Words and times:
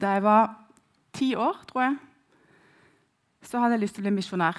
Da 0.00 0.16
jeg 0.16 0.24
var 0.26 0.50
ti 1.16 1.30
år, 1.38 1.62
tror 1.68 1.82
jeg, 1.86 1.96
så 3.46 3.62
hadde 3.62 3.76
jeg 3.76 3.84
lyst 3.84 3.96
til 3.96 4.04
å 4.04 4.08
bli 4.08 4.16
misjonær. 4.18 4.58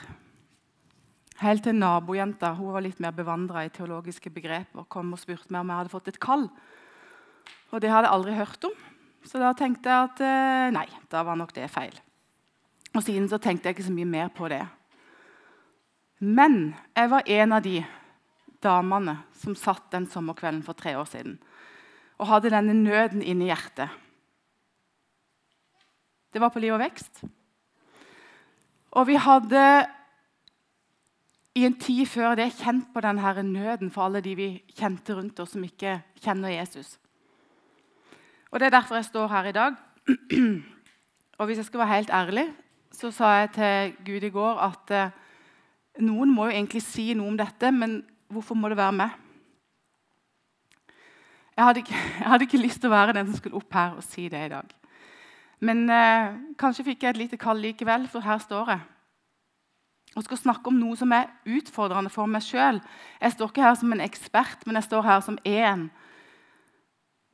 Helt 1.38 1.62
til 1.68 1.78
nabojenta 1.78 2.56
hun 2.58 2.74
var 2.74 2.82
litt 2.82 3.02
mer 3.04 3.14
bevandra 3.14 3.62
i 3.68 3.72
teologiske 3.74 4.32
begreper, 4.34 4.88
kom 4.90 5.12
og 5.14 5.22
spurte 5.22 5.52
meg 5.54 5.62
om 5.62 5.70
jeg 5.70 5.82
hadde 5.84 5.94
fått 5.94 6.10
et 6.10 6.22
kall. 6.24 6.48
Og 7.70 7.84
det 7.84 7.92
hadde 7.92 8.08
jeg 8.08 8.16
aldri 8.16 8.38
hørt 8.40 8.66
om. 8.66 8.74
Så 9.28 9.42
da 9.42 9.52
tenkte 9.58 9.92
jeg 9.92 10.08
at 10.08 10.24
eh, 10.24 10.72
nei, 10.74 10.88
da 11.12 11.22
var 11.28 11.38
nok 11.38 11.54
det 11.54 11.68
feil. 11.70 11.94
Og 12.96 13.04
siden 13.04 13.28
så 13.30 13.38
tenkte 13.44 13.70
jeg 13.70 13.78
ikke 13.78 13.88
så 13.90 13.94
mye 13.94 14.10
mer 14.10 14.32
på 14.34 14.50
det. 14.50 14.64
Men 16.24 16.74
jeg 16.96 17.12
var 17.12 17.30
en 17.30 17.54
av 17.54 17.62
de 17.66 17.82
damene 18.64 19.20
som 19.38 19.54
satt 19.54 19.92
den 19.94 20.08
sommerkvelden 20.10 20.64
for 20.66 20.78
tre 20.78 20.96
år 20.98 21.06
siden 21.12 21.38
og 22.18 22.32
hadde 22.32 22.50
denne 22.50 22.74
nøden 22.74 23.22
inni 23.22 23.52
hjertet. 23.52 23.92
Det 26.34 26.42
var 26.42 26.50
på 26.54 26.60
Liv 26.60 26.74
og 26.76 26.82
vekst. 26.82 27.24
Og 28.92 29.08
vi 29.08 29.16
hadde 29.16 29.64
i 31.58 31.66
en 31.66 31.76
tid 31.80 32.06
før 32.06 32.36
det 32.38 32.52
kjent 32.60 32.90
på 32.94 33.02
denne 33.02 33.44
nøden 33.44 33.92
for 33.92 34.06
alle 34.06 34.22
de 34.22 34.36
vi 34.38 34.48
kjente 34.78 35.16
rundt 35.16 35.40
oss 35.40 35.56
som 35.56 35.64
ikke 35.64 36.02
kjenner 36.22 36.54
Jesus. 36.54 37.00
Og 38.52 38.60
Det 38.60 38.66
er 38.66 38.76
derfor 38.78 38.96
jeg 38.96 39.06
står 39.06 39.28
her 39.28 39.46
i 39.46 39.52
dag. 39.52 39.76
Og 41.38 41.46
hvis 41.46 41.58
jeg 41.58 41.66
skal 41.66 41.80
være 41.80 41.96
helt 41.96 42.10
ærlig, 42.10 42.46
så 42.92 43.12
sa 43.12 43.26
jeg 43.26 43.52
til 43.52 43.96
Gud 44.06 44.24
i 44.24 44.30
går 44.30 44.62
at 44.66 44.92
eh, 44.92 45.12
noen 46.00 46.32
må 46.34 46.48
jo 46.48 46.56
egentlig 46.56 46.82
si 46.82 47.12
noe 47.14 47.30
om 47.30 47.38
dette, 47.38 47.72
men 47.72 48.00
hvorfor 48.32 48.56
må 48.56 48.70
det 48.70 48.78
være 48.78 48.96
meg? 48.98 49.10
Jeg 51.58 51.66
hadde, 51.66 51.80
ikke, 51.80 51.94
jeg 52.22 52.28
hadde 52.32 52.48
ikke 52.48 52.62
lyst 52.62 52.82
til 52.82 52.90
å 52.90 52.96
være 52.96 53.18
den 53.18 53.30
som 53.30 53.38
skulle 53.38 53.60
opp 53.60 53.74
her 53.74 53.98
og 53.98 54.06
si 54.06 54.30
det 54.30 54.46
i 54.46 54.54
dag. 54.54 54.77
Men 55.60 55.90
eh, 55.90 56.36
kanskje 56.60 56.86
fikk 56.92 57.04
jeg 57.04 57.16
et 57.16 57.22
lite 57.24 57.40
kall 57.42 57.60
likevel, 57.62 58.08
for 58.12 58.26
her 58.26 58.38
står 58.44 58.74
jeg. 58.76 58.84
Og 60.16 60.26
skal 60.26 60.40
snakke 60.40 60.70
om 60.72 60.78
noe 60.80 60.98
som 60.98 61.12
er 61.14 61.30
utfordrende 61.46 62.10
for 62.14 62.30
meg 62.30 62.46
sjøl. 62.46 62.80
Jeg 63.22 63.34
står 63.36 63.52
ikke 63.52 63.66
her 63.66 63.78
som 63.78 63.94
en 63.94 64.04
ekspert, 64.06 64.66
men 64.66 64.80
jeg 64.80 64.88
står 64.88 65.06
her 65.06 65.24
som 65.26 65.40
én 65.46 65.88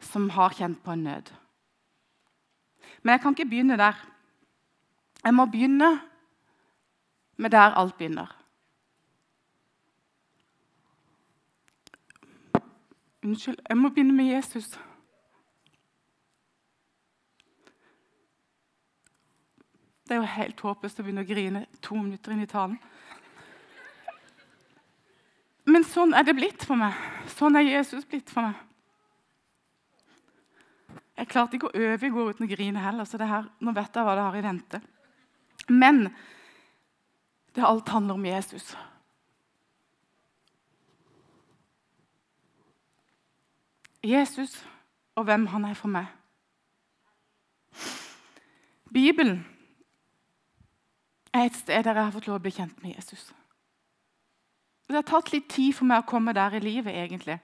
som 0.04 0.30
har 0.36 0.56
kjent 0.56 0.82
på 0.84 0.96
en 0.96 1.04
nød. 1.08 1.32
Men 3.04 3.16
jeg 3.16 3.22
kan 3.22 3.36
ikke 3.36 3.50
begynne 3.50 3.80
der. 3.80 4.00
Jeg 5.24 5.36
må 5.36 5.46
begynne 5.46 5.92
med 7.38 7.50
der 7.50 7.76
alt 7.80 7.96
begynner. 7.98 8.32
Unnskyld, 13.24 13.58
jeg 13.70 13.78
må 13.78 13.90
begynne 13.90 14.14
med 14.14 14.26
Jesus. 14.26 14.80
Det 20.04 20.16
er 20.16 20.20
jo 20.20 20.34
helt 20.36 20.60
håpløst 20.66 21.00
å 21.00 21.06
begynne 21.06 21.24
å 21.24 21.28
grine 21.28 21.66
to 21.84 21.96
minutter 21.96 22.34
inn 22.34 22.44
i 22.44 22.50
talen. 22.50 22.76
Men 25.64 25.86
sånn 25.88 26.12
er 26.14 26.26
det 26.28 26.36
blitt 26.36 26.66
for 26.68 26.76
meg. 26.80 26.98
Sånn 27.32 27.56
er 27.56 27.64
Jesus 27.64 28.04
blitt 28.10 28.32
for 28.32 28.50
meg. 28.50 28.60
Jeg 31.14 31.30
klarte 31.30 31.56
ikke 31.56 31.70
å 31.70 31.86
øve 31.88 32.08
i 32.08 32.12
går 32.12 32.34
uten 32.34 32.48
å 32.48 32.50
grine 32.50 32.82
heller, 32.84 33.08
så 33.08 33.20
her, 33.22 33.46
nå 33.64 33.72
vet 33.72 33.96
jeg 33.96 34.06
hva 34.06 34.16
det 34.18 34.26
har 34.26 34.36
i 34.36 34.44
vente. 34.44 34.82
Men 35.70 36.08
det 37.56 37.64
alt 37.64 37.94
handler 37.94 38.18
om 38.18 38.26
Jesus. 38.26 38.74
Jesus 44.04 44.58
og 45.16 45.30
hvem 45.30 45.46
han 45.54 45.70
er 45.70 45.78
for 45.80 45.94
meg. 45.94 46.10
Bibelen 48.92 49.46
er 51.34 51.48
et 51.48 51.56
sted 51.58 51.84
der 51.84 51.96
jeg 51.98 52.04
har 52.04 52.14
fått 52.14 52.28
lov 52.28 52.40
å 52.40 52.44
bli 52.44 52.54
kjent 52.54 52.84
med 52.84 52.96
Jesus. 52.96 53.32
Det 54.88 55.00
har 55.00 55.08
tatt 55.08 55.32
litt 55.34 55.48
tid 55.50 55.74
for 55.74 55.90
meg 55.90 56.04
å 56.04 56.10
komme 56.10 56.34
der 56.36 56.54
i 56.58 56.60
livet. 56.62 56.94
egentlig. 56.94 57.40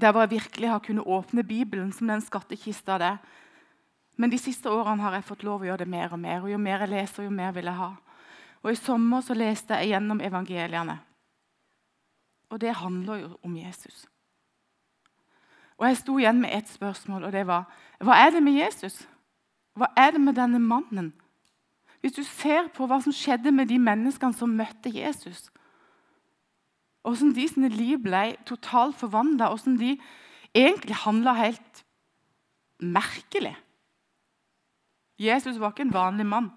Der 0.00 0.12
hvor 0.12 0.20
jeg 0.20 0.30
virkelig 0.30 0.68
har 0.68 0.78
kunnet 0.78 1.06
åpne 1.06 1.44
Bibelen 1.44 1.92
som 1.92 2.08
den 2.08 2.20
skattkista 2.20 2.98
det 2.98 3.18
Men 4.16 4.30
de 4.30 4.38
siste 4.38 4.70
årene 4.70 5.02
har 5.02 5.12
jeg 5.14 5.24
fått 5.24 5.42
lov 5.42 5.62
å 5.62 5.64
gjøre 5.64 5.78
det 5.78 5.88
mer 5.88 6.12
og 6.12 6.18
mer. 6.18 6.42
og 6.42 6.50
Jo 6.50 6.58
mer 6.58 6.78
jeg 6.78 6.88
leser, 6.88 7.22
jo 7.22 7.30
mer 7.30 7.52
vil 7.52 7.64
jeg 7.64 7.74
ha. 7.74 7.96
Og 8.62 8.72
I 8.72 8.74
sommer 8.74 9.20
så 9.20 9.34
leste 9.34 9.74
jeg 9.74 9.88
gjennom 9.88 10.20
evangeliene. 10.20 10.98
Og 12.50 12.60
det 12.60 12.74
handler 12.74 13.16
jo 13.16 13.38
om 13.42 13.56
Jesus. 13.56 14.06
Og 15.78 15.86
Jeg 15.86 15.96
sto 15.96 16.18
igjen 16.18 16.40
med 16.40 16.50
ett 16.52 16.68
spørsmål, 16.68 17.24
og 17.24 17.32
det 17.32 17.46
var 17.46 17.64
hva 17.98 18.14
er 18.14 18.30
det 18.30 18.42
med 18.42 18.52
Jesus? 18.52 19.08
Hva 19.74 19.88
er 19.96 20.10
det 20.10 20.20
med 20.20 20.34
denne 20.34 20.58
mannen? 20.58 21.12
Hvis 22.02 22.16
du 22.16 22.22
ser 22.26 22.68
på 22.74 22.86
hva 22.90 22.98
som 23.02 23.14
skjedde 23.14 23.52
med 23.54 23.70
de 23.70 23.78
menneskene 23.78 24.34
som 24.34 24.54
møtte 24.58 24.90
Jesus, 24.90 25.46
hvordan 27.02 27.32
de 27.34 27.46
sine 27.50 27.70
liv 27.70 28.00
ble 28.02 28.24
totalt 28.46 28.98
forvandla, 28.98 29.52
hvordan 29.52 29.78
de 29.78 29.96
egentlig 30.54 30.98
handla 31.04 31.36
helt 31.38 31.84
merkelig 32.82 33.56
Jesus 35.22 35.60
var 35.60 35.70
ikke 35.70 35.84
en 35.84 35.94
vanlig 35.94 36.24
mann. 36.26 36.48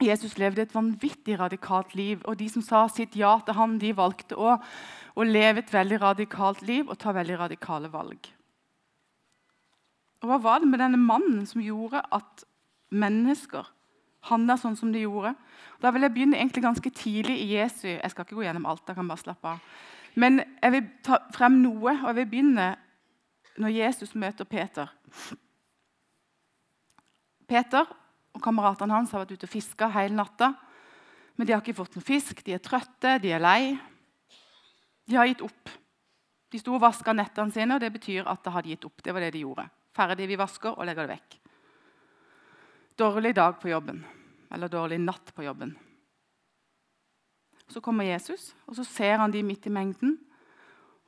Jesus 0.00 0.38
levde 0.40 0.62
et 0.62 0.72
vanvittig 0.72 1.34
radikalt 1.36 1.92
liv, 1.94 2.22
og 2.24 2.38
de 2.40 2.46
som 2.48 2.62
sa 2.64 2.86
sitt 2.88 3.18
ja 3.20 3.34
til 3.44 3.58
ham, 3.58 3.74
de 3.82 3.90
valgte 3.92 4.38
å 4.38 4.54
å 5.18 5.26
leve 5.26 5.62
et 5.62 5.72
veldig 5.72 5.98
radikalt 6.02 6.62
liv 6.66 6.88
og 6.88 6.98
ta 7.00 7.14
veldig 7.14 7.38
radikale 7.42 7.90
valg. 7.92 8.30
Og 10.20 10.28
Hva 10.28 10.38
var 10.42 10.60
det 10.60 10.70
med 10.70 10.82
denne 10.82 11.00
mannen 11.00 11.46
som 11.48 11.62
gjorde 11.64 12.02
at 12.12 12.44
mennesker 12.92 13.68
handla 14.28 14.56
sånn 14.60 14.76
som 14.76 14.92
de 14.92 15.04
gjorde? 15.04 15.34
Da 15.80 15.92
vil 15.94 16.04
jeg 16.04 16.14
begynne 16.14 16.38
egentlig 16.38 16.64
ganske 16.64 16.92
tidlig 16.92 17.38
i 17.40 17.54
Jesu 17.54 17.88
Jeg 17.88 18.10
skal 18.12 18.26
ikke 18.26 18.36
gå 18.36 18.44
gjennom 18.44 18.66
alt. 18.68 18.82
jeg 18.86 18.96
kan 18.96 19.08
bare 19.08 19.22
slappe 19.22 19.48
av. 19.48 19.60
Men 20.14 20.42
jeg 20.62 20.72
vil 20.72 20.88
ta 21.06 21.20
frem 21.32 21.60
noe, 21.62 21.94
og 22.02 22.08
jeg 22.10 22.18
vil 22.18 22.30
begynne 22.32 22.76
når 23.60 23.76
Jesus 23.76 24.14
møter 24.14 24.44
Peter. 24.44 24.90
Peter 27.48 27.86
og 28.34 28.42
kameratene 28.42 28.94
hans 28.94 29.12
har 29.12 29.24
vært 29.24 29.38
ute 29.38 29.48
og 29.48 29.52
fiska 29.52 29.88
hele 29.94 30.14
natta. 30.14 30.52
Men 31.36 31.46
de 31.46 31.54
har 31.54 31.62
ikke 31.62 31.78
fått 31.78 31.96
noe 31.96 32.04
fisk, 32.04 32.42
de 32.44 32.54
er 32.54 32.62
trøtte, 32.62 33.18
de 33.22 33.32
er 33.32 33.42
lei. 33.42 33.78
De 35.08 35.16
har 35.18 35.26
gitt 35.30 35.42
opp. 35.42 35.70
De 36.50 36.58
sto 36.58 36.74
og 36.74 36.82
vaska 36.82 37.14
nettene 37.14 37.54
sine, 37.54 37.76
og 37.76 37.82
det 37.82 37.92
betyr 37.94 38.28
at 38.28 38.42
de 38.44 38.52
hadde 38.54 38.72
gitt 38.72 38.86
opp. 38.86 39.02
Det 39.02 39.14
var 39.14 39.24
det 39.24 39.32
de 39.34 39.44
gjorde. 39.44 39.66
Ferdig, 39.96 40.28
vi 40.30 40.38
vasker 40.38 40.74
og 40.74 40.86
legger 40.86 41.06
det 41.06 41.16
vekk. 41.16 41.38
Dårlig 43.00 43.34
dag 43.34 43.54
på 43.60 43.70
jobben, 43.70 44.02
eller 44.52 44.68
dårlig 44.68 44.98
natt 45.00 45.30
på 45.34 45.44
jobben. 45.46 45.70
Så 47.70 47.80
kommer 47.80 48.04
Jesus, 48.04 48.50
og 48.66 48.76
så 48.76 48.84
ser 48.84 49.16
han 49.22 49.32
de 49.32 49.40
midt 49.46 49.68
i 49.70 49.72
mengden. 49.72 50.18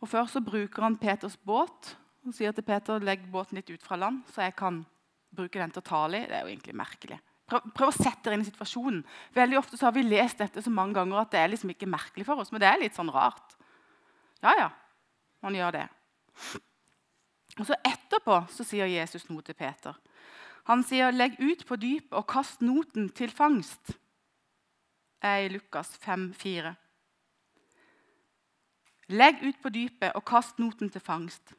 Og 0.01 0.09
Før 0.09 0.31
så 0.31 0.41
bruker 0.41 0.87
han 0.87 0.97
Peters 0.97 1.37
båt 1.37 1.91
og 2.25 2.33
sier 2.33 2.55
til 2.57 2.65
Peter 2.65 3.03
legg 3.03 3.27
båten 3.29 3.59
litt 3.59 3.69
ut 3.69 3.85
fra 3.85 3.99
land, 4.01 4.23
så 4.33 4.47
jeg 4.47 4.55
kan 4.57 4.81
bruke 5.37 5.59
den 5.59 5.75
til 5.75 5.83
å 5.83 5.89
tale 5.91 6.23
i. 6.23 6.27
Det 6.31 6.39
er 6.39 6.47
jo 6.47 6.53
egentlig 6.55 6.77
merkelig. 6.81 7.19
Prøv, 7.51 7.69
prøv, 7.77 7.91
å 7.91 7.97
sette 7.97 8.25
dere 8.25 8.39
inn 8.39 8.47
i 8.47 8.49
situasjonen. 8.49 9.03
Veldig 9.37 9.59
ofte 9.61 9.77
så 9.77 9.91
har 9.91 9.97
vi 9.97 10.07
lest 10.07 10.41
dette 10.41 10.65
så 10.65 10.73
mange 10.73 10.97
ganger 10.97 11.21
at 11.21 11.35
det 11.35 11.43
er 11.43 11.53
liksom 11.53 11.75
ikke 11.75 11.91
merkelig 11.91 12.25
for 12.29 12.41
oss, 12.41 12.55
men 12.55 12.63
det 12.63 12.71
er 12.71 12.81
litt 12.81 12.97
sånn 12.97 13.13
rart. 13.13 13.59
Ja, 14.41 14.55
ja, 14.63 14.71
man 15.45 15.59
gjør 15.59 15.77
det. 15.77 15.87
Og 17.59 17.67
så 17.69 17.77
Etterpå 17.85 18.39
så 18.49 18.65
sier 18.65 18.89
Jesus 18.89 19.29
noe 19.29 19.45
til 19.45 19.59
Peter. 19.59 19.99
Han 20.65 20.85
sier, 20.87 21.11
'Legg 21.11 21.41
ut 21.41 21.67
på 21.67 21.77
dypet 21.77 22.13
og 22.13 22.27
kast 22.27 22.63
noten 22.63 23.09
til 23.09 23.31
fangst'. 23.31 23.99
er 25.23 25.37
i 25.37 25.49
Lukas 25.49 25.97
5, 25.99 26.35
4. 26.35 26.75
Legg 29.09 29.43
ut 29.43 29.59
på 29.63 29.69
dypet 29.69 30.15
og 30.15 30.25
kast 30.25 30.59
noten 30.59 30.91
til 30.91 31.01
fangst. 31.01 31.53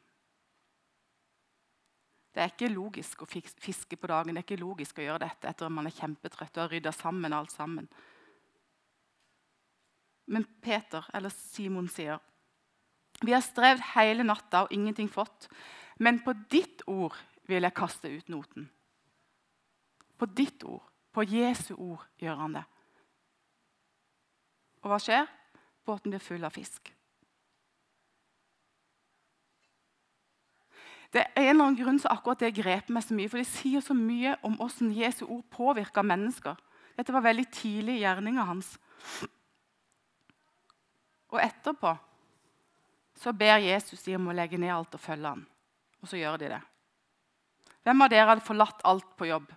Det 2.34 2.42
er 2.42 2.50
ikke 2.50 2.72
logisk 2.74 3.22
å 3.22 3.28
fiske 3.30 3.96
på 3.96 4.10
dagen. 4.10 4.34
Det 4.34 4.42
er 4.42 4.46
ikke 4.48 4.62
logisk 4.64 4.98
å 4.98 5.04
gjøre 5.06 5.22
dette 5.22 5.48
etter 5.48 5.68
at 5.68 5.72
man 5.72 5.86
er 5.86 5.94
kjempetrøtt 5.94 6.56
og 6.56 6.64
har 6.64 6.72
rydda 6.74 6.92
sammen 6.92 7.32
alt 7.32 7.54
sammen. 7.54 7.86
Men 10.26 10.46
Peter, 10.64 11.06
eller 11.14 11.30
Simon, 11.30 11.88
sier 11.88 12.18
vi 13.22 13.32
har 13.32 13.44
strevd 13.44 13.84
hele 13.94 14.24
natta 14.26 14.64
og 14.64 14.72
ingenting 14.74 15.08
fått. 15.08 15.46
Men 16.02 16.18
på 16.24 16.34
ditt 16.50 16.82
ord 16.90 17.14
vil 17.46 17.62
jeg 17.62 17.76
kaste 17.76 18.10
ut 18.10 18.32
noten. 18.32 18.66
På 20.18 20.26
ditt 20.26 20.62
ord, 20.64 20.82
på 21.14 21.24
Jesu 21.26 21.74
ord, 21.74 22.02
gjør 22.20 22.40
han 22.42 22.58
det. 22.58 22.64
Og 24.84 24.92
hva 24.92 24.98
skjer? 25.00 25.30
Båten 25.84 26.12
blir 26.12 26.22
full 26.22 26.44
av 26.44 26.54
fisk. 26.54 26.90
Det 31.14 31.22
er 31.22 31.44
en 31.44 31.50
eller 31.52 31.68
annen 31.68 31.78
grunn 31.78 32.00
så 32.02 32.10
akkurat 32.10 32.40
det 32.42 32.56
grep 32.56 32.88
meg 32.90 33.04
så 33.06 33.14
mye, 33.14 33.30
for 33.30 33.38
det 33.38 33.46
sier 33.46 33.82
så 33.84 33.94
mye 33.94 34.34
om 34.46 34.56
hvordan 34.58 34.90
Jesu 34.96 35.22
ord 35.28 35.44
påvirker 35.54 36.06
mennesker. 36.06 36.58
Dette 36.98 37.14
var 37.14 37.22
veldig 37.22 37.46
tidlig 37.54 37.98
i 37.98 38.02
gjerninga 38.02 38.46
hans. 38.48 38.72
Og 41.30 41.38
etterpå 41.42 41.94
så 43.18 43.32
ber 43.34 43.62
Jesus 43.62 44.02
dem 44.02 44.24
om 44.24 44.32
å 44.32 44.36
legge 44.36 44.58
ned 44.58 44.74
alt 44.74 44.96
og 44.96 45.02
følge 45.02 45.30
ham. 45.36 45.44
Og 46.02 46.10
så 46.10 46.18
gjør 46.18 46.40
de 46.42 46.50
det. 46.56 46.62
Hvem 47.86 48.02
av 48.02 48.10
dere 48.10 48.28
hadde 48.32 48.46
forlatt 48.46 48.82
alt 48.88 49.14
på 49.18 49.28
jobb 49.30 49.52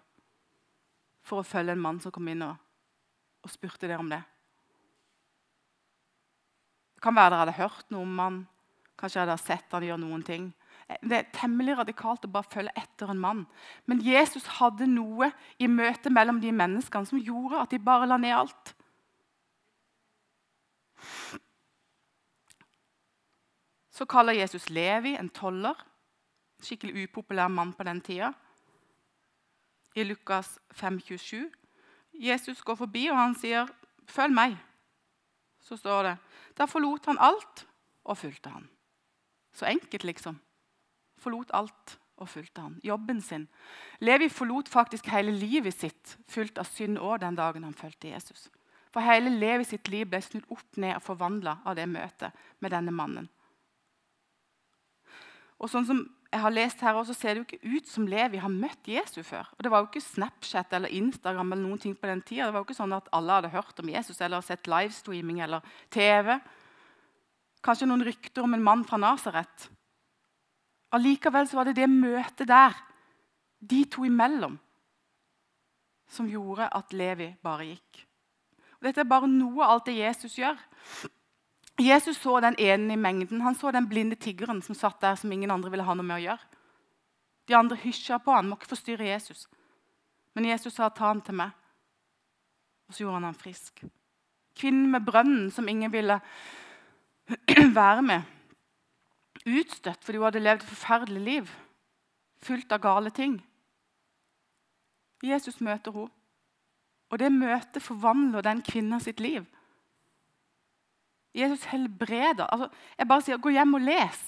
for 1.27 1.41
å 1.41 1.47
følge 1.47 1.75
en 1.75 1.83
mann 1.83 2.00
som 2.03 2.13
kom 2.15 2.27
inn 2.31 2.45
og, 2.45 2.56
og 3.44 3.51
spurte 3.51 3.88
dere 3.88 4.00
om 4.01 4.12
det? 4.12 4.21
Det 6.97 7.03
kan 7.06 7.18
være 7.18 7.33
dere 7.33 7.44
hadde 7.44 7.59
hørt 7.59 7.91
noe 7.94 8.07
om 8.07 8.24
han, 8.24 8.39
kanskje 8.97 9.19
dere 9.19 9.35
hadde 9.35 9.45
sett 9.45 9.75
han 9.75 9.85
gjøre 9.85 10.01
noen 10.01 10.24
ting. 10.25 10.47
Det 10.88 11.18
er 11.18 11.27
temmelig 11.35 11.75
radikalt 11.81 12.24
å 12.25 12.31
bare 12.31 12.47
følge 12.47 12.71
etter 12.79 13.12
en 13.12 13.19
mann. 13.19 13.44
Men 13.85 14.00
Jesus 14.01 14.47
hadde 14.57 14.88
noe 14.88 15.29
i 15.59 15.68
møtet 15.68 16.13
mellom 16.15 16.39
de 16.41 16.53
menneskene 16.56 17.09
som 17.09 17.19
gjorde 17.19 17.59
at 17.59 17.75
de 17.75 17.81
bare 17.83 18.07
la 18.07 18.18
ned 18.21 18.35
alt. 18.38 18.71
Så 23.91 24.07
kaller 24.07 24.38
Jesus 24.38 24.69
Levi 24.69 25.15
en 25.18 25.30
toller. 25.33 25.75
Skikkelig 26.63 27.07
upopulær 27.07 27.51
mann 27.51 27.75
på 27.75 27.85
den 27.85 28.00
tida. 28.01 28.31
I 29.97 30.03
Lukas 30.03 30.59
5, 30.71 30.99
27. 31.01 31.51
Jesus 32.13 32.61
går 32.61 32.75
forbi, 32.75 33.07
og 33.09 33.17
han 33.17 33.35
sier, 33.35 33.67
'Følg 34.05 34.33
meg.' 34.33 34.57
Så 35.59 35.75
står 35.77 36.03
det. 36.03 36.17
Da 36.57 36.65
forlot 36.65 37.05
han 37.05 37.17
alt 37.19 37.67
og 38.03 38.17
fulgte 38.17 38.49
han. 38.49 38.69
Så 39.53 39.65
enkelt, 39.65 40.03
liksom. 40.03 40.39
Forlot 41.17 41.51
alt 41.53 41.99
og 42.17 42.29
fulgte 42.29 42.61
han. 42.61 42.79
Jobben 42.83 43.21
sin. 43.21 43.47
Levi 43.99 44.29
forlot 44.29 44.69
faktisk 44.69 45.05
hele 45.05 45.31
livet 45.31 45.73
sitt 45.73 46.17
fullt 46.27 46.57
av 46.57 46.65
synd 46.65 46.97
òg 46.97 47.19
den 47.19 47.35
dagen 47.35 47.63
han 47.63 47.73
fulgte 47.73 48.07
Jesus. 48.07 48.49
For 48.94 49.01
hele 49.01 49.29
Levi 49.29 49.63
sitt 49.63 49.88
liv 49.88 50.07
ble 50.09 50.21
snudd 50.21 50.45
opp 50.49 50.77
ned 50.77 50.95
og 50.95 51.01
forvandla 51.01 51.57
av 51.65 51.75
det 51.75 51.89
møtet 51.89 52.31
med 52.59 52.71
denne 52.71 52.91
mannen. 52.91 53.29
Og 55.59 55.69
sånn 55.69 55.85
som 55.85 56.16
jeg 56.27 56.44
har 56.44 56.51
lest 56.51 56.81
her 56.83 56.97
også, 57.00 57.15
ser 57.15 57.35
det 57.35 57.39
jo 57.39 57.45
ikke 57.47 57.77
ut 57.77 57.88
som 57.88 58.07
Levi 58.09 58.39
har 58.41 58.51
møtt 58.51 58.89
Jesus 58.91 59.25
før. 59.29 59.47
Og 59.56 59.63
Det 59.63 59.71
var 59.71 59.83
jo 59.83 59.88
ikke 59.88 60.03
Snapchat 60.03 60.74
eller 60.75 60.91
Instagram 60.91 61.53
eller 61.53 61.63
noen 61.63 61.79
ting 61.79 61.95
på 61.95 62.09
den 62.09 62.21
tida. 62.21 62.45
Det 62.45 62.56
var 62.56 62.63
jo 62.63 62.68
ikke 62.68 62.81
sånn 62.81 62.95
at 62.97 63.07
alle 63.15 63.38
hadde 63.38 63.53
hørt 63.53 63.79
om 63.79 63.91
Jesus 63.94 64.19
eller 64.21 64.44
sett 64.44 64.68
livestreaming 64.68 65.39
eller 65.45 65.63
TV. 65.94 66.35
Kanskje 67.63 67.88
noen 67.88 68.03
rykter 68.07 68.44
om 68.44 68.57
en 68.57 68.65
mann 68.65 68.83
fra 68.88 69.00
Nasaret. 69.00 69.69
Allikevel 70.95 71.47
var 71.51 71.68
det 71.68 71.77
det 71.79 71.88
møtet 71.91 72.47
der, 72.47 72.75
de 73.59 73.81
to 73.89 74.06
imellom, 74.06 74.59
som 76.07 76.27
gjorde 76.30 76.69
at 76.75 76.94
Levi 76.95 77.31
bare 77.44 77.71
gikk. 77.71 78.03
Og 78.77 78.88
dette 78.88 79.01
er 79.01 79.09
bare 79.09 79.27
noe 79.31 79.63
av 79.63 79.73
alt 79.73 79.88
det 79.89 79.97
Jesus 79.97 80.38
gjør. 80.38 80.59
Jesus 81.79 82.18
så 82.18 82.39
den 82.39 82.56
ene 82.59 82.94
i 82.94 82.97
mengden. 82.97 83.41
Han 83.41 83.56
så 83.56 83.71
den 83.71 83.88
blinde 83.89 84.15
tiggeren 84.15 84.62
som 84.62 84.75
satt 84.75 85.01
der 85.01 85.15
som 85.15 85.31
ingen 85.31 85.51
andre 85.51 85.69
ville 85.69 85.85
ha 85.85 85.94
noe 85.94 86.06
med 86.06 86.18
å 86.18 86.24
gjøre. 86.24 86.57
De 87.47 87.56
andre 87.56 87.77
hysja 87.79 88.18
på 88.19 88.33
han, 88.33 88.50
må 88.50 88.57
ikke 88.57 88.74
forstyrre 88.74 89.07
Jesus. 89.07 89.47
Men 90.33 90.45
Jesus 90.45 90.74
sa 90.74 90.89
'ta 90.89 91.07
han 91.07 91.21
til 91.21 91.35
meg', 91.35 91.53
og 92.88 92.94
så 92.94 93.03
gjorde 93.03 93.13
han 93.13 93.24
han 93.24 93.33
frisk. 93.33 93.83
Kvinnen 94.56 94.91
med 94.91 95.06
brønnen 95.06 95.51
som 95.51 95.68
ingen 95.68 95.91
ville 95.91 96.19
være 97.81 98.01
med. 98.01 98.21
Utstøtt 99.45 100.03
fordi 100.03 100.18
hun 100.18 100.25
hadde 100.25 100.39
levd 100.39 100.62
et 100.62 100.69
forferdelig 100.69 101.21
liv, 101.21 101.50
fullt 102.41 102.71
av 102.71 102.81
gale 102.81 103.09
ting. 103.09 103.45
Jesus 105.23 105.62
møter 105.62 105.91
henne, 105.91 106.12
og 107.09 107.19
det 107.19 107.31
møtet 107.31 107.83
forvandler 107.83 108.41
den 108.41 108.62
kvinna 108.62 109.00
liv. 109.18 109.45
Jesus 111.37 111.67
helbreder. 111.69 112.47
Altså, 112.49 112.69
jeg 112.97 113.07
bare 113.07 113.25
sier, 113.25 113.37
Gå 113.41 113.53
hjem 113.53 113.77
og 113.77 113.85
les 113.85 114.25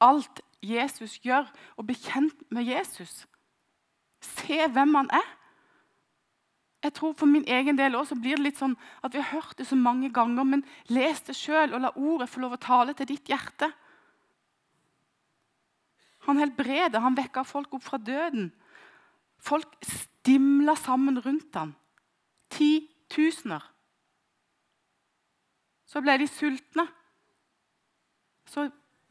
alt 0.00 0.40
Jesus 0.64 1.18
gjør, 1.24 1.48
og 1.76 1.86
bli 1.88 1.96
kjent 1.96 2.42
med 2.52 2.68
Jesus. 2.68 3.24
Se 4.24 4.66
hvem 4.68 4.94
han 4.94 5.10
er. 5.16 5.28
Jeg 6.80 6.94
tror 6.96 7.12
For 7.12 7.28
min 7.28 7.44
egen 7.48 7.76
del 7.76 7.96
også 7.96 8.16
blir 8.16 8.38
det 8.38 8.44
litt 8.46 8.60
sånn 8.60 8.76
at 9.04 9.12
vi 9.12 9.20
har 9.20 9.34
hørt 9.34 9.58
det 9.58 9.66
så 9.68 9.76
mange 9.76 10.08
ganger, 10.12 10.44
men 10.48 10.64
les 10.88 11.20
det 11.26 11.36
sjøl 11.36 11.74
og 11.76 11.82
la 11.84 11.92
ordet 11.96 12.30
få 12.32 12.40
lov 12.40 12.56
å 12.56 12.60
tale 12.60 12.94
til 12.96 13.10
ditt 13.10 13.28
hjerte. 13.28 13.68
Han 16.28 16.40
helbreder, 16.40 17.00
han 17.00 17.16
vekker 17.16 17.44
folk 17.48 17.74
opp 17.76 17.84
fra 17.84 18.00
døden. 18.00 18.48
Folk 19.40 19.68
stimler 19.84 20.76
sammen 20.76 21.20
rundt 21.20 21.56
ham. 21.56 21.74
Titusener. 22.52 23.64
Så 25.90 26.02
ble 26.04 26.14
de 26.22 26.26
sultne. 26.30 26.86
Så 28.46 28.68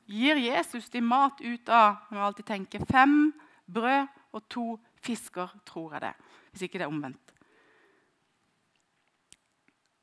gir 0.07 0.39
Jesus 0.39 0.87
de 0.89 1.01
mat 1.03 1.41
ut 1.41 1.69
av 1.69 2.05
jeg 2.09 2.23
alltid 2.23 2.47
tenker, 2.47 2.85
fem 2.87 3.33
brød 3.67 4.07
og 4.31 4.45
to 4.49 4.67
fisker, 5.03 5.51
tror 5.67 5.97
jeg 5.97 6.07
det. 6.07 6.13
Hvis 6.51 6.63
ikke 6.65 6.79
det 6.79 6.87
er 6.87 6.93
omvendt. 6.93 7.33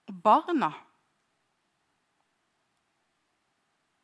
Og 0.06 0.20
barna 0.22 0.72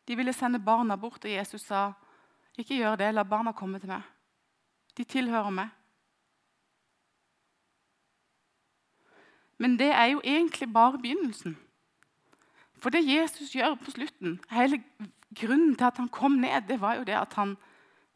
De 0.02 0.16
ville 0.18 0.32
sende 0.34 0.58
barna 0.58 0.96
bort, 0.96 1.24
og 1.24 1.30
Jesus 1.30 1.62
sa, 1.62 1.92
'Ikke 2.58 2.76
gjør 2.76 2.96
det, 2.96 3.14
la 3.14 3.22
barna 3.22 3.52
komme 3.52 3.78
til 3.78 3.88
meg.' 3.88 4.02
De 4.96 5.04
tilhører 5.04 5.50
meg. 5.50 5.68
Men 9.58 9.78
det 9.78 9.90
er 9.94 10.04
jo 10.04 10.20
egentlig 10.24 10.72
bare 10.72 10.98
begynnelsen. 10.98 11.56
For 12.82 12.90
det 12.90 13.04
Jesus 13.06 13.52
gjør 13.54 13.76
på 13.78 13.92
slutten, 13.94 14.40
hele 14.50 14.82
grunnen 15.38 15.76
til 15.76 15.86
at 15.86 16.00
han 16.00 16.08
kom 16.08 16.32
ned, 16.42 16.64
det 16.66 16.80
var 16.80 16.96
jo 16.98 17.04
det 17.06 17.14
at 17.14 17.36
han 17.38 17.54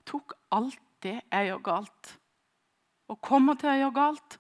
tok 0.06 0.34
alt 0.50 0.80
det 1.02 1.20
jeg 1.20 1.46
gjør 1.46 1.62
galt, 1.62 2.18
og 3.08 3.20
kommer 3.22 3.54
til 3.54 3.70
å 3.70 3.76
gjøre 3.78 3.94
galt, 3.94 4.38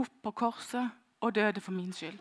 opp 0.00 0.16
på 0.24 0.32
korset 0.32 0.88
og 1.20 1.34
døde 1.36 1.60
for 1.60 1.76
min 1.76 1.92
skyld. 1.92 2.18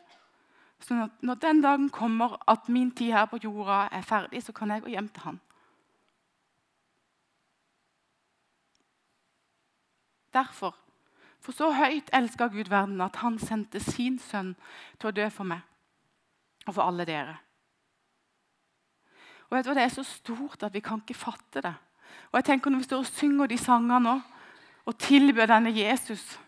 Så 0.83 0.99
når, 0.99 1.15
når 1.21 1.39
den 1.39 1.61
dagen 1.63 1.89
kommer 1.89 2.35
at 2.51 2.67
min 2.69 2.91
tid 2.91 3.15
her 3.15 3.25
på 3.31 3.39
jorda 3.43 3.87
er 3.91 4.03
ferdig, 4.03 4.43
så 4.43 4.51
kan 4.51 4.71
jeg 4.71 4.83
gå 4.83 4.91
hjem 4.91 5.07
til 5.07 5.23
han. 5.23 5.41
Derfor, 10.33 10.75
for 11.39 11.55
så 11.55 11.71
høyt 11.71 12.09
elska 12.13 12.51
Gud 12.51 12.67
verden 12.69 13.01
at 13.01 13.15
han 13.23 13.39
sendte 13.39 13.79
sin 13.79 14.19
sønn 14.19 14.57
til 14.99 15.13
å 15.13 15.15
dø 15.15 15.29
for 15.31 15.47
meg 15.47 15.63
og 16.65 16.73
for 16.73 16.83
alle 16.83 17.05
dere. 17.05 17.35
Og 19.49 19.57
vet 19.57 19.65
du 19.65 19.69
hva, 19.69 19.75
Det 19.77 19.83
er 19.83 19.93
så 19.93 20.03
stort 20.03 20.63
at 20.63 20.73
vi 20.73 20.81
kan 20.81 21.01
ikke 21.03 21.17
fatte 21.17 21.61
det. 21.61 21.73
Og 22.31 22.39
jeg 22.39 22.45
tenker 22.45 22.71
Når 22.71 22.77
vi 22.77 22.83
står 22.83 23.03
og 23.03 23.05
synger 23.05 23.47
de 23.47 23.57
sangene 23.57 23.99
nå, 23.99 24.21
og 24.85 24.97
tilbyr 24.97 25.45
denne 25.45 25.71
Jesus 25.71 26.39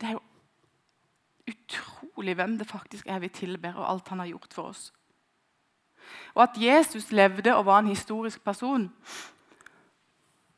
Det 0.00 0.08
er 0.08 0.12
jo 0.12 0.22
utrolig 1.50 2.34
hvem 2.34 2.58
det 2.58 2.66
faktisk 2.66 3.06
er 3.06 3.18
vi 3.18 3.28
tilber, 3.28 3.74
og 3.74 3.90
alt 3.90 4.08
han 4.08 4.18
har 4.18 4.26
gjort 4.26 4.54
for 4.54 4.62
oss. 4.62 4.92
Og 6.34 6.42
at 6.42 6.56
Jesus 6.56 7.12
levde 7.12 7.56
og 7.56 7.66
var 7.66 7.78
en 7.78 7.86
historisk 7.86 8.44
person, 8.44 8.92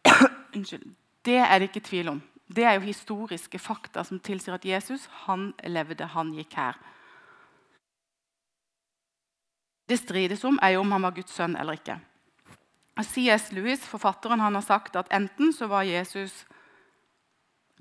Unnskyld, 0.54 0.94
det 1.24 1.36
er 1.36 1.58
det 1.58 1.68
ikke 1.68 1.88
tvil 1.88 2.08
om. 2.08 2.22
Det 2.56 2.64
er 2.64 2.72
jo 2.72 2.80
historiske 2.80 3.58
fakta 3.58 4.04
som 4.04 4.20
tilsier 4.20 4.54
at 4.54 4.64
Jesus 4.64 5.08
han 5.24 5.54
levde, 5.64 6.06
han 6.06 6.32
gikk 6.36 6.54
her 6.54 6.78
det 9.92 10.00
strides 10.00 10.44
om, 10.48 10.58
er 10.62 10.76
jo 10.76 10.82
om 10.82 10.92
han 10.96 11.04
var 11.04 11.14
Guds 11.16 11.34
sønn 11.36 11.54
eller 11.60 11.78
ikke. 11.78 11.98
C.S. 13.02 13.50
Lewis, 13.52 13.84
forfatteren, 13.88 14.40
han 14.40 14.54
har 14.56 14.64
sagt 14.64 14.96
at 14.96 15.10
enten 15.12 15.52
så 15.56 15.68
var 15.70 15.88
Jesus 15.88 16.44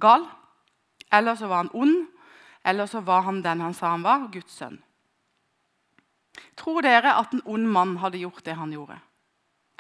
gal, 0.01 0.24
eller 1.12 1.36
så 1.36 1.50
var 1.51 1.65
han 1.65 1.74
ond, 1.74 2.08
eller 2.63 2.88
så 2.88 3.01
var 3.03 3.25
han 3.27 3.41
den 3.44 3.62
han 3.62 3.75
sa 3.75 3.91
han 3.91 4.06
var, 4.06 4.30
Guds 4.32 4.56
sønn. 4.56 4.80
Tror 6.56 6.82
dere 6.86 7.18
at 7.20 7.34
en 7.36 7.44
ond 7.46 7.68
mann 7.68 7.98
hadde 8.00 8.22
gjort 8.22 8.44
det 8.46 8.56
han 8.56 8.72
gjorde? 8.72 8.98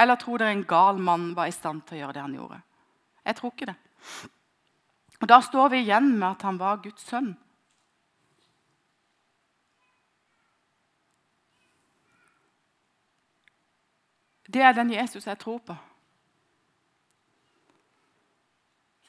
Eller 0.01 0.19
tror 0.19 0.41
dere 0.41 0.55
en 0.55 0.67
gal 0.67 0.99
mann 0.99 1.31
var 1.37 1.47
i 1.47 1.55
stand 1.55 1.85
til 1.85 1.99
å 1.99 2.01
gjøre 2.01 2.17
det 2.17 2.25
han 2.25 2.35
gjorde? 2.35 2.59
Jeg 3.21 3.37
tror 3.37 3.53
ikke 3.53 3.69
det. 3.69 3.77
Og 5.21 5.29
Da 5.29 5.37
står 5.45 5.69
vi 5.69 5.83
igjen 5.83 6.09
med 6.17 6.27
at 6.31 6.45
han 6.47 6.57
var 6.57 6.81
Guds 6.83 7.05
sønn. 7.05 7.35
Det 14.53 14.61
er 14.61 14.71
den 14.71 14.93
Jesus 14.93 15.27
jeg 15.27 15.39
tror 15.39 15.57
på. 15.57 15.75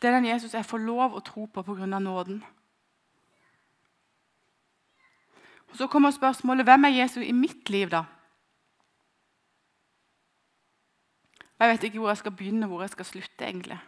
Det 0.03 0.09
er 0.09 0.15
den 0.15 0.27
Jesus 0.27 0.55
jeg 0.55 0.67
får 0.67 0.79
lov 0.79 1.15
å 1.15 1.21
tro 1.21 1.47
på 1.47 1.63
pga. 1.63 1.87
nåden. 1.87 2.45
Og 5.71 5.77
Så 5.77 5.87
kommer 5.87 6.11
spørsmålet 6.11 6.67
hvem 6.67 6.85
er 6.85 6.89
Jesus 6.89 7.25
i 7.25 7.33
mitt 7.33 7.71
liv, 7.71 7.91
da? 7.91 8.05
Jeg 11.59 11.71
vet 11.71 11.83
ikke 11.83 11.99
hvor 11.99 12.09
jeg 12.09 12.17
skal 12.17 12.33
begynne, 12.33 12.67
hvor 12.67 12.81
jeg 12.81 12.91
skal 12.91 13.05
slutte. 13.05 13.47
egentlig. 13.47 13.79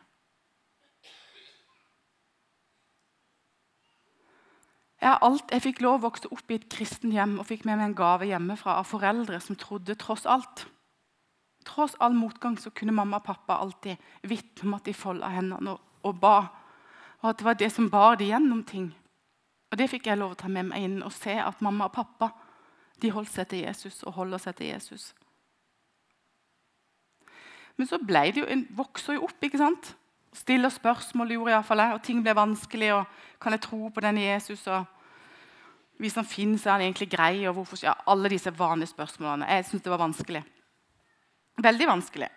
Jeg, 5.01 5.19
alt, 5.21 5.51
jeg 5.53 5.63
fikk 5.63 5.81
lov 5.81 5.99
å 5.99 6.07
vokse 6.07 6.31
opp 6.33 6.51
i 6.51 6.55
et 6.55 6.69
kristent 6.73 7.13
hjem 7.13 7.39
og 7.43 7.47
fikk 7.47 7.67
med 7.69 7.77
meg 7.77 7.91
en 7.91 7.97
gave 7.99 8.25
hjemmefra 8.25 8.79
av 8.79 8.87
foreldre 8.89 9.41
som 9.41 9.57
trodde 9.57 9.99
tross 10.01 10.25
alt. 10.25 10.65
Tross 11.65 11.97
all 12.01 12.15
motgang 12.15 12.59
så 12.61 12.71
kunne 12.71 12.93
mamma 12.93 13.21
og 13.21 13.25
pappa 13.25 13.57
alltid 13.63 13.97
vitne 14.23 14.69
om 14.69 14.77
at 14.77 14.85
de 14.85 14.95
folda 14.95 15.31
hendene 15.33 15.73
og, 15.73 15.81
og 16.05 16.21
ba. 16.21 16.37
Og 17.23 17.31
at 17.31 17.41
det 17.41 17.47
var 17.47 17.59
det 17.59 17.71
som 17.73 17.91
bar 17.91 18.19
de 18.21 18.29
gjennom 18.29 18.63
ting. 18.69 18.91
Og 19.73 19.79
Det 19.79 19.89
fikk 19.91 20.07
jeg 20.07 20.21
lov 20.21 20.35
å 20.35 20.39
ta 20.39 20.49
med 20.49 20.69
meg 20.69 20.85
inn 20.87 21.01
og 21.03 21.13
se 21.13 21.35
at 21.41 21.63
mamma 21.65 21.89
og 21.89 21.97
pappa 21.97 22.31
de 23.03 23.11
holdt 23.11 23.33
seg 23.33 23.49
til 23.51 23.65
Jesus 23.65 24.03
og 24.05 24.15
holder 24.21 24.43
seg 24.43 24.59
til 24.61 24.71
Jesus. 24.71 25.13
Men 27.75 27.89
så 27.91 27.99
ble 27.99 28.29
det 28.31 28.45
jo, 28.45 28.47
en 28.47 28.67
vokser 28.77 29.17
jo 29.17 29.25
opp. 29.27 29.41
ikke 29.43 29.59
sant? 29.59 29.95
Stiller 30.35 30.71
spørsmål 30.71 31.35
gjorde 31.35 31.55
iallfall 31.57 31.83
jeg, 31.83 31.97
og 31.97 32.03
ting 32.07 32.23
ble 32.23 32.35
vanskelig. 32.39 32.93
og 32.95 33.41
Kan 33.41 33.57
jeg 33.57 33.65
tro 33.67 33.89
på 33.89 34.05
denne 34.05 34.23
Jesus? 34.23 34.67
og 34.67 34.85
Hvis 35.99 36.15
han 36.15 36.25
finnes, 36.27 36.67
er 36.67 36.77
han 36.77 36.87
egentlig 36.87 37.11
grei? 37.11 37.49
og 37.49 37.55
hvorfor, 37.55 37.79
ja, 37.83 37.95
Alle 38.07 38.29
disse 38.29 38.59
vanlige 38.59 38.95
spørsmålene. 38.95 39.47
Jeg 39.47 39.65
syntes 39.65 39.83
det 39.83 39.91
var 39.91 40.07
vanskelig. 40.07 40.45
Veldig 41.63 41.87
vanskelig. 41.87 42.29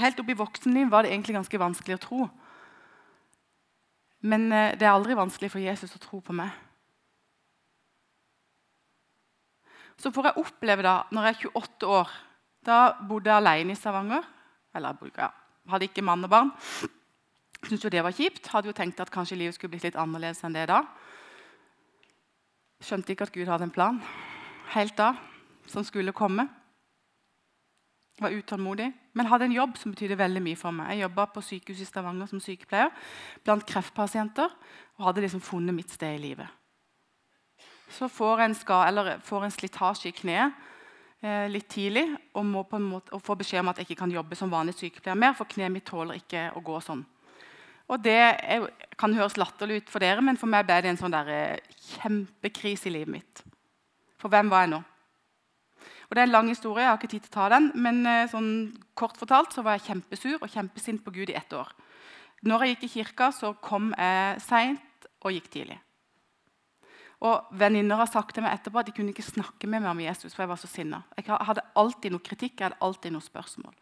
Helt 0.00 0.20
opp 0.20 0.30
i 0.32 0.38
voksenliv 0.38 0.90
var 0.90 1.04
det 1.04 1.12
egentlig 1.12 1.36
ganske 1.36 1.60
vanskelig 1.60 1.98
å 1.98 2.02
tro. 2.02 2.26
Men 4.26 4.48
eh, 4.52 4.74
det 4.78 4.86
er 4.86 4.94
aldri 4.94 5.16
vanskelig 5.18 5.50
for 5.52 5.62
Jesus 5.62 5.94
å 5.96 6.02
tro 6.02 6.22
på 6.24 6.34
meg. 6.36 6.50
Så 10.00 10.10
får 10.14 10.30
jeg 10.30 10.42
oppleve 10.42 10.82
da, 10.86 10.96
når 11.12 11.28
jeg 11.28 11.34
er 11.34 11.50
28 11.52 11.90
år 11.94 12.12
Da 12.62 12.78
bodde 13.06 13.28
jeg 13.30 13.42
alene 13.42 13.74
i 13.74 13.78
Stavanger. 13.78 14.24
Eller 14.74 14.98
ja, 15.18 15.28
hadde 15.68 15.88
ikke 15.88 16.04
mann 16.06 16.24
og 16.24 16.30
barn. 16.30 16.52
Syntes 17.62 17.84
jo 17.84 17.90
det 17.90 18.04
var 18.06 18.14
kjipt. 18.14 18.46
Hadde 18.54 18.70
jo 18.70 18.76
tenkt 18.76 19.02
at 19.02 19.10
kanskje 19.10 19.38
livet 19.38 19.56
skulle 19.56 19.74
blitt 19.74 19.88
litt 19.88 19.98
annerledes 19.98 20.42
enn 20.46 20.54
det 20.54 20.68
da. 20.70 20.80
Skjønte 22.82 23.14
ikke 23.14 23.26
at 23.26 23.34
Gud 23.34 23.50
hadde 23.50 23.66
en 23.66 23.74
plan 23.74 23.98
helt 24.72 24.94
da, 24.96 25.12
som 25.68 25.84
skulle 25.84 26.14
komme. 26.16 26.46
Var 28.22 28.34
utålmodig, 28.38 28.88
men 29.18 29.26
hadde 29.26 29.48
en 29.48 29.54
jobb 29.56 29.78
som 29.80 29.92
betydde 29.92 30.18
veldig 30.20 30.42
mye 30.44 30.58
for 30.58 30.74
meg. 30.74 30.92
Jeg 30.92 31.06
jobba 31.06 31.26
på 31.34 31.42
sykehuset 31.42 31.82
i 31.82 31.90
Stavanger 31.90 32.28
som 32.30 32.42
sykepleier 32.42 32.92
blant 33.42 33.64
kreftpasienter 33.66 34.52
og 34.98 35.06
hadde 35.08 35.24
liksom 35.24 35.42
funnet 35.42 35.74
mitt 35.74 35.90
sted 35.90 36.14
i 36.16 36.22
livet. 36.22 36.46
Så 37.92 38.08
får 38.08 38.44
en, 38.44 38.54
en 38.54 39.54
slitasje 39.56 40.12
i 40.12 40.14
kneet 40.16 40.54
eh, 41.22 41.48
litt 41.50 41.68
tidlig 41.72 42.06
og, 42.32 42.44
må 42.46 42.62
på 42.68 42.78
en 42.78 42.86
måte, 42.88 43.12
og 43.12 43.24
får 43.24 43.40
beskjed 43.42 43.64
om 43.64 43.72
at 43.72 43.80
jeg 43.80 43.90
ikke 43.90 44.02
kan 44.04 44.14
jobbe 44.14 44.38
som 44.38 44.52
vanlig 44.52 44.76
sykepleier 44.78 45.18
mer, 45.18 45.34
for 45.36 45.50
kneet 45.50 45.72
mitt 45.74 45.88
tåler 45.88 46.20
ikke 46.22 46.50
å 46.56 46.62
gå 46.64 46.78
sånn. 46.84 47.04
Og 47.92 48.00
Det 48.00 48.14
er, 48.16 48.68
kan 48.96 49.12
høres 49.12 49.36
latterlig 49.36 49.82
ut 49.82 49.90
for 49.92 50.00
dere, 50.00 50.22
men 50.24 50.38
for 50.40 50.48
meg 50.48 50.64
ble 50.68 50.78
det 50.80 50.92
en 50.92 51.00
sånn 51.00 51.12
der, 51.12 51.28
eh, 51.28 51.76
kjempekrise 51.96 52.88
i 52.88 52.94
livet 52.94 53.16
mitt. 53.18 53.44
For 54.22 54.32
hvem 54.32 54.48
var 54.48 54.64
jeg 54.64 54.76
nå? 54.76 54.82
Og 56.12 56.16
Det 56.16 56.20
er 56.20 56.26
en 56.28 56.34
lang 56.34 56.48
historie, 56.52 56.82
jeg 56.84 56.90
har 56.90 56.98
ikke 56.98 57.08
tid 57.08 57.22
til 57.24 57.30
å 57.32 57.36
ta 57.38 57.44
den, 57.48 57.70
men 57.80 58.02
eh, 58.04 58.26
sånn, 58.28 58.48
kort 58.92 59.16
fortalt 59.16 59.54
så 59.56 59.62
var 59.64 59.78
jeg 59.78 59.86
kjempesur 59.86 60.42
og 60.42 60.50
kjempesint 60.52 61.00
på 61.00 61.14
Gud 61.14 61.32
i 61.32 61.36
ett 61.38 61.54
år. 61.56 61.70
Når 62.44 62.64
jeg 62.66 62.74
gikk 62.74 62.84
i 62.84 62.90
kirka, 62.98 63.30
så 63.32 63.54
kom 63.64 63.94
jeg 63.96 64.42
seint 64.44 65.08
og 65.24 65.32
gikk 65.32 65.48
tidlig. 65.54 65.78
Og 67.24 67.56
Venninner 67.56 67.96
har 67.96 68.12
sagt 68.12 68.36
til 68.36 68.44
meg 68.44 68.58
etterpå 68.58 68.82
at 68.82 68.90
de 68.90 68.94
kunne 68.98 69.16
ikke 69.16 69.24
snakke 69.24 69.64
med 69.64 69.86
meg 69.86 69.94
om 69.94 70.04
Jesus. 70.04 70.34
for 70.34 70.44
Jeg 70.44 70.52
var 70.52 70.60
så 70.60 70.68
sinna. 70.68 71.00
Jeg 71.16 71.32
hadde 71.32 71.64
alltid 71.80 72.12
noe 72.12 72.28
kritikk 72.28 72.60
jeg 72.60 72.68
hadde 72.68 72.84
alltid 72.84 73.16
noe 73.16 73.24
spørsmål. 73.24 73.72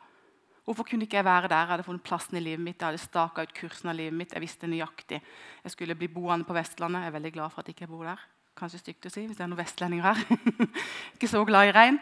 Hvorfor 0.68 0.86
kunne 0.86 1.10
ikke 1.10 1.18
jeg 1.18 1.26
være 1.26 1.48
der? 1.50 1.64
Jeg 1.64 1.74
hadde 1.74 1.88
funnet 1.90 2.06
plassen 2.06 2.38
i 2.38 2.46
livet 2.46 2.62
mitt, 2.62 2.78
jeg 2.78 2.92
hadde 2.92 3.08
staka 3.10 3.42
ut 3.42 3.56
kursen 3.58 3.90
av 3.90 3.98
livet 3.98 4.14
mitt. 4.14 4.38
Jeg 4.38 4.46
visste 4.46 4.70
nøyaktig. 4.70 5.18
Jeg 5.64 5.74
skulle 5.74 5.98
bli 5.98 6.06
boende 6.06 6.46
på 6.46 6.54
Vestlandet. 6.54 7.02
Jeg 7.02 7.10
er 7.10 7.18
veldig 7.18 7.32
glad 7.40 7.50
for 7.50 7.64
at 7.64 7.72
jeg 7.72 7.80
ikke 7.80 7.90
bor 7.90 8.06
der. 8.06 8.22
Kanskje 8.58 8.80
stygt 8.82 9.06
å 9.08 9.12
si 9.12 9.24
hvis 9.26 9.38
det 9.38 9.44
er 9.44 9.50
noen 9.50 9.60
vestlendinger 9.60 10.10
her. 10.10 10.70
ikke 11.14 11.30
så 11.30 11.42
glad 11.48 11.70
i 11.70 11.74
regn. 11.76 12.00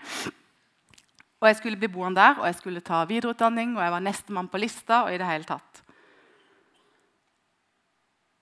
Og 1.38 1.46
Jeg 1.46 1.58
skulle 1.60 1.78
bli 1.78 1.90
boende 1.92 2.20
der, 2.20 2.40
og 2.40 2.48
jeg 2.48 2.56
skulle 2.58 2.82
ta 2.82 3.04
videreutdanning, 3.06 3.76
og 3.76 3.82
jeg 3.84 3.94
var 3.94 4.02
nestemann 4.02 4.48
på 4.50 4.58
lista. 4.58 5.04
og 5.04 5.14
i 5.14 5.20
det 5.20 5.28
hele 5.28 5.46
tatt. 5.46 5.82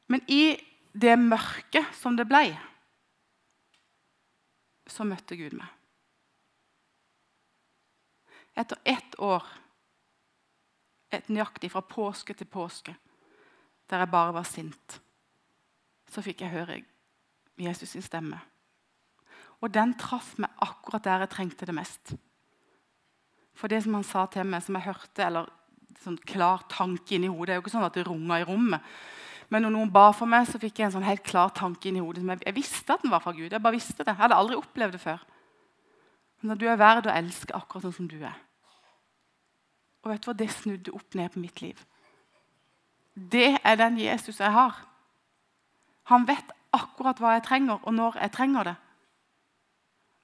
Men 0.09 0.23
i 0.31 0.57
det 0.93 1.19
mørket 1.19 1.93
som 1.99 2.17
det 2.17 2.25
ble, 2.29 2.57
så 4.87 5.05
møtte 5.05 5.37
Gud 5.37 5.57
meg. 5.59 5.69
Etter 8.57 8.79
ett 8.85 9.19
år, 9.21 9.45
et 11.13 11.29
nøyaktig 11.29 11.69
fra 11.75 11.83
påske 11.85 12.35
til 12.35 12.49
påske, 12.49 12.95
der 13.91 14.03
jeg 14.03 14.11
bare 14.11 14.33
var 14.33 14.47
sint, 14.49 15.01
så 16.09 16.23
fikk 16.25 16.47
jeg 16.47 16.55
høre 16.55 16.79
Jesus 17.57 17.95
sin 17.95 18.05
stemme. 18.05 18.39
Og 19.65 19.73
den 19.73 19.95
traff 19.99 20.35
meg 20.39 20.53
akkurat 20.63 21.05
der 21.05 21.25
jeg 21.25 21.33
trengte 21.33 21.69
det 21.69 21.75
mest. 21.75 22.15
For 23.57 23.73
det 23.73 23.83
som 23.85 23.97
han 23.97 24.05
sa 24.05 24.27
til 24.29 24.45
meg, 24.45 24.63
som 24.63 24.77
jeg 24.77 24.89
hørte, 24.91 25.25
eller 25.25 25.49
sånn 26.03 26.19
klar 26.29 26.67
tanke 26.69 27.17
inni 27.17 27.31
hodet 27.33 27.49
Det 27.49 27.55
er 27.55 27.61
jo 27.61 27.65
ikke 27.65 27.73
sånn 27.73 27.87
at 27.87 27.95
det 27.97 28.05
runga 28.05 28.41
i 28.43 28.45
rommet. 28.45 28.97
Men 29.49 29.63
når 29.65 29.73
noen 29.77 29.93
ba 29.95 30.11
for 30.17 30.29
meg, 30.29 30.49
så 30.51 30.59
fikk 30.61 30.81
jeg 30.81 30.89
en 30.89 30.97
sånn 30.99 31.07
helt 31.07 31.25
klar 31.25 31.53
tanke 31.55 31.89
inni 31.89 32.03
hodet. 32.03 32.25
Jeg, 32.27 32.43
jeg, 32.45 32.57
visste 32.57 32.93
at 32.93 33.05
den 33.05 33.15
var 33.15 33.23
fra 33.25 33.33
Gud. 33.33 33.49
Jeg 33.49 33.63
bare 33.63 33.79
visste 33.79 34.03
det. 34.03 34.11
Jeg 34.11 34.21
hadde 34.21 34.39
aldri 34.39 34.59
opplevd 34.59 34.97
det 34.99 35.03
før. 35.03 35.23
At 36.47 36.61
du 36.61 36.67
er 36.69 36.79
verd 36.79 37.09
å 37.09 37.15
elske 37.15 37.55
akkurat 37.57 37.87
sånn 37.87 37.97
som 37.97 38.11
du 38.11 38.19
er. 38.21 38.37
Og 40.05 40.13
vet 40.13 40.23
du 40.23 40.29
hva? 40.29 40.37
Det 40.39 40.51
snudde 40.53 40.95
opp 40.95 41.17
ned 41.19 41.33
på 41.33 41.43
mitt 41.43 41.63
liv. 41.63 41.81
Det 43.17 43.57
er 43.57 43.79
den 43.81 43.97
Jesus 44.03 44.43
jeg 44.43 44.53
har. 44.53 44.77
Han 46.13 46.27
vet 46.29 46.53
akkurat 46.77 47.21
hva 47.21 47.37
jeg 47.37 47.47
trenger, 47.47 47.81
og 47.83 47.95
når 47.95 48.19
jeg 48.23 48.33
trenger 48.35 48.71
det. 48.71 48.77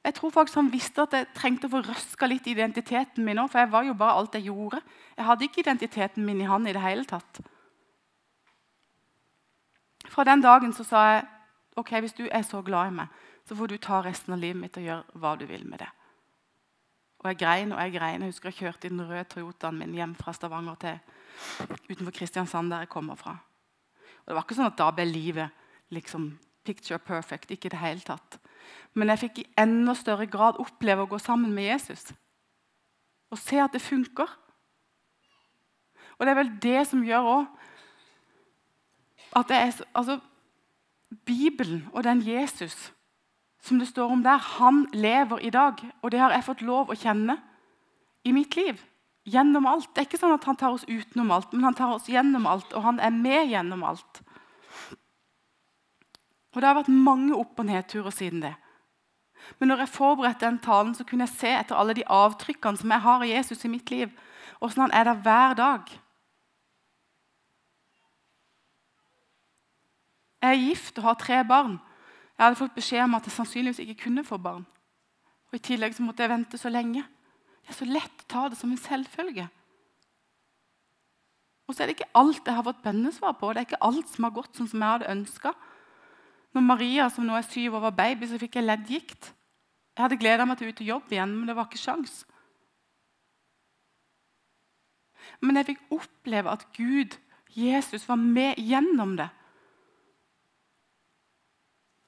Jeg 0.02 0.14
tror 0.14 0.30
faktisk 0.34 0.58
Han 0.58 0.72
visste 0.72 1.02
at 1.02 1.12
jeg 1.14 1.26
trengte 1.34 1.68
å 1.68 1.72
få 1.76 1.82
røska 1.86 2.26
litt 2.26 2.46
identiteten 2.50 3.24
min 3.24 3.38
òg, 3.38 3.50
for 3.52 3.62
jeg 3.62 3.70
var 3.70 3.86
jo 3.86 3.94
bare 3.94 4.18
alt 4.18 4.34
jeg 4.34 4.48
gjorde. 4.50 4.82
Jeg 5.16 5.26
hadde 5.28 5.46
ikke 5.46 5.62
identiteten 5.62 6.26
min 6.26 6.40
i 6.42 6.48
han 6.50 6.66
i 6.66 6.74
det 6.74 6.82
hele 6.82 7.04
tatt. 7.06 7.40
Fra 10.10 10.24
den 10.26 10.42
dagen 10.42 10.74
så 10.74 10.84
sa 10.84 11.02
jeg 11.12 11.24
ok, 11.78 11.92
hvis 12.02 12.18
du 12.18 12.26
er 12.26 12.42
så 12.42 12.60
glad 12.62 12.90
i 12.90 12.96
meg, 12.98 13.08
så 13.46 13.56
får 13.56 13.70
du 13.70 13.76
ta 13.78 14.02
resten 14.02 14.34
av 14.34 14.42
livet 14.42 14.60
mitt 14.60 14.76
og 14.76 14.84
gjøre 14.84 15.20
hva 15.22 15.36
du 15.38 15.46
vil 15.46 15.64
med 15.66 15.84
det. 15.84 15.88
Og 17.22 17.30
jeg 17.30 17.38
grein 17.38 17.72
og 17.72 17.78
jeg 17.78 17.94
grein. 17.94 18.22
Jeg 18.24 18.34
husker 18.34 18.50
jeg 18.50 18.58
kjørte 18.58 18.88
i 18.88 18.90
den 18.90 19.06
røde 19.06 19.24
Toyotaen 19.30 19.78
min 19.78 19.94
hjem 19.94 20.14
fra 20.18 20.34
Stavanger 20.34 20.78
til 20.82 20.98
utenfor 21.88 22.14
Kristiansand, 22.16 22.70
der 22.70 22.82
jeg 22.82 22.90
kommer 22.90 23.14
fra. 23.14 23.36
Og 24.22 24.26
Det 24.26 24.34
var 24.34 24.42
ikke 24.42 24.58
sånn 24.58 24.72
at 24.72 24.78
da 24.78 24.90
ble 24.90 25.06
livet 25.06 25.62
liksom 25.92 26.32
picture 26.64 26.98
perfect. 26.98 27.50
Ikke 27.50 27.68
i 27.68 27.74
det 27.74 27.82
hele 27.82 28.04
tatt. 28.06 28.38
Men 28.94 29.12
jeg 29.12 29.24
fikk 29.26 29.42
i 29.42 29.48
enda 29.60 29.94
større 29.98 30.26
grad 30.30 30.60
oppleve 30.62 31.04
å 31.04 31.10
gå 31.10 31.20
sammen 31.22 31.54
med 31.54 31.70
Jesus. 31.70 32.10
Og 33.32 33.40
se 33.40 33.60
at 33.62 33.72
det 33.72 33.82
funker. 33.82 34.28
Og 36.18 36.26
det 36.26 36.32
er 36.32 36.40
vel 36.40 36.56
det 36.62 36.80
som 36.88 37.04
gjør 37.04 37.30
også 37.36 37.68
at 39.32 39.48
det 39.48 39.56
er, 39.56 39.84
altså, 39.96 40.18
Bibelen 41.24 41.86
og 41.92 42.04
den 42.04 42.20
Jesus 42.20 42.92
som 43.62 43.78
det 43.78 43.88
står 43.88 44.10
om 44.10 44.22
der, 44.22 44.36
han 44.58 44.86
lever 44.92 45.38
i 45.38 45.50
dag. 45.50 45.78
Og 46.02 46.10
det 46.10 46.20
har 46.20 46.32
jeg 46.34 46.44
fått 46.44 46.64
lov 46.66 46.90
å 46.90 46.98
kjenne 46.98 47.36
i 48.26 48.32
mitt 48.34 48.56
liv. 48.58 48.80
Gjennom 49.24 49.68
alt. 49.70 49.86
Det 49.94 50.02
er 50.02 50.08
ikke 50.08 50.18
sånn 50.18 50.34
at 50.34 50.46
han 50.48 50.58
tar 50.58 50.74
oss 50.74 50.86
utenom 50.88 51.30
alt, 51.30 51.52
men 51.54 51.68
han 51.68 51.76
tar 51.78 51.94
oss 51.94 52.08
gjennom 52.10 52.48
alt, 52.50 52.72
og 52.74 52.82
han 52.82 52.98
er 52.98 53.14
med 53.14 53.52
gjennom 53.52 53.84
alt. 53.86 54.22
Og 56.52 56.60
Det 56.60 56.68
har 56.68 56.74
vært 56.74 56.88
mange 56.88 57.36
opp- 57.36 57.58
og 57.58 57.66
nedturer 57.66 58.10
siden 58.10 58.42
det. 58.42 58.54
Men 59.58 59.68
når 59.68 59.78
jeg 59.82 59.88
forberedte 59.88 60.46
den 60.46 60.58
talen, 60.58 60.94
så 60.94 61.04
kunne 61.04 61.26
jeg 61.26 61.34
se 61.36 61.48
etter 61.48 61.76
alle 61.76 61.94
de 61.94 62.06
avtrykkene 62.06 62.78
som 62.78 62.90
jeg 62.90 63.00
har 63.00 63.22
i 63.24 63.32
Jesus 63.32 63.64
i 63.64 63.68
mitt 63.68 63.90
liv, 63.90 64.10
åssen 64.60 64.84
han 64.84 64.94
er 64.94 65.04
der 65.04 65.14
hver 65.14 65.54
dag. 65.54 65.80
Jeg 70.42 70.50
er 70.50 70.68
gift 70.68 70.98
og 70.98 71.04
har 71.04 71.14
tre 71.14 71.44
barn. 71.44 71.80
Jeg 72.38 72.44
hadde 72.44 72.58
fått 72.58 72.74
beskjed 72.74 73.04
om 73.04 73.14
at 73.14 73.26
jeg 73.26 73.34
sannsynligvis 73.36 73.82
ikke 73.84 74.04
kunne 74.04 74.24
få 74.26 74.38
barn. 74.42 74.64
Og 75.50 75.58
I 75.58 75.62
tillegg 75.62 75.94
så 75.94 76.02
måtte 76.02 76.24
jeg 76.24 76.32
vente 76.32 76.58
så 76.58 76.70
lenge. 76.72 77.04
Det 77.62 77.70
er 77.70 77.78
så 77.78 77.86
lett 77.86 78.24
å 78.24 78.28
ta 78.28 78.48
det 78.50 78.58
som 78.58 78.70
en 78.72 78.80
selvfølge. 78.80 79.48
Og 81.68 81.74
så 81.74 81.82
er 81.82 81.90
det 81.90 82.00
ikke 82.00 82.14
alt 82.18 82.46
jeg 82.46 82.56
har 82.58 82.66
fått 82.66 82.82
bønnesvar 82.82 83.36
på. 83.38 83.52
Det 83.52 83.62
er 83.62 83.68
ikke 83.68 83.84
alt 83.86 84.10
som 84.10 84.26
har 84.26 84.34
gått 84.34 84.58
sånn 84.58 84.70
som 84.72 84.82
jeg 84.82 84.94
hadde 84.96 85.12
ønska. 85.12 85.54
Når 86.52 86.64
Maria, 86.66 87.08
som 87.08 87.24
nå 87.24 87.36
er 87.36 87.46
syv 87.46 87.78
år, 87.78 87.86
var 87.88 87.96
baby, 87.96 88.28
så 88.28 88.40
fikk 88.40 88.58
jeg 88.58 88.66
leddgikt. 88.66 89.32
Jeg 89.96 90.04
hadde 90.04 90.20
gleda 90.20 90.44
meg 90.48 90.58
til 90.58 90.68
å 90.68 90.72
ut 90.72 90.82
og 90.84 90.90
jobbe 90.90 91.16
igjen, 91.16 91.34
men 91.36 91.48
det 91.48 91.56
var 91.56 91.68
ikke 91.68 91.80
sjans. 91.80 92.22
Men 95.40 95.58
jeg 95.58 95.72
fikk 95.72 95.94
oppleve 95.96 96.52
at 96.52 96.66
Gud, 96.76 97.16
Jesus, 97.52 98.04
var 98.08 98.20
med 98.20 98.60
gjennom 98.60 99.16
det. 99.20 99.28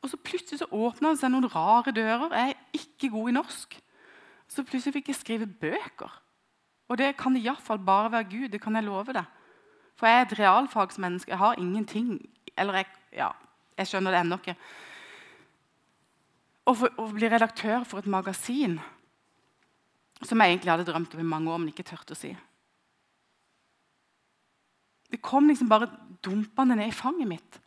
Og 0.05 0.11
så 0.13 0.21
plutselig 0.21 0.61
så 0.61 0.69
åpna 0.69 1.15
det 1.15 1.23
seg 1.23 1.33
noen 1.33 1.49
rare 1.49 1.93
dører. 1.97 2.35
Jeg 2.37 2.53
er 2.53 2.81
ikke 2.81 3.09
god 3.15 3.31
i 3.31 3.37
norsk. 3.39 3.79
Så 4.53 4.65
plutselig 4.69 4.99
fikk 4.99 5.11
jeg 5.11 5.21
skrive 5.21 5.49
bøker. 5.49 6.13
Og 6.93 7.01
det 7.01 7.15
kan 7.17 7.37
iallfall 7.41 7.81
bare 7.81 8.13
være 8.13 8.29
Gud. 8.29 8.49
det 8.53 8.61
kan 8.61 8.77
jeg 8.77 8.85
love 8.85 9.17
deg. 9.17 9.25
For 9.97 10.07
jeg 10.07 10.19
er 10.19 10.27
et 10.27 10.39
realfagsmenneske. 10.39 11.33
Jeg 11.33 11.39
har 11.39 11.59
ingenting 11.59 12.21
Eller 12.59 12.75
jeg, 12.75 12.87
ja, 13.13 13.31
jeg 13.79 13.91
skjønner 13.91 14.15
det 14.15 14.21
ennå 14.23 14.39
ikke. 14.41 14.57
Å 16.65 17.09
bli 17.13 17.29
redaktør 17.29 17.85
for 17.89 18.01
et 18.01 18.11
magasin 18.11 18.79
som 20.25 20.41
jeg 20.41 20.55
egentlig 20.55 20.73
hadde 20.73 20.87
drømt 20.89 21.15
om 21.17 21.21
i 21.21 21.27
mange 21.29 21.51
år, 21.53 21.61
men 21.61 21.73
ikke 21.73 21.87
turte 21.87 22.15
å 22.15 22.19
si. 22.19 22.31
Det 25.11 25.21
kom 25.23 25.51
liksom 25.51 25.69
bare 25.71 25.91
dumpende 26.25 26.79
ned 26.79 26.91
i 26.91 26.97
fanget 26.97 27.29
mitt. 27.29 27.61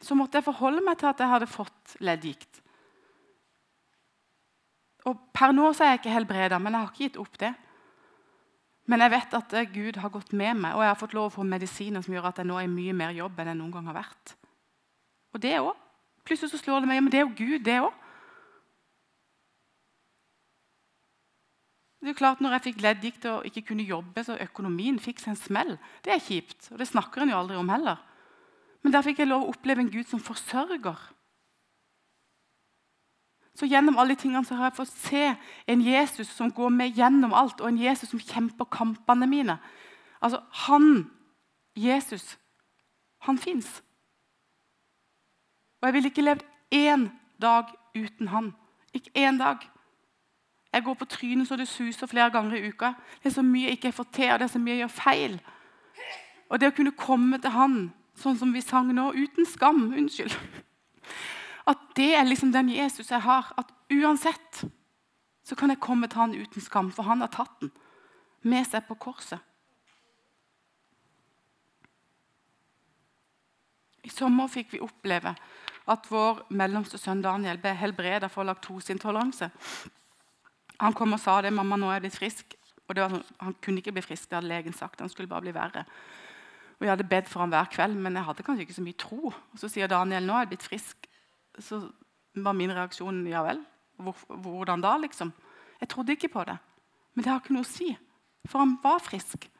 Så 0.00 0.16
måtte 0.16 0.40
jeg 0.40 0.46
forholde 0.46 0.82
meg 0.84 0.96
til 0.98 1.10
at 1.10 1.20
jeg 1.20 1.30
hadde 1.30 1.50
fått 1.50 1.96
leddgikt. 2.00 2.62
Og 5.08 5.18
Per 5.36 5.52
nå 5.56 5.68
er 5.70 5.92
jeg 5.92 6.00
ikke 6.00 6.14
helbreda, 6.14 6.58
men 6.60 6.74
jeg 6.74 6.80
har 6.80 6.90
ikke 6.92 7.04
gitt 7.04 7.20
opp 7.20 7.36
det. 7.40 7.52
Men 8.90 9.04
jeg 9.04 9.12
vet 9.12 9.36
at 9.38 9.54
Gud 9.70 10.00
har 10.02 10.10
gått 10.10 10.32
med 10.34 10.58
meg, 10.58 10.74
og 10.74 10.82
jeg 10.82 10.90
har 10.90 10.98
fått 10.98 11.14
lov 11.14 11.28
å 11.28 11.34
få 11.36 11.46
medisiner 11.46 12.02
som 12.02 12.14
gjør 12.14 12.32
at 12.32 12.40
jeg 12.42 12.48
nå 12.50 12.58
er 12.58 12.70
mye 12.70 12.94
mer 12.96 13.14
jobb 13.14 13.38
enn 13.38 13.52
jeg 13.52 13.58
noen 13.60 13.74
gang 13.76 13.90
har 13.92 14.00
vært. 14.00 14.34
Og 15.30 15.42
det 15.44 15.54
òg. 15.60 15.76
Plutselig 16.26 16.50
så 16.52 16.60
slår 16.60 16.82
det 16.82 16.90
meg 16.90 16.98
ja, 16.98 17.04
men 17.04 17.12
det 17.12 17.20
er 17.20 17.26
jo 17.28 17.36
Gud, 17.38 17.62
det 17.66 17.78
òg. 17.84 17.94
Det 22.00 22.08
er 22.08 22.14
jo 22.14 22.16
klart 22.16 22.40
Når 22.40 22.54
jeg 22.56 22.64
fikk 22.64 22.82
leddgikt 22.82 23.26
og 23.28 23.46
ikke 23.46 23.62
kunne 23.70 23.84
jobbe, 23.84 24.24
så 24.24 24.38
økonomien 24.40 24.98
fikk 25.02 25.20
seg 25.20 25.34
en 25.34 25.40
smell. 25.40 25.72
Det 26.04 26.14
er 26.14 26.22
kjipt, 26.24 26.70
og 26.72 26.80
det 26.80 26.88
snakker 26.88 27.22
en 27.22 27.32
jo 27.34 27.38
aldri 27.38 27.58
om 27.60 27.70
heller. 27.70 28.00
Men 28.82 28.94
der 28.94 29.04
fikk 29.04 29.20
jeg 29.20 29.28
lov 29.28 29.44
å 29.44 29.52
oppleve 29.52 29.84
en 29.84 29.92
Gud 29.92 30.08
som 30.08 30.22
forsørger. 30.24 31.02
Så 33.54 33.66
gjennom 33.66 33.98
alle 33.98 34.14
tingene 34.16 34.44
så 34.46 34.54
har 34.54 34.70
jeg 34.70 34.78
fått 34.78 34.92
se 34.94 35.24
en 35.66 35.82
Jesus 35.82 36.28
som 36.32 36.52
går 36.54 36.70
med 36.72 36.96
gjennom 36.96 37.34
alt, 37.34 37.60
og 37.60 37.68
en 37.68 37.80
Jesus 37.80 38.12
som 38.12 38.22
kjemper 38.22 38.68
kampene 38.70 39.26
mine. 39.26 39.58
Altså, 40.22 40.40
han, 40.66 41.10
Jesus, 41.76 42.38
han 43.26 43.38
fins. 43.38 43.82
Og 45.80 45.88
jeg 45.88 45.94
ville 45.94 46.12
ikke 46.12 46.24
levd 46.24 46.46
én 46.74 47.08
dag 47.42 47.72
uten 47.96 48.28
han. 48.28 48.52
Ikke 48.94 49.10
én 49.28 49.38
dag. 49.38 49.58
Jeg 50.72 50.84
går 50.84 50.94
på 50.94 51.04
trynet 51.04 51.48
så 51.48 51.56
det 51.56 51.68
suser 51.68 52.06
flere 52.06 52.30
ganger 52.30 52.56
i 52.56 52.68
uka. 52.68 52.92
Det 53.22 53.30
er 53.30 53.34
så 53.34 53.42
mye 53.42 53.64
jeg 53.64 53.78
ikke 53.78 53.92
får 53.92 54.06
til, 54.12 54.32
og 54.32 54.38
det 54.38 54.46
er 54.46 54.52
så 54.52 54.58
mye 54.58 54.74
jeg 54.74 54.84
gjør 54.84 54.96
feil. 55.02 55.40
Og 56.50 56.60
det 56.60 56.70
å 56.70 56.74
kunne 56.76 56.94
komme 56.98 57.38
til 57.42 57.54
han, 57.54 57.78
sånn 58.18 58.38
som 58.38 58.52
vi 58.54 58.62
sang 58.62 58.90
nå, 58.94 59.10
uten 59.14 59.46
skam 59.46 59.88
Unnskyld. 59.90 60.36
At 61.66 61.78
det 61.96 62.14
er 62.16 62.24
liksom 62.24 62.52
den 62.52 62.70
Jesus 62.72 63.10
jeg 63.10 63.20
har. 63.20 63.52
At 63.58 63.72
uansett 63.92 64.64
så 65.44 65.56
kan 65.56 65.72
jeg 65.72 65.80
komme 65.82 66.08
til 66.08 66.20
han 66.20 66.34
uten 66.34 66.62
skam, 66.62 66.90
for 66.92 67.02
han 67.08 67.20
har 67.20 67.32
tatt 67.34 67.60
den 67.60 67.72
med 68.42 68.64
seg 68.68 68.86
på 68.88 68.96
korset. 69.00 69.40
I 74.00 74.08
sommer 74.08 74.48
fikk 74.48 74.72
vi 74.72 74.84
oppleve 74.84 75.34
at 75.90 76.06
vår 76.08 76.44
mellomste 76.56 76.98
sønn 77.00 77.22
Daniel 77.24 77.58
ble 77.60 77.74
helbreda 77.76 78.30
for 78.32 78.48
laktoseintoleranse. 78.48 79.50
Han 80.80 80.96
kom 80.96 81.12
og 81.12 81.20
sa 81.20 81.40
det. 81.42 81.52
'Mamma, 81.52 81.76
nå 81.76 81.90
er 81.90 81.98
jeg 81.98 82.06
blitt 82.06 82.20
frisk.' 82.20 82.56
Og 82.88 82.96
sånn, 82.96 83.24
Han 83.38 83.54
kunne 83.62 83.78
ikke 83.78 83.92
bli 83.92 84.02
frisk, 84.02 84.28
det 84.28 84.36
hadde 84.36 84.48
legen 84.48 84.72
sagt. 84.72 85.00
Han 85.00 85.08
skulle 85.08 85.28
bare 85.28 85.42
bli 85.42 85.52
verre. 85.54 85.84
Og 86.80 86.86
Jeg 86.86 86.90
hadde 86.90 87.08
bedt 87.08 87.28
for 87.28 87.40
ham 87.40 87.50
hver 87.50 87.68
kveld, 87.70 87.94
men 87.94 88.14
jeg 88.14 88.24
hadde 88.24 88.42
kanskje 88.42 88.62
ikke 88.62 88.74
så 88.74 88.82
mye 88.82 88.98
tro. 88.98 89.26
Og 89.26 89.58
Så 89.58 89.68
sier 89.68 89.86
Daniel 89.86 90.26
'nå 90.26 90.34
er 90.34 90.38
jeg 90.40 90.48
blitt 90.48 90.68
frisk'. 90.70 91.09
Så 91.60 91.82
var 92.34 92.52
min 92.52 92.72
reaksjon 92.72 93.26
'ja 93.26 93.44
vel'. 93.44 93.64
Hvordan 94.26 94.80
da, 94.80 94.96
liksom? 94.96 95.32
Jeg 95.80 95.88
trodde 95.88 96.12
ikke 96.12 96.28
på 96.28 96.44
det. 96.44 96.58
Men 97.14 97.24
det 97.24 97.32
har 97.32 97.40
ikke 97.40 97.52
noe 97.52 97.66
å 97.66 97.68
si, 97.76 97.96
for 98.46 98.58
han 98.58 98.78
var 98.82 98.98
frisk. 98.98 99.50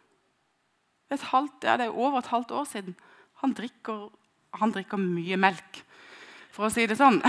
Halvt, 1.10 1.64
ja, 1.64 1.76
det 1.76 1.86
er 1.86 1.96
over 1.98 2.18
et 2.18 2.26
halvt 2.26 2.50
år 2.50 2.64
siden. 2.64 2.96
Han 3.42 3.52
drikker, 3.52 4.10
han 4.54 4.72
drikker 4.72 4.96
mye 4.96 5.36
melk 5.36 5.84
for 6.50 6.66
å 6.66 6.70
si 6.70 6.86
det 6.86 6.96
sånn. 6.96 7.20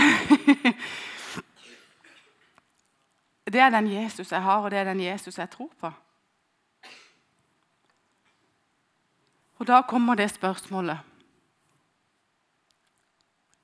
Det 3.52 3.60
er 3.60 3.72
den 3.74 3.90
Jesus 3.90 4.30
jeg 4.32 4.40
har, 4.40 4.62
og 4.62 4.70
det 4.70 4.78
er 4.78 4.84
den 4.84 5.00
Jesus 5.02 5.36
jeg 5.36 5.50
tror 5.50 5.68
på. 5.76 5.90
Og 9.60 9.66
da 9.68 9.82
kommer 9.82 10.16
det 10.16 10.30
spørsmålet 10.30 11.11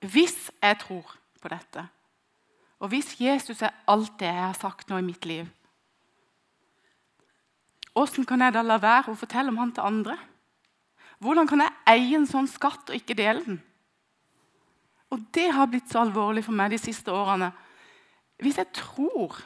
Hvis 0.00 0.50
jeg 0.62 0.78
tror 0.78 1.14
på 1.42 1.50
dette, 1.50 1.88
og 2.78 2.92
hvis 2.92 3.16
Jesus 3.20 3.62
er 3.62 3.74
alt 3.90 4.14
det 4.20 4.28
jeg 4.30 4.44
har 4.44 4.58
sagt 4.58 4.90
nå 4.90 5.00
i 5.00 5.06
mitt 5.06 5.24
liv, 5.26 5.46
hvordan 7.92 8.24
kan 8.24 8.44
jeg 8.44 8.54
da 8.54 8.62
la 8.62 8.76
være 8.78 9.10
å 9.10 9.18
fortelle 9.18 9.50
om 9.50 9.58
han 9.58 9.72
til 9.74 9.82
andre? 9.82 10.14
Hvordan 11.18 11.48
kan 11.50 11.64
jeg 11.64 11.74
eie 11.90 12.14
en 12.14 12.28
sånn 12.30 12.46
skatt 12.46 12.92
og 12.92 12.94
ikke 12.94 13.16
dele 13.18 13.42
den? 13.42 13.56
Og 15.10 15.24
det 15.34 15.48
har 15.50 15.66
blitt 15.66 15.90
så 15.90 16.04
alvorlig 16.04 16.44
for 16.46 16.54
meg 16.54 16.70
de 16.70 16.78
siste 16.78 17.10
årene. 17.10 17.48
Hvis 18.38 18.60
jeg 18.60 18.70
tror 18.76 19.40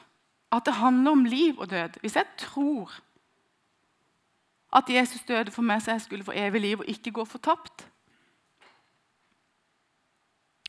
at 0.52 0.66
det 0.68 0.74
handler 0.76 1.16
om 1.16 1.24
liv 1.24 1.56
og 1.56 1.70
død, 1.70 1.96
hvis 2.02 2.18
jeg 2.18 2.28
tror 2.36 2.92
at 4.72 4.90
Jesus 4.90 5.24
døde 5.28 5.52
for 5.54 5.64
meg 5.64 5.80
så 5.80 5.94
jeg 5.94 6.04
skulle 6.04 6.26
få 6.26 6.36
evig 6.36 6.60
liv 6.60 6.82
og 6.82 6.88
ikke 6.88 7.14
gå 7.16 7.24
fortapt 7.24 7.86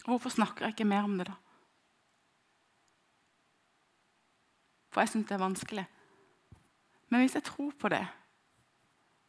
Hvorfor 0.03 0.29
snakker 0.29 0.65
jeg 0.65 0.75
ikke 0.75 0.87
mer 0.87 1.07
om 1.07 1.17
det, 1.17 1.27
da? 1.27 1.37
For 4.93 5.01
jeg 5.01 5.09
syns 5.09 5.29
det 5.29 5.37
er 5.37 5.41
vanskelig. 5.41 5.85
Men 7.09 7.23
hvis 7.23 7.35
jeg 7.35 7.43
tror 7.47 7.71
på 7.79 7.89
det, 7.89 8.03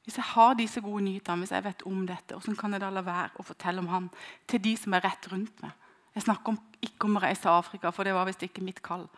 hvis 0.05 0.19
jeg 0.21 0.25
har 0.35 0.55
disse 0.55 0.81
gode 0.85 1.05
nyhetene, 1.05 1.39
hvis 1.39 1.55
jeg 1.55 1.65
vet 1.65 1.83
om 1.89 2.03
dette, 2.07 2.35
hvordan 2.37 2.57
kan 2.57 2.73
jeg 2.73 2.83
da 2.83 2.91
la 2.93 3.05
være 3.05 3.41
å 3.41 3.47
fortelle 3.47 3.81
om 3.81 3.89
han 3.89 4.11
til 4.51 4.61
de 4.65 4.75
som 4.77 4.93
er 4.93 5.05
rett 5.07 5.31
rundt 5.33 5.63
meg? 5.65 5.73
Jeg 6.15 6.27
snakker 6.27 6.53
om, 6.53 6.59
ikke 6.85 7.09
om 7.09 7.17
å 7.17 7.23
reise 7.25 7.43
til 7.43 7.55
Afrika, 7.55 7.91
for 7.91 8.05
det 8.05 8.13
var 8.15 8.29
visst 8.29 8.45
ikke 8.45 8.63
mitt 8.63 8.83
kall. 8.85 9.09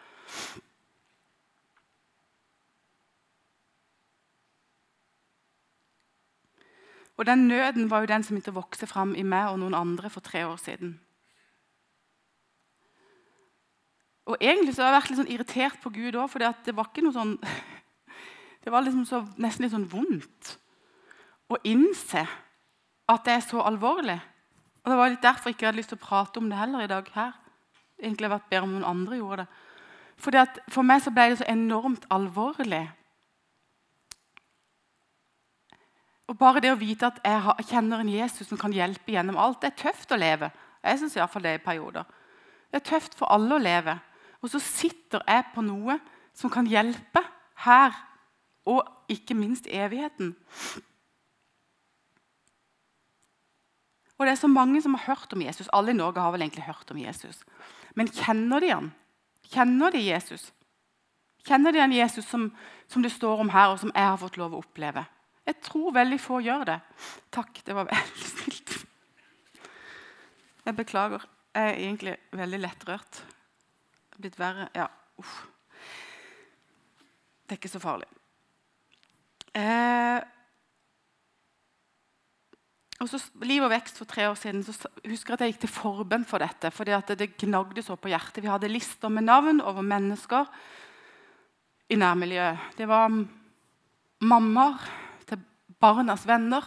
Og 7.17 7.27
Den 7.27 7.49
nøden 7.49 7.91
var 7.91 8.01
jo 8.05 8.13
den 8.13 8.23
som 8.23 8.37
begynte 8.37 8.53
å 8.53 8.61
vokse 8.61 8.87
fram 8.87 9.17
i 9.17 9.25
meg 9.25 9.51
og 9.51 9.59
noen 9.61 9.75
andre 9.75 10.11
for 10.13 10.21
tre 10.21 10.45
år 10.47 10.61
siden. 10.61 10.99
Og 14.27 14.37
Egentlig 14.41 14.75
så 14.75 14.83
har 14.83 14.91
jeg 14.91 14.99
vært 15.01 15.11
litt 15.11 15.21
sånn 15.21 15.33
irritert 15.33 15.83
på 15.83 15.93
Gud 15.95 16.17
òg, 16.19 16.31
for 16.31 16.43
det 16.43 16.75
var 16.75 16.91
ikke 16.91 17.05
noe 17.07 17.15
sånn 17.15 17.37
Det 18.65 18.73
var 18.75 18.83
liksom 18.83 19.05
så, 19.07 19.21
nesten 19.39 19.63
litt 19.63 19.75
sånn 19.77 19.87
vondt 19.87 20.57
å 21.47 21.59
innse 21.71 22.25
at 23.07 23.23
det 23.23 23.37
er 23.37 23.45
så 23.47 23.61
alvorlig. 23.63 24.17
Og 24.83 24.91
Det 24.91 24.97
var 24.99 25.13
litt 25.13 25.23
derfor 25.23 25.51
jeg 25.51 25.57
ikke 25.57 25.69
hadde 25.69 25.79
lyst 25.79 25.93
til 25.95 26.01
å 26.01 26.03
prate 26.03 26.41
om 26.41 26.49
det 26.51 26.59
heller 26.59 26.83
i 26.83 26.91
dag 26.91 27.07
her. 27.15 27.37
Egentlig 28.03 28.33
vært 28.33 28.49
bedre 28.51 28.67
om 28.67 28.75
noen 28.75 28.89
andre 28.91 29.21
gjorde 29.21 29.45
det. 29.45 29.63
Fordi 30.17 30.41
at 30.41 30.59
For 30.73 30.83
meg 30.83 31.05
så 31.05 31.13
ble 31.15 31.29
det 31.31 31.39
så 31.41 31.47
enormt 31.53 32.07
alvorlig. 32.11 32.83
Og 36.27 36.39
Bare 36.39 36.61
det 36.65 36.73
å 36.75 36.81
vite 36.81 37.07
at 37.07 37.23
jeg, 37.23 37.69
kjenner 37.71 38.03
en 38.03 38.11
Jesus 38.11 38.49
som 38.49 38.59
kan 38.59 38.75
hjelpe 38.75 39.15
gjennom 39.15 39.39
alt, 39.39 39.61
det 39.63 39.73
er 39.73 39.83
tøft 39.85 40.11
å 40.11 40.19
leve. 40.19 40.51
Jeg 40.83 40.99
synes 40.99 41.15
hvert 41.15 41.31
fall 41.31 41.47
det 41.47 41.55
i 41.55 41.63
perioder. 41.63 42.07
Det 42.71 42.81
er 42.81 42.89
tøft 42.91 43.15
for 43.15 43.31
alle 43.31 43.55
å 43.55 43.63
leve. 43.63 43.95
Og 44.43 44.53
så 44.53 44.61
sitter 44.63 45.25
jeg 45.27 45.47
på 45.55 45.65
noe 45.65 45.99
som 46.37 46.53
kan 46.53 46.69
hjelpe 46.69 47.23
her, 47.65 47.95
og 48.67 48.83
ikke 49.09 49.37
minst 49.39 49.69
evigheten. 49.71 50.35
Og 54.17 54.25
det 54.25 54.33
er 54.33 54.41
så 54.41 54.49
mange 54.49 54.81
som 54.83 54.97
har 54.97 55.13
hørt 55.13 55.33
om 55.37 55.43
Jesus. 55.45 55.69
Alle 55.73 55.93
i 55.93 55.97
Norge 55.97 56.21
har 56.21 56.33
vel 56.33 56.43
egentlig 56.43 56.65
hørt 56.67 56.91
om 56.91 56.99
Jesus. 56.99 57.43
Men 57.95 58.09
kjenner 58.09 58.65
de 58.65 58.73
han? 58.73 58.89
Kjenner 59.53 59.93
de 59.93 60.01
Jesus? 60.03 60.49
Kjenner 61.47 61.73
de 61.73 61.83
han 61.85 61.95
Jesus 61.95 62.27
som, 62.27 62.49
som, 62.89 63.05
det 63.05 63.13
står 63.13 63.45
om 63.45 63.53
her, 63.53 63.71
og 63.75 63.81
som 63.81 63.93
jeg 63.95 64.09
har 64.09 64.19
fått 64.21 64.41
lov 64.41 64.57
å 64.57 64.65
oppleve? 64.65 65.05
Jeg 65.47 65.61
tror 65.63 65.95
veldig 65.95 66.19
få 66.19 66.41
gjør 66.43 66.65
det. 66.73 66.81
Takk, 67.31 67.61
det 67.65 67.77
var 67.77 67.89
veldig 67.93 68.29
snilt. 68.33 68.75
Jeg 70.67 70.77
beklager. 70.81 71.29
Jeg 71.55 71.71
er 71.71 71.79
egentlig 71.87 72.17
veldig 72.37 72.59
lettrørt. 72.65 73.23
Det 74.17 74.25
blitt 74.25 74.39
verre 74.41 74.71
Ja, 74.73 74.89
uff. 75.21 75.43
Det 77.47 77.53
er 77.55 77.59
ikke 77.61 77.71
så 77.71 77.81
farlig. 77.83 78.09
Eh, 79.55 80.23
og 82.97 83.11
så 83.13 83.21
Liv 83.45 83.63
og 83.63 83.71
vekst 83.71 84.01
for 84.01 84.09
tre 84.09 84.25
år 84.31 84.39
siden 84.41 84.65
så 84.65 84.73
husker 85.05 85.35
jeg 85.35 85.37
at 85.37 85.45
jeg 85.45 85.53
gikk 85.53 85.61
til 85.67 85.73
forbønn 85.75 86.25
for 86.25 86.41
dette. 86.41 86.71
fordi 86.73 86.97
det 87.13 87.37
gnagde 87.37 87.83
så 87.83 87.97
på 87.97 88.09
hjertet. 88.09 88.43
Vi 88.43 88.49
hadde 88.49 88.73
lister 88.73 89.09
med 89.09 89.29
navn 89.29 89.61
over 89.61 89.83
mennesker 89.83 90.49
i 91.89 91.95
nærmiljøet. 91.97 92.59
Det 92.79 92.89
var 92.89 93.13
mammaer 94.21 94.81
til 95.29 95.45
barnas 95.79 96.27
venner. 96.27 96.65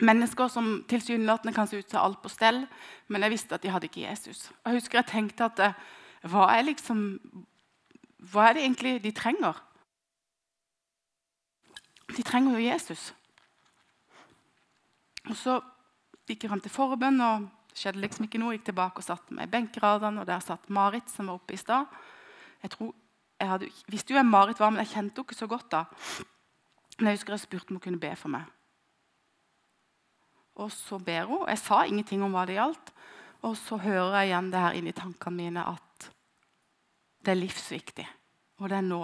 Mennesker 0.00 0.48
som 0.48 0.84
tilsynelatende 0.88 1.54
kan 1.54 1.66
se 1.66 1.78
ut 1.78 1.86
til 1.86 1.98
alt 1.98 2.22
på 2.22 2.28
stell, 2.28 2.66
men 3.08 3.22
jeg 3.22 3.30
visste 3.30 3.54
at 3.54 3.62
de 3.62 3.70
hadde 3.70 3.90
ikke 3.90 4.08
Jesus. 4.08 4.50
Jeg 4.64 4.74
husker 4.74 4.98
jeg 4.98 5.06
tenkte 5.10 5.44
at 5.44 5.58
eh, 5.58 5.76
hva 6.30 6.46
er, 6.54 6.64
liksom, 6.70 7.00
hva 8.32 8.48
er 8.48 8.56
det 8.56 8.64
egentlig 8.64 8.94
de 9.04 9.12
trenger? 9.16 9.58
De 12.16 12.22
trenger 12.24 12.56
jo 12.56 12.64
Jesus. 12.64 13.12
Og 15.28 15.36
Så 15.36 15.60
gikk 16.28 16.44
jeg 16.44 16.52
fram 16.52 16.62
til 16.64 16.72
forbønn, 16.72 17.20
og 17.20 17.48
det 17.68 17.80
skjedde 17.80 18.00
liksom 18.00 18.28
ikke 18.28 18.40
noe. 18.40 18.54
Jeg 18.54 18.62
gikk 18.62 18.70
tilbake 18.70 19.02
og 19.02 19.06
satte 19.06 19.36
meg 19.36 19.48
i 19.48 19.52
benkeradene, 19.52 20.22
og 20.22 20.28
der 20.28 20.44
satt 20.44 20.70
Marit, 20.72 21.10
som 21.12 21.28
var 21.28 21.40
oppe 21.40 21.56
i 21.56 21.60
stad. 21.60 21.90
Jeg 22.64 22.72
tror, 22.72 22.94
jeg 23.40 23.50
hadde, 23.50 23.70
visste 23.92 24.14
jo 24.14 24.18
hvem 24.20 24.32
Marit 24.32 24.60
var, 24.62 24.72
men 24.72 24.84
jeg 24.84 24.94
kjente 24.94 25.20
henne 25.20 25.26
ikke 25.26 25.36
så 25.36 25.48
godt 25.50 25.70
da. 25.74 25.84
Men 26.98 27.10
jeg 27.10 27.18
husker 27.18 27.34
jeg 27.34 27.44
spurte 27.44 27.72
om 27.72 27.76
hun 27.76 27.84
kunne 27.84 28.00
be 28.00 28.12
for 28.16 28.32
meg. 28.32 28.48
Og 30.62 30.70
så 30.72 31.00
ber 31.02 31.26
hun. 31.28 31.48
Jeg 31.50 31.60
sa 31.60 31.82
ingenting 31.84 32.22
om 32.22 32.32
hva 32.32 32.44
det 32.46 32.56
gjaldt. 32.56 32.92
Og 33.44 33.56
så 33.58 33.76
hører 33.76 34.20
jeg 34.22 34.30
igjen 34.30 34.52
det 34.52 34.60
her 34.62 34.76
inni 34.78 34.92
tankene 34.96 35.36
mine 35.36 35.64
at 35.74 35.83
det 37.24 37.32
er 37.32 37.40
livsviktig. 37.40 38.06
Og 38.60 38.70
det 38.70 38.76
er 38.78 38.86
nå. 38.86 39.02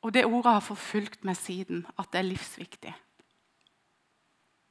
Og 0.00 0.14
det 0.14 0.24
ordet 0.24 0.52
har 0.52 0.64
forfulgt 0.64 1.24
meg 1.28 1.36
siden, 1.36 1.84
at 1.98 2.08
det 2.12 2.20
er 2.20 2.28
livsviktig. 2.28 2.92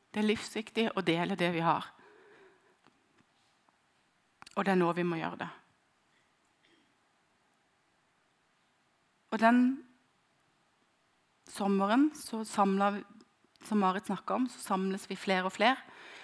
Det 0.10 0.22
er 0.22 0.26
livsviktig 0.26 0.88
å 0.98 1.06
dele 1.06 1.38
det 1.38 1.52
vi 1.54 1.62
har. 1.62 1.86
Og 4.56 4.66
det 4.66 4.74
er 4.74 4.80
nå 4.82 4.90
vi 4.98 5.06
må 5.06 5.20
gjøre 5.20 5.44
det. 5.44 5.50
Og 9.30 9.38
den 9.40 9.60
sommeren 11.50 12.10
så 12.18 12.42
samla 12.46 12.96
som 13.68 13.82
Marit 13.84 14.08
snakka 14.08 14.40
om, 14.40 14.48
så 14.50 14.62
samles 14.64 15.06
vi 15.10 15.18
flere 15.20 15.46
og 15.46 15.54
flere. 15.54 15.78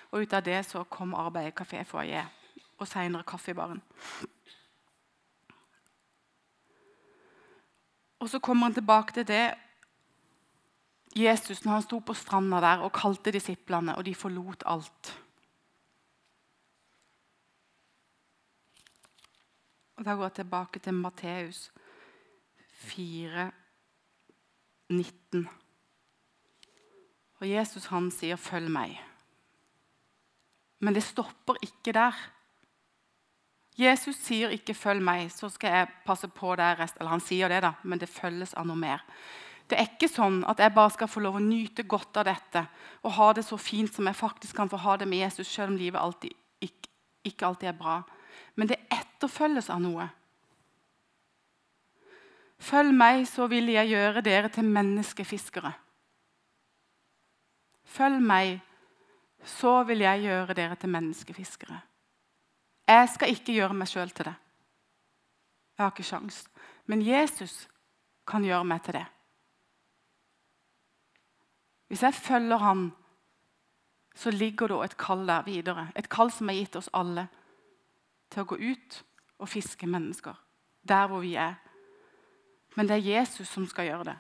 Og 0.10 0.24
ut 0.24 0.34
av 0.34 0.42
det 0.46 0.64
så 0.66 0.82
kom 0.90 1.14
arbeidet 1.14 1.54
Kafé 1.58 1.84
Foyer 1.86 2.32
og 2.78 2.88
seinere 2.88 3.24
Kaffebaren. 3.24 3.82
Og 8.20 8.30
så 8.30 8.40
kommer 8.40 8.68
han 8.68 8.74
tilbake 8.74 9.14
til 9.14 9.28
det 9.28 9.54
Jesus 11.16 11.64
når 11.64 11.72
han 11.72 11.86
sto 11.86 12.00
på 12.00 12.14
stranda 12.14 12.60
der 12.60 12.84
og 12.84 12.92
kalte 12.94 13.32
disiplene, 13.32 13.96
og 13.96 14.06
de 14.06 14.16
forlot 14.16 14.64
alt. 14.66 15.12
Og 19.96 20.06
Da 20.06 20.16
går 20.16 20.24
jeg 20.24 20.34
tilbake 20.34 20.80
til 20.80 20.94
Matteus 20.94 21.72
4, 22.74 23.52
19. 24.90 25.50
Og 27.40 27.50
Jesus 27.50 27.86
han 27.86 28.12
sier 28.12 28.36
'følg 28.36 28.68
meg'. 28.68 29.00
Men 30.80 30.96
det 30.96 31.04
stopper 31.04 31.56
ikke 31.62 31.94
der. 31.94 32.35
Jesus 33.76 34.16
sier 34.16 34.50
ikke 34.50 34.74
'følg 34.74 35.02
meg', 35.02 35.32
så 35.32 35.50
skal 35.50 35.72
jeg 35.72 35.88
passe 36.06 36.28
på 36.28 36.56
det 36.56 36.80
resten. 36.80 37.02
Eller 37.02 37.12
han 37.12 37.20
sier 37.20 37.48
det, 37.48 37.62
da, 37.62 37.74
men 37.84 38.00
det 38.00 38.10
følges 38.10 38.54
av 38.54 38.66
noe 38.66 38.76
mer. 38.76 39.04
Det 39.68 39.80
er 39.80 39.88
ikke 39.90 40.08
sånn 40.08 40.44
at 40.48 40.60
jeg 40.62 40.74
bare 40.74 40.92
skal 40.94 41.08
få 41.08 41.20
lov 41.20 41.36
å 41.36 41.44
nyte 41.44 41.84
godt 41.84 42.18
av 42.18 42.26
dette 42.26 42.68
og 43.04 43.12
ha 43.12 43.32
det 43.34 43.46
så 43.46 43.58
fint 43.58 43.94
som 43.94 44.06
jeg 44.06 44.16
faktisk 44.16 44.56
kan 44.56 44.70
få 44.70 44.78
ha 44.78 44.98
det 44.98 45.08
med 45.08 45.20
Jesus, 45.20 45.48
selv 45.48 45.74
om 45.74 45.78
livet 45.78 46.02
alltid, 46.02 46.32
ikke, 46.62 46.90
ikke 47.24 47.46
alltid 47.46 47.70
er 47.70 47.80
bra. 47.80 48.04
Men 48.56 48.68
det 48.68 48.78
etterfølges 48.94 49.70
av 49.70 49.82
noe. 49.82 50.10
Følg 52.62 52.94
meg, 52.94 53.26
så 53.28 53.50
vil 53.52 53.68
jeg 53.74 53.90
gjøre 53.90 54.22
dere 54.22 54.50
til 54.54 54.64
menneskefiskere. 54.64 55.74
Følg 57.84 58.22
meg, 58.22 58.62
så 59.44 59.84
vil 59.84 60.06
jeg 60.06 60.24
gjøre 60.30 60.56
dere 60.58 60.78
til 60.80 60.94
menneskefiskere. 60.94 61.82
Jeg 62.88 63.10
skal 63.10 63.34
ikke 63.34 63.54
gjøre 63.54 63.74
meg 63.74 63.90
sjøl 63.90 64.12
til 64.14 64.30
det. 64.30 64.36
Jeg 65.78 65.84
har 65.84 65.92
ikke 65.92 66.08
sjans. 66.08 66.44
Men 66.86 67.02
Jesus 67.02 67.66
kan 68.28 68.46
gjøre 68.46 68.66
meg 68.66 68.84
til 68.86 69.00
det. 69.00 69.06
Hvis 71.88 72.04
jeg 72.04 72.14
følger 72.14 72.58
ham, 72.58 72.86
så 74.16 74.32
ligger 74.32 74.68
det 74.68 74.84
et 74.86 74.98
kall 74.98 75.28
der 75.28 75.44
videre. 75.44 75.90
Et 75.96 76.10
kall 76.10 76.32
som 76.32 76.50
er 76.50 76.60
gitt 76.62 76.76
oss 76.76 76.90
alle 76.94 77.28
til 78.32 78.44
å 78.44 78.50
gå 78.50 78.58
ut 78.62 79.02
og 79.40 79.50
fiske 79.50 79.88
mennesker 79.88 80.36
der 80.88 81.08
hvor 81.08 81.20
vi 81.20 81.36
er. 81.36 81.58
Men 82.76 82.88
det 82.88 82.98
er 82.98 83.10
Jesus 83.18 83.48
som 83.48 83.68
skal 83.68 83.90
gjøre 83.90 84.04
det. 84.12 84.16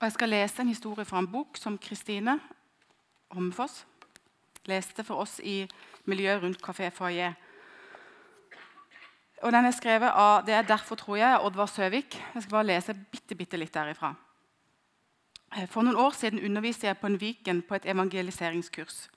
Og 0.00 0.06
Jeg 0.08 0.12
skal 0.12 0.28
lese 0.28 0.62
en 0.62 0.68
historie 0.68 1.04
fra 1.04 1.18
en 1.18 1.30
bok 1.30 1.56
som 1.56 1.78
Kristine 1.78 2.40
Hommefoss 3.32 3.82
leste 4.68 5.04
for 5.04 5.22
oss 5.22 5.40
i 5.42 5.62
miljøet 6.06 6.42
rundt 6.42 6.62
Kafé 6.62 6.90
Foyer. 6.94 7.34
Og 9.42 9.52
den 9.52 9.66
er 9.66 9.74
skrevet 9.74 10.12
av 10.14 10.44
det 10.46 10.54
er 10.54 10.66
derfor, 10.66 10.96
tror 10.96 11.16
jeg, 11.18 11.40
Oddvar 11.42 11.66
Søvik. 11.66 12.14
Jeg 12.34 12.42
skal 12.42 12.50
bare 12.50 12.68
lese 12.68 12.94
bitte, 12.94 13.34
bitte 13.34 13.58
litt 13.58 13.74
derifra. 13.74 14.14
For 15.68 15.82
noen 15.84 15.98
år 15.98 16.14
siden 16.16 16.40
underviste 16.46 16.86
jeg 16.86 16.98
på 17.00 17.10
en 17.10 17.18
Viken 17.20 17.64
på 17.66 17.74
et 17.76 17.88
evangeliseringskurs. 17.90 19.08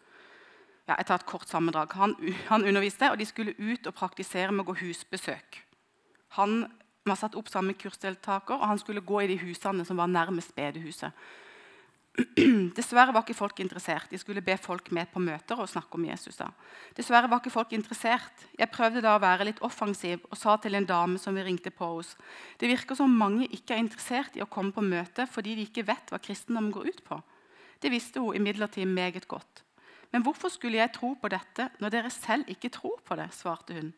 Ja, 0.87 0.97
jeg 0.97 1.05
tar 1.05 1.21
et 1.21 1.29
kort 1.29 1.47
sammendrag. 1.49 1.93
Han, 1.97 2.15
han, 2.49 2.65
underviste, 2.65 3.11
og 3.11 3.19
de 3.19 3.25
skulle 3.25 3.55
ut 3.57 3.87
og 3.87 3.93
praktisere 3.93 4.51
med 4.51 4.65
å 4.65 4.71
gå 4.71 4.75
husbesøk. 4.81 5.61
Han 6.37 6.65
var 7.05 7.17
satt 7.21 7.37
opp 7.37 7.49
sammen 7.49 7.73
med 7.73 7.79
kursdeltaker, 7.81 8.57
og 8.57 8.67
han 8.67 8.81
skulle 8.81 9.05
gå 9.05 9.21
i 9.21 9.29
de 9.29 9.39
husene 9.45 9.85
som 9.85 9.97
var 9.97 10.09
nærmest 10.11 10.53
bedehuset. 10.57 11.13
Dessverre 12.77 13.11
var 13.11 13.25
ikke 13.25 13.35
folk 13.35 13.59
interessert. 13.59 14.07
De 14.11 14.19
skulle 14.19 14.43
be 14.43 14.55
folk 14.61 14.87
med 14.95 15.09
på 15.11 15.19
møter 15.19 15.59
og 15.59 15.67
snakke 15.67 15.97
om 15.97 16.05
Jesus. 16.07 16.37
da. 16.39 16.47
Dessverre 16.95 17.27
var 17.31 17.41
ikke 17.41 17.51
folk 17.51 17.73
interessert. 17.75 18.45
Jeg 18.55 18.71
prøvde 18.71 19.03
da 19.03 19.17
å 19.17 19.23
være 19.23 19.47
litt 19.49 19.59
offensiv 19.65 20.23
og 20.29 20.39
sa 20.39 20.55
til 20.63 20.77
en 20.77 20.87
dame 20.87 21.19
som 21.19 21.35
vi 21.35 21.43
ringte 21.43 21.73
på 21.75 21.89
hos 21.97 22.13
Det 22.59 22.69
virker 22.71 22.95
som 22.95 23.11
mange 23.11 23.49
ikke 23.51 23.75
er 23.75 23.83
interessert 23.83 24.37
i 24.37 24.43
å 24.43 24.49
komme 24.49 24.71
på 24.71 24.83
møte 24.83 25.27
fordi 25.27 25.57
de 25.57 25.67
ikke 25.67 25.87
vet 25.87 26.11
hva 26.11 26.21
kristendom 26.23 26.71
går 26.71 26.87
ut 26.87 27.03
på. 27.03 27.19
Det 27.83 27.91
visste 27.91 28.23
hun 28.23 28.35
imidlertid 28.35 28.87
meget 28.87 29.27
godt. 29.27 29.63
Men 30.11 30.23
hvorfor 30.23 30.49
skulle 30.49 30.79
jeg 30.79 30.93
tro 30.95 31.15
på 31.19 31.27
dette 31.27 31.67
når 31.83 31.91
dere 31.91 32.13
selv 32.13 32.47
ikke 32.47 32.71
tror 32.71 33.01
på 33.03 33.17
det? 33.19 33.27
svarte 33.35 33.75
hun. 33.75 33.91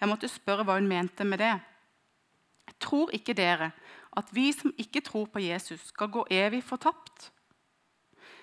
Jeg 0.00 0.08
måtte 0.08 0.32
spørre 0.32 0.64
hva 0.64 0.78
hun 0.78 0.88
mente 0.88 1.26
med 1.28 1.42
det. 1.44 1.58
Tror 2.80 3.12
ikke 3.12 3.36
dere 3.36 3.72
at 4.16 4.32
vi 4.32 4.48
som 4.56 4.72
ikke 4.78 5.04
tror 5.04 5.28
på 5.30 5.42
Jesus, 5.44 5.90
skal 5.92 6.08
gå 6.08 6.24
evig 6.30 6.62
fortapt? 6.64 7.28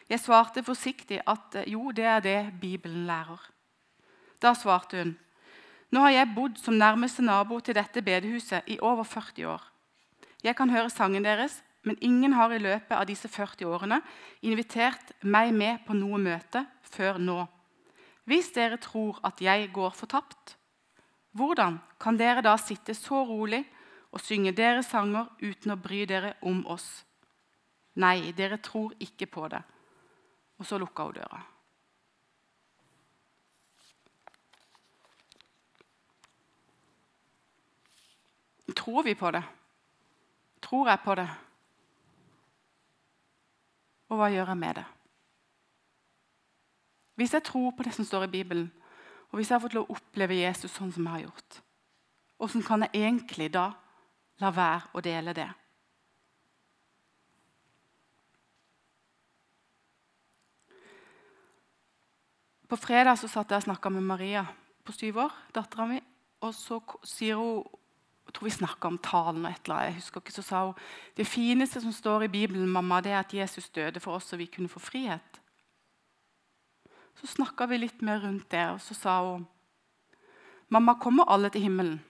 Jeg 0.10 0.24
svarte 0.24 0.63
forsiktig 0.63 1.22
at 1.28 1.56
eh, 1.62 1.70
jo, 1.74 1.91
det 1.91 2.06
er 2.06 2.20
det 2.24 2.39
Bibelen 2.62 3.06
lærer. 3.08 3.41
Da 4.41 4.54
svarte 4.56 5.02
hun 5.04 5.17
nå 5.88 6.02
har 6.04 6.12
jeg 6.12 6.34
bodd 6.36 6.58
som 6.60 6.76
nærmeste 6.76 7.24
nabo 7.24 7.62
til 7.63 7.78
dette 7.78 8.02
bedehuset 8.04 8.65
i 8.67 8.76
over 8.84 9.06
40 9.08 9.48
år. 9.48 9.62
Jeg 10.43 10.56
kan 10.56 10.70
høre 10.70 10.89
sangen 10.91 11.24
deres, 11.24 11.62
men 11.84 11.96
ingen 12.02 12.34
har 12.36 12.52
i 12.52 12.60
løpet 12.60 12.91
av 12.91 13.06
disse 13.08 13.30
40 13.32 13.70
årene 13.72 14.02
invitert 14.43 15.13
meg 15.24 15.54
med 15.56 15.86
på 15.88 15.96
noe 15.96 16.20
møte 16.20 16.65
før 16.84 17.22
nå. 17.24 17.46
Hvis 18.28 18.52
dere 18.52 18.76
tror 18.84 19.22
at 19.24 19.39
jeg 19.39 19.72
går 19.72 19.96
fortapt, 19.96 20.58
hvordan 21.32 21.80
kan 22.02 22.20
dere 22.20 22.43
da 22.43 22.58
sitte 22.60 22.91
så 22.98 23.24
rolig 23.24 23.63
og 24.12 24.20
synge 24.20 24.52
deres 24.52 24.91
sanger 24.91 25.30
uten 25.39 25.72
å 25.72 25.80
bry 25.80 26.04
dere 26.10 26.34
om 26.43 26.65
oss? 26.67 27.06
Nei, 27.96 28.34
dere 28.36 28.60
tror 28.60 28.91
ikke 29.00 29.30
på 29.32 29.48
det. 29.48 29.63
Og 30.58 30.65
så 30.65 30.78
lukka 30.78 31.04
hun 31.04 31.13
døra. 31.13 31.41
Tror 38.76 39.04
vi 39.04 39.15
på 39.15 39.32
det? 39.32 39.43
Tror 40.62 40.89
jeg 40.89 41.00
på 41.04 41.15
det? 41.15 41.28
Og 44.08 44.20
hva 44.20 44.30
gjør 44.32 44.54
jeg 44.54 44.58
med 44.58 44.80
det? 44.80 44.86
Hvis 47.17 47.34
jeg 47.34 47.43
tror 47.43 47.72
på 47.72 47.84
det 47.84 47.93
som 47.93 48.06
står 48.06 48.28
i 48.28 48.32
Bibelen, 48.32 48.67
og 49.30 49.36
hvis 49.36 49.50
jeg 49.50 49.56
har 49.56 49.63
fått 49.63 49.74
lov 49.74 49.89
å 49.89 49.96
oppleve 49.98 50.38
Jesus 50.38 50.72
sånn 50.72 50.91
som 50.93 51.08
jeg 51.08 51.13
har 51.13 51.24
gjort, 51.26 51.62
hvordan 52.38 52.63
kan 52.63 52.86
jeg 52.86 53.02
egentlig 53.02 53.50
da 53.54 53.72
la 54.39 54.52
være 54.54 54.93
å 54.93 55.02
dele 55.02 55.34
det? 55.34 55.48
På 62.67 62.75
fredag 62.75 63.15
så 63.19 63.30
satt 63.32 63.51
jeg 63.51 63.62
og 63.62 63.67
snakka 63.69 63.89
med 63.89 64.03
Maria 64.03 64.43
på 64.84 64.95
syv 64.95 65.23
år, 65.23 65.36
dattera 65.56 65.88
mi. 65.88 65.99
Og 66.43 66.53
så 66.56 66.82
sier 67.08 67.39
hun 67.39 67.65
jeg 68.27 68.34
tror 68.36 68.43
vi 68.43 68.51
snakka 68.51 68.89
om 68.89 68.97
talen 68.99 69.45
og 69.45 69.51
et 69.53 69.62
eller 69.63 69.75
annet. 69.75 69.88
jeg 69.88 69.95
husker 70.01 70.19
ikke, 70.19 70.32
Så 70.32 70.41
sa 70.41 70.65
hun 70.65 70.73
det 71.15 71.27
fineste 71.27 71.82
som 71.82 71.91
står 71.91 72.23
i 72.23 72.27
Bibelen, 72.27 72.67
mamma, 72.67 73.01
det 73.01 73.12
er 73.12 73.19
at 73.19 73.34
Jesus 73.34 73.69
døde 73.69 73.99
for 73.99 74.15
oss, 74.15 74.23
så 74.23 74.36
vi 74.38 74.45
kunne 74.45 74.69
få 74.69 74.80
frihet. 74.80 75.41
Så 77.15 77.27
snakka 77.27 77.65
vi 77.65 77.77
litt 77.77 78.01
mer 78.01 78.19
rundt 78.19 78.51
det, 78.51 78.69
og 78.69 78.82
så 78.82 78.93
sa 78.93 79.21
hun 79.23 79.47
mamma, 80.69 80.93
kommer 80.93 81.23
alle 81.23 81.49
til 81.49 81.62
himmelen? 81.62 82.03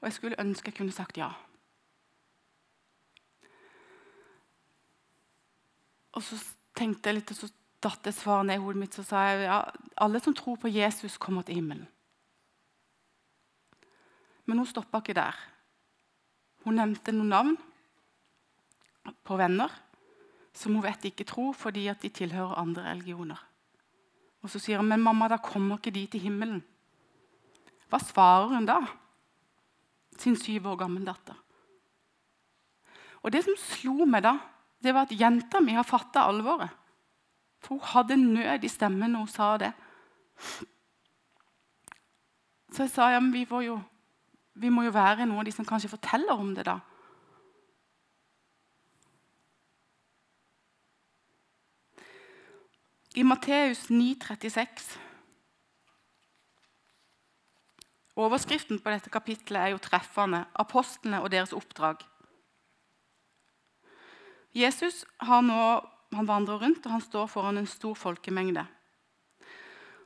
Og 0.00 0.08
jeg 0.08 0.12
skulle 0.12 0.40
ønske 0.40 0.68
jeg 0.68 0.76
kunne 0.76 0.92
sagt 0.92 1.16
ja. 1.16 1.30
Og 6.12 6.22
så 6.22 6.36
tenkte 6.74 7.10
jeg 7.10 7.20
litt, 7.20 7.32
og 7.32 7.38
så 7.38 7.50
datt 7.84 8.08
et 8.08 8.16
svar 8.16 8.44
ned 8.46 8.58
i 8.58 8.62
hodet 8.62 8.80
mitt. 8.80 8.96
Så 8.96 9.04
sa 9.06 9.22
jeg 9.28 9.46
ja, 9.46 9.60
alle 10.00 10.20
som 10.22 10.34
tror 10.36 10.58
på 10.60 10.72
Jesus, 10.72 11.18
kommer 11.20 11.46
til 11.46 11.60
himmelen. 11.60 11.86
Men 14.44 14.60
hun 14.60 14.68
stoppa 14.68 15.00
ikke 15.00 15.16
der. 15.16 15.36
Hun 16.64 16.76
nevnte 16.80 17.12
noen 17.12 17.32
navn 17.32 17.56
på 19.24 19.36
venner 19.36 19.72
som 20.54 20.76
hun 20.76 20.84
vet 20.84 21.08
ikke 21.08 21.26
tror 21.28 21.52
fordi 21.56 21.88
at 21.90 22.02
de 22.04 22.12
tilhører 22.14 22.60
andre 22.60 22.86
religioner. 22.90 23.40
Og 24.44 24.50
Så 24.52 24.60
sier 24.60 24.78
hun 24.78 24.88
men 24.88 25.02
mamma, 25.02 25.28
da 25.28 25.40
kommer 25.40 25.78
ikke 25.78 25.94
de 25.94 26.06
til 26.06 26.20
himmelen. 26.20 26.60
Hva 27.88 27.98
svarer 28.00 28.52
hun 28.52 28.68
da? 28.68 28.78
Sin 30.20 30.36
syv 30.36 30.68
år 30.72 30.76
gamle 30.84 31.04
datter. 31.04 31.36
Og 33.24 33.32
Det 33.32 33.40
som 33.44 33.56
slo 33.56 34.04
meg 34.04 34.22
da, 34.22 34.36
det 34.84 34.92
var 34.94 35.08
at 35.08 35.16
jenta 35.16 35.60
mi 35.64 35.74
har 35.76 35.86
fatta 35.88 36.26
alvoret. 36.28 36.70
For 37.64 37.78
hun 37.78 37.90
hadde 37.94 38.16
nød 38.20 38.64
i 38.64 38.68
stemmen 38.68 39.14
når 39.14 39.24
hun 39.24 39.32
sa 39.32 39.50
det. 39.60 39.72
Så 42.74 42.84
jeg 42.84 42.90
sa 42.90 43.08
ja, 43.14 43.20
men 43.22 43.32
vi, 43.32 43.46
jo, 43.64 43.78
vi 44.54 44.68
må 44.68 44.84
jo 44.84 44.92
være 44.92 45.24
noen 45.26 45.40
av 45.40 45.46
de 45.48 45.54
som 45.54 45.66
kanskje 45.66 45.92
forteller 45.94 46.36
om 46.36 46.52
det. 46.56 46.66
da. 46.66 46.78
I 53.14 53.22
Matteus 53.22 53.86
9,36 53.94 54.96
Overskriften 58.14 58.78
på 58.78 58.90
dette 58.90 59.10
kapitlet 59.10 59.58
er 59.58 59.70
jo 59.72 59.78
treffende 59.82 60.44
'Apostlene 60.54 61.22
og 61.22 61.30
deres 61.30 61.52
oppdrag'. 61.52 62.02
Jesus 64.54 65.04
nå, 65.18 65.62
vandrer 66.14 66.60
rundt 66.62 66.84
og 66.86 66.92
han 66.92 67.02
står 67.02 67.26
foran 67.26 67.58
en 67.58 67.66
stor 67.66 67.94
folkemengde. 67.98 68.64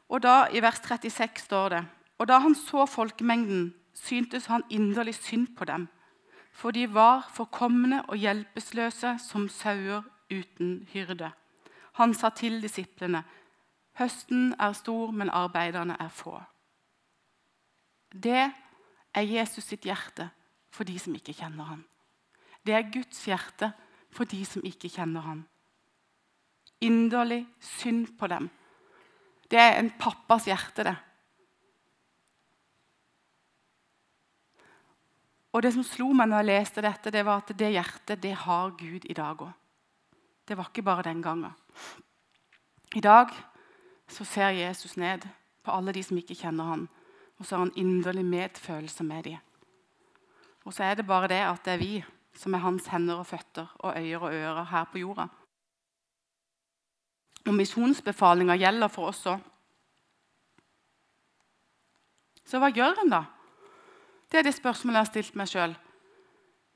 Og 0.09 0.23
da, 0.25 0.49
I 0.49 0.63
vers 0.65 0.81
36 0.81 1.45
står 1.45 1.69
det 1.69 1.83
Og 2.19 2.29
da 2.29 2.39
han 2.39 2.55
så 2.55 2.87
folkemengden, 2.87 3.75
syntes 3.95 4.47
han 4.47 4.65
inderlig 4.71 5.15
synd 5.15 5.57
på 5.57 5.65
dem, 5.65 5.89
for 6.53 6.71
de 6.71 6.87
var 6.95 7.29
forkomne 7.35 8.03
og 8.09 8.17
hjelpeløse 8.17 9.19
som 9.23 9.49
sauer 9.49 10.03
uten 10.31 10.89
hyrde. 10.93 11.31
Han 11.99 12.15
sa 12.15 12.31
til 12.31 12.63
disiplene.: 12.63 13.25
Høsten 13.99 14.55
er 14.59 14.73
stor, 14.73 15.11
men 15.11 15.31
arbeiderne 15.31 15.97
er 16.01 16.09
få. 16.09 16.41
Det 18.13 18.53
er 19.15 19.23
Jesus 19.23 19.65
sitt 19.65 19.85
hjerte 19.85 20.31
for 20.71 20.85
de 20.85 20.99
som 20.99 21.15
ikke 21.15 21.35
kjenner 21.35 21.65
ham. 21.65 21.85
Det 22.67 22.75
er 22.75 22.91
Guds 22.93 23.25
hjerte 23.25 23.73
for 24.15 24.29
de 24.29 24.45
som 24.47 24.65
ikke 24.67 24.91
kjenner 24.93 25.25
ham. 25.25 25.43
Inderlig 26.81 27.47
synd 27.61 28.15
på 28.19 28.29
dem. 28.31 28.49
Det 29.51 29.59
er 29.59 29.79
en 29.79 29.91
pappas 29.99 30.47
hjerte, 30.49 30.85
det. 30.85 30.97
Og 35.53 35.63
Det 35.63 35.73
som 35.75 35.83
slo 35.83 36.13
meg 36.13 36.29
når 36.29 36.43
jeg 36.43 36.49
leste 36.51 36.85
dette, 36.85 37.11
det 37.11 37.25
var 37.27 37.41
at 37.43 37.55
det 37.57 37.73
hjertet 37.73 38.21
det 38.23 38.35
har 38.45 38.77
Gud 38.79 39.09
i 39.09 39.17
dag 39.17 39.41
òg. 39.43 39.55
Det 40.49 40.57
var 40.57 40.69
ikke 40.71 40.85
bare 40.85 41.03
den 41.03 41.23
gangen. 41.23 41.53
I 42.95 43.01
dag 43.01 43.33
så 44.09 44.25
ser 44.25 44.55
Jesus 44.57 44.97
ned 44.97 45.27
på 45.65 45.73
alle 45.73 45.93
de 45.93 46.03
som 46.05 46.17
ikke 46.17 46.37
kjenner 46.37 46.65
ham, 46.65 46.87
og 47.39 47.47
så 47.47 47.57
har 47.57 47.67
han 47.67 47.77
inderlig 47.77 48.25
medfølelse 48.25 49.05
med 49.05 49.25
dem. 49.25 49.37
Og 50.65 50.75
så 50.75 50.85
er 50.85 50.95
det 50.95 51.07
bare 51.07 51.29
det 51.29 51.41
at 51.43 51.65
det 51.65 51.73
er 51.75 51.83
vi 51.83 52.05
som 52.39 52.55
er 52.55 52.63
hans 52.63 52.87
hender 52.93 53.19
og 53.19 53.27
føtter 53.27 53.67
og 53.83 53.99
øyer 53.99 54.23
og 54.23 54.35
ører 54.35 54.71
her 54.71 54.87
på 54.93 55.03
jorda. 55.03 55.27
Og 57.49 57.55
misjonsbefalinga 57.57 58.57
gjelder 58.61 58.93
for 58.93 59.11
oss 59.11 59.25
òg. 59.31 59.43
Så 62.49 62.61
hva 62.61 62.71
gjør 62.73 63.03
en 63.03 63.13
da? 63.13 63.23
Det 64.29 64.41
er 64.41 64.47
det 64.47 64.55
spørsmålet 64.57 64.99
jeg 64.99 65.05
har 65.05 65.11
stilt 65.11 65.39
meg 65.39 65.51
sjøl. 65.51 65.75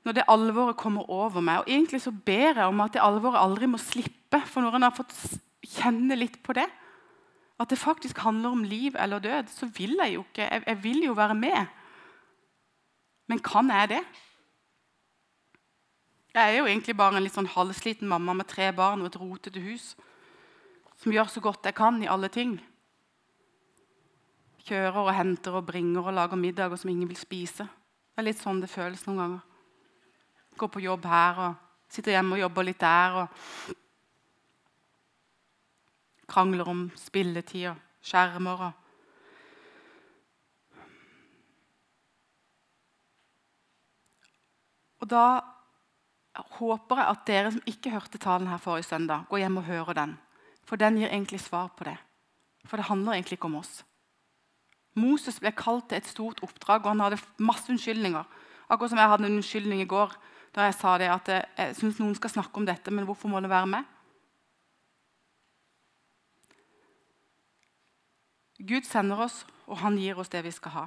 Når 0.03 0.17
det 0.17 0.25
alvoret 0.27 0.77
kommer 0.77 1.07
over 1.09 1.41
meg. 1.41 1.61
Og 1.61 1.69
Egentlig 1.69 2.01
så 2.03 2.11
ber 2.11 2.59
jeg 2.59 2.67
om 2.67 2.81
at 2.83 2.93
det 2.93 3.01
alvoret 3.01 3.39
aldri 3.39 3.69
må 3.69 3.79
slippe. 3.81 4.41
For 4.49 4.65
når 4.65 4.77
en 4.77 4.87
har 4.89 4.97
fått 4.97 5.13
kjenne 5.63 6.17
litt 6.17 6.41
på 6.43 6.55
det, 6.57 6.67
at 7.61 7.69
det 7.69 7.79
faktisk 7.79 8.19
handler 8.25 8.57
om 8.57 8.65
liv 8.67 8.97
eller 8.99 9.21
død, 9.23 9.49
så 9.53 9.69
vil 9.77 9.95
jeg 10.01 10.15
jo 10.17 10.25
ikke 10.25 10.49
Jeg, 10.49 10.63
jeg 10.67 10.83
vil 10.83 11.03
jo 11.05 11.13
være 11.13 11.37
med. 11.37 11.65
Men 13.29 13.39
kan 13.39 13.69
jeg 13.69 13.89
det? 13.89 14.03
Jeg 16.33 16.49
er 16.49 16.57
jo 16.57 16.65
egentlig 16.65 16.95
bare 16.97 17.19
en 17.19 17.21
litt 17.21 17.35
sånn 17.35 17.45
halvsliten 17.53 18.09
mamma 18.09 18.33
med 18.33 18.47
tre 18.49 18.71
barn 18.73 19.03
og 19.03 19.11
et 19.11 19.19
rotete 19.21 19.61
hus 19.61 19.91
som 20.97 21.13
gjør 21.13 21.29
så 21.29 21.43
godt 21.45 21.67
jeg 21.69 21.75
kan 21.77 21.99
i 22.01 22.09
alle 22.09 22.29
ting. 22.33 22.55
Kjører 24.65 24.97
og 25.03 25.13
henter 25.13 25.59
og 25.59 25.67
bringer 25.67 26.01
og 26.01 26.15
lager 26.17 26.39
middager 26.39 26.79
som 26.79 26.89
ingen 26.89 27.09
vil 27.11 27.19
spise. 27.19 27.67
Det 27.67 28.17
er 28.23 28.25
litt 28.25 28.41
sånn 28.41 28.61
det 28.63 28.71
føles 28.71 29.05
noen 29.05 29.21
ganger. 29.21 29.43
Går 30.57 30.73
på 30.73 30.81
jobb 30.87 31.05
her 31.11 31.33
og 31.43 31.53
sitter 31.93 32.15
hjemme 32.15 32.33
og 32.39 32.43
jobber 32.47 32.63
litt 32.65 32.81
der. 32.81 33.11
og 33.21 33.27
Krangler 36.33 36.65
om 36.73 36.87
spilletid 36.97 37.69
og 37.75 37.77
skjermer. 38.01 38.57
og 38.71 38.73
Og 45.03 45.09
da 45.11 45.52
håper 46.33 46.99
jeg 46.99 47.09
at 47.09 47.25
dere 47.27 47.51
som 47.53 47.65
ikke 47.69 47.93
hørte 47.93 48.17
talen 48.17 48.49
her 48.49 48.61
forrige 48.61 48.89
søndag, 48.89 49.27
går 49.29 49.43
hjem 49.43 49.57
og 49.57 49.67
hører 49.69 49.93
den. 49.93 50.17
For 50.65 50.79
den 50.79 50.97
gir 50.97 51.11
egentlig 51.11 51.39
svar 51.39 51.69
på 51.77 51.83
det. 51.83 51.97
For 52.65 52.77
det 52.77 52.87
handler 52.87 53.13
egentlig 53.13 53.37
ikke 53.37 53.51
om 53.51 53.59
oss. 53.59 53.83
Moses 54.95 55.39
ble 55.41 55.51
kalt 55.57 55.89
til 55.89 55.97
et 55.97 56.09
stort 56.09 56.41
oppdrag, 56.45 56.85
og 56.85 56.93
han 56.93 57.03
hadde 57.03 57.21
masse 57.37 57.69
unnskyldninger. 57.69 58.23
Akkurat 58.69 58.93
som 58.93 59.01
jeg 59.01 59.09
hadde 59.09 59.25
en 59.27 59.37
unnskyldning 59.37 59.81
i 59.81 59.89
går 59.89 60.13
da 60.53 60.67
jeg 60.67 60.75
sa 60.77 60.97
det 61.01 61.09
at 61.09 61.29
jeg 61.33 61.75
syns 61.79 61.97
noen 61.97 62.13
skal 62.13 62.29
snakke 62.29 62.61
om 62.61 62.65
dette, 62.65 62.91
men 62.93 63.07
hvorfor 63.09 63.29
må 63.29 63.39
det 63.41 63.49
være 63.49 63.69
med? 63.71 63.89
Gud 68.61 68.85
sender 68.85 69.25
oss, 69.25 69.41
og 69.65 69.81
han 69.81 69.97
gir 69.97 70.19
oss 70.21 70.29
det 70.29 70.43
vi 70.45 70.51
skal 70.53 70.71
ha. 70.71 70.83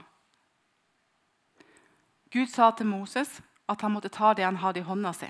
Gud 2.30 2.46
sa 2.46 2.70
til 2.70 2.87
Moses 2.87 3.40
at 3.66 3.83
han 3.83 3.92
måtte 3.92 4.12
ta 4.12 4.33
det 4.35 4.46
han 4.46 4.61
hadde 4.62 4.81
i 4.83 4.87
hånda 4.87 5.12
si. 5.16 5.29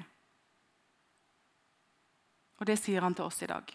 Og 2.60 2.68
det 2.68 2.78
sier 2.80 3.04
han 3.04 3.14
til 3.16 3.28
oss 3.28 3.42
i 3.44 3.50
dag. 3.50 3.68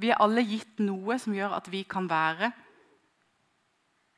Vi 0.00 0.10
er 0.10 0.22
alle 0.22 0.42
gitt 0.46 0.80
noe 0.82 1.18
som 1.20 1.34
gjør 1.36 1.58
at 1.58 1.68
vi 1.70 1.82
kan 1.84 2.08
være 2.10 2.50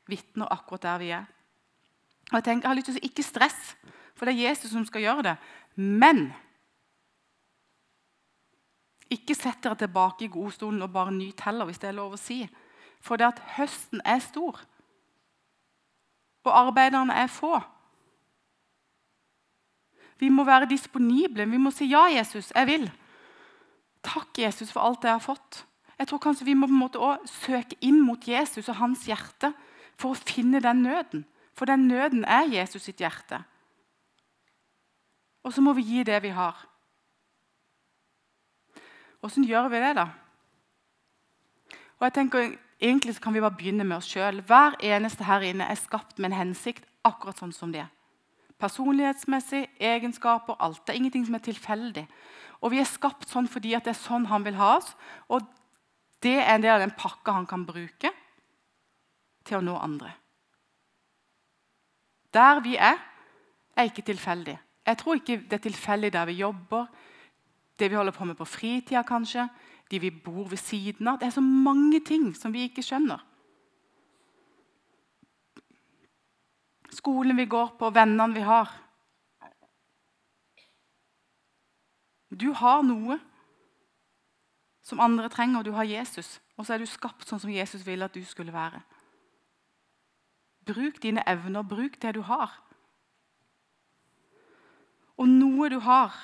vitner 0.09 0.51
akkurat 0.53 0.85
der 0.85 1.01
vi 1.01 1.09
er. 1.15 1.25
Og 2.31 2.37
jeg, 2.39 2.45
tenker, 2.45 2.65
jeg 2.65 2.71
har 2.71 2.77
lyst 2.79 2.89
til 2.89 2.95
å 2.95 2.99
si 3.01 3.09
Ikke 3.09 3.25
stress, 3.25 3.59
for 4.15 4.25
det 4.25 4.33
er 4.33 4.49
Jesus 4.49 4.71
som 4.71 4.85
skal 4.87 5.03
gjøre 5.03 5.25
det. 5.27 5.35
Men 5.75 6.29
ikke 9.13 9.35
sett 9.37 9.61
dere 9.61 9.77
tilbake 9.77 10.25
i 10.25 10.31
godstolen 10.31 10.81
og 10.81 10.93
bare 10.93 11.13
nyt 11.13 11.41
heller, 11.45 11.67
hvis 11.67 11.81
det 11.81 11.91
er 11.91 11.97
lov 11.97 12.15
å 12.15 12.21
si. 12.21 12.41
For 13.03 13.19
det 13.19 13.27
at 13.33 13.41
høsten 13.57 14.01
er 14.07 14.21
stor, 14.23 14.61
og 16.43 16.51
arbeiderne 16.57 17.15
er 17.15 17.29
få. 17.31 17.59
Vi 20.23 20.29
må 20.31 20.45
være 20.47 20.69
disponible. 20.71 21.45
Vi 21.49 21.57
må 21.59 21.71
si 21.71 21.85
'Ja, 21.85 22.05
Jesus, 22.17 22.51
jeg 22.55 22.67
vil'. 22.67 22.91
Takk, 24.03 24.39
Jesus, 24.39 24.71
for 24.71 24.79
alt 24.79 25.03
jeg 25.03 25.11
har 25.11 25.19
fått. 25.19 25.65
Jeg 25.99 26.07
tror 26.07 26.17
kanskje 26.17 26.45
Vi 26.45 26.53
må 26.53 26.67
på 26.67 26.73
en 26.73 26.79
måte 26.79 26.99
også 26.99 27.33
søke 27.45 27.75
inn 27.81 28.01
mot 28.01 28.27
Jesus 28.27 28.69
og 28.69 28.75
hans 28.75 29.05
hjerte 29.05 29.53
for 29.97 30.11
å 30.11 30.15
finne 30.15 30.59
den 30.59 30.83
nøden. 30.83 31.25
For 31.53 31.65
den 31.65 31.87
nøden 31.87 32.25
er 32.25 32.47
Jesus 32.47 32.81
sitt 32.81 32.97
hjerte. 32.97 33.43
Og 35.43 35.53
så 35.53 35.61
må 35.61 35.73
vi 35.73 35.81
gi 35.81 36.03
det 36.03 36.21
vi 36.23 36.29
har. 36.29 36.55
Åssen 39.23 39.43
gjør 39.43 39.69
vi 39.69 39.79
det, 39.79 39.95
da? 39.95 40.07
Og 41.99 42.01
jeg 42.01 42.13
tenker, 42.13 42.57
Egentlig 42.83 43.21
kan 43.21 43.33
vi 43.33 43.39
bare 43.39 43.55
begynne 43.55 43.85
med 43.87 43.97
oss 43.97 44.09
sjøl. 44.11 44.41
Hver 44.43 44.75
eneste 44.83 45.23
her 45.23 45.39
inne 45.39 45.63
er 45.71 45.75
skapt 45.79 46.17
med 46.19 46.31
en 46.31 46.39
hensikt, 46.41 46.83
akkurat 47.07 47.39
sånn 47.39 47.53
som 47.55 47.71
de 47.71 47.79
er. 47.79 47.91
Personlighetsmessig, 48.61 49.67
egenskaper, 49.79 50.55
alt. 50.59 50.81
Det 50.85 50.93
er 50.93 51.01
ingenting 51.01 51.25
som 51.27 51.35
er 51.35 51.45
tilfeldig. 51.45 52.05
Og 52.63 52.71
vi 52.71 52.79
er 52.79 52.87
skapt 52.87 53.27
sånn 53.29 53.49
fordi 53.51 53.73
det 53.75 53.91
er 53.91 53.99
sånn 53.99 54.29
han 54.31 54.45
vil 54.45 54.57
ha 54.59 54.77
oss. 54.77 54.93
Og 55.27 55.43
det 56.23 56.37
er 56.39 56.53
en 56.55 56.63
del 56.63 56.77
av 56.77 56.83
den 56.85 56.95
pakka 56.95 57.35
han 57.35 57.47
kan 57.49 57.65
bruke 57.67 58.13
til 59.43 59.59
å 59.59 59.65
nå 59.65 59.75
andre. 59.75 60.13
Der 62.33 62.61
vi 62.65 62.77
er, 62.79 62.97
er 63.75 63.89
ikke 63.89 64.05
tilfeldig. 64.07 64.55
Jeg 64.85 64.99
tror 64.99 65.19
ikke 65.19 65.41
det 65.49 65.59
er 65.59 65.65
tilfeldig 65.67 66.13
der 66.13 66.25
vi 66.29 66.39
jobber, 66.39 66.87
det 67.79 67.89
vi 67.91 67.97
holder 67.97 68.15
på 68.15 68.25
med 68.25 68.37
på 68.37 68.47
fritida 68.47 69.03
kanskje, 69.07 69.47
de 69.91 69.99
vi 69.99 70.09
bor 70.11 70.47
ved 70.49 70.57
siden 70.57 71.07
av. 71.07 71.19
Det 71.19 71.27
er 71.27 71.35
så 71.35 71.43
mange 71.43 71.99
ting 72.05 72.31
som 72.37 72.53
vi 72.53 72.67
ikke 72.69 72.83
skjønner. 72.85 73.21
Skolen 77.03 77.35
vi 77.35 77.43
går 77.51 77.73
på, 77.75 77.89
vennene 77.91 78.31
vi 78.31 78.41
har. 78.47 78.69
Du 82.31 82.53
har 82.55 82.79
noe 82.87 83.17
som 84.87 85.01
andre 85.03 85.27
trenger. 85.27 85.59
og 85.59 85.65
Du 85.67 85.73
har 85.75 85.83
Jesus, 85.83 86.39
og 86.55 86.63
så 86.63 86.73
er 86.73 86.79
du 86.79 86.87
skapt 86.87 87.27
sånn 87.27 87.41
som 87.43 87.51
Jesus 87.51 87.83
ville 87.83 88.07
at 88.07 88.15
du 88.15 88.23
skulle 88.23 88.55
være. 88.55 88.79
Bruk 90.63 91.01
dine 91.03 91.25
evner, 91.27 91.67
bruk 91.67 91.99
det 91.99 92.15
du 92.15 92.21
har. 92.23 92.55
Og 95.19 95.27
noe 95.27 95.67
du 95.69 95.81
har, 95.83 96.15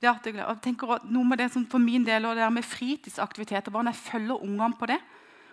det 0.00 0.08
at 0.08 0.26
jeg, 0.32 0.60
tenker 0.64 1.04
noe 1.12 1.28
med 1.28 1.38
det 1.40 1.50
som 1.52 1.64
For 1.68 1.80
min 1.80 2.04
del 2.04 2.24
og 2.24 2.34
det 2.36 2.42
der 2.42 2.52
med 2.52 2.64
fritidsaktiviteter, 2.64 3.72
bare 3.72 3.86
når 3.86 3.94
jeg 3.94 4.08
følger 4.08 4.42
ungene 4.42 4.76
på 4.76 4.88
det 4.90 4.98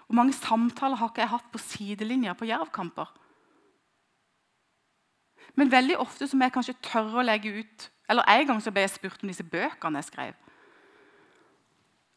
Hvor 0.08 0.18
mange 0.18 0.34
samtaler 0.36 1.00
har 1.00 1.12
ikke 1.12 1.22
jeg 1.22 1.32
hatt 1.32 1.52
på 1.54 1.62
sidelinjer 1.62 2.36
på 2.36 2.48
jervkamper? 2.50 3.12
Men 5.56 5.72
veldig 5.72 5.98
ofte 6.00 6.28
som 6.28 6.42
jeg 6.42 6.54
kanskje 6.54 6.78
tør 6.86 7.20
å 7.20 7.26
legge 7.26 7.52
ut 7.62 7.90
Eller 8.12 8.28
En 8.28 8.48
gang 8.48 8.62
så 8.64 8.72
ble 8.72 8.84
jeg 8.84 8.96
spurt 8.96 9.22
om 9.24 9.30
disse 9.32 9.44
bøkene 9.44 10.02
jeg 10.02 10.10
skrev. 10.10 10.34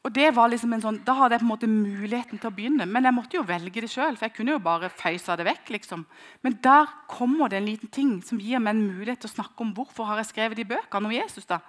Og 0.05 0.12
det 0.12 0.35
var 0.37 0.51
liksom 0.53 0.73
en 0.75 0.83
sånn, 0.83 0.99
Da 1.07 1.14
hadde 1.16 1.37
jeg 1.37 1.40
på 1.40 1.47
en 1.47 1.53
måte 1.53 1.70
muligheten 1.70 2.40
til 2.40 2.51
å 2.51 2.55
begynne, 2.55 2.87
men 2.87 3.07
jeg 3.07 3.16
måtte 3.16 3.38
jo 3.38 3.47
velge 3.47 3.81
det 3.81 3.88
sjøl. 3.92 4.18
For 4.18 4.27
jeg 4.27 4.35
kunne 4.37 4.57
jo 4.57 4.64
bare 4.64 4.90
føysa 4.92 5.37
det 5.38 5.47
vekk. 5.49 5.70
liksom. 5.79 6.05
Men 6.42 6.59
der 6.62 6.90
kommer 7.09 7.49
det 7.49 7.59
en 7.59 7.70
liten 7.70 7.88
ting 7.88 8.23
som 8.23 8.38
gir 8.38 8.59
meg 8.59 8.75
en 8.75 8.87
mulighet 8.90 9.20
til 9.20 9.31
å 9.31 9.37
snakke 9.37 9.61
om 9.64 9.73
hvorfor 9.73 10.05
har 10.05 10.20
jeg 10.20 10.33
skrevet 10.35 10.57
de 10.57 10.64
bøkene 10.64 11.07
om 11.09 11.12
Jesus. 11.12 11.47
da. 11.47 11.61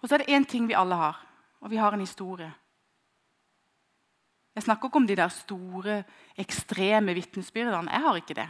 Og 0.00 0.08
så 0.08 0.14
er 0.14 0.18
det 0.18 0.32
én 0.32 0.44
ting 0.44 0.66
vi 0.68 0.74
alle 0.76 0.94
har, 0.94 1.16
og 1.60 1.70
vi 1.70 1.76
har 1.76 1.92
en 1.92 2.00
historie. 2.00 2.52
Jeg 4.54 4.62
snakker 4.62 4.88
ikke 4.88 4.96
om 5.02 5.06
de 5.06 5.16
der 5.16 5.28
store, 5.28 6.02
ekstreme 6.38 7.14
vitnesbyrdene. 7.14 7.90
Jeg 7.90 8.00
har 8.00 8.16
ikke 8.16 8.34
det. 8.34 8.48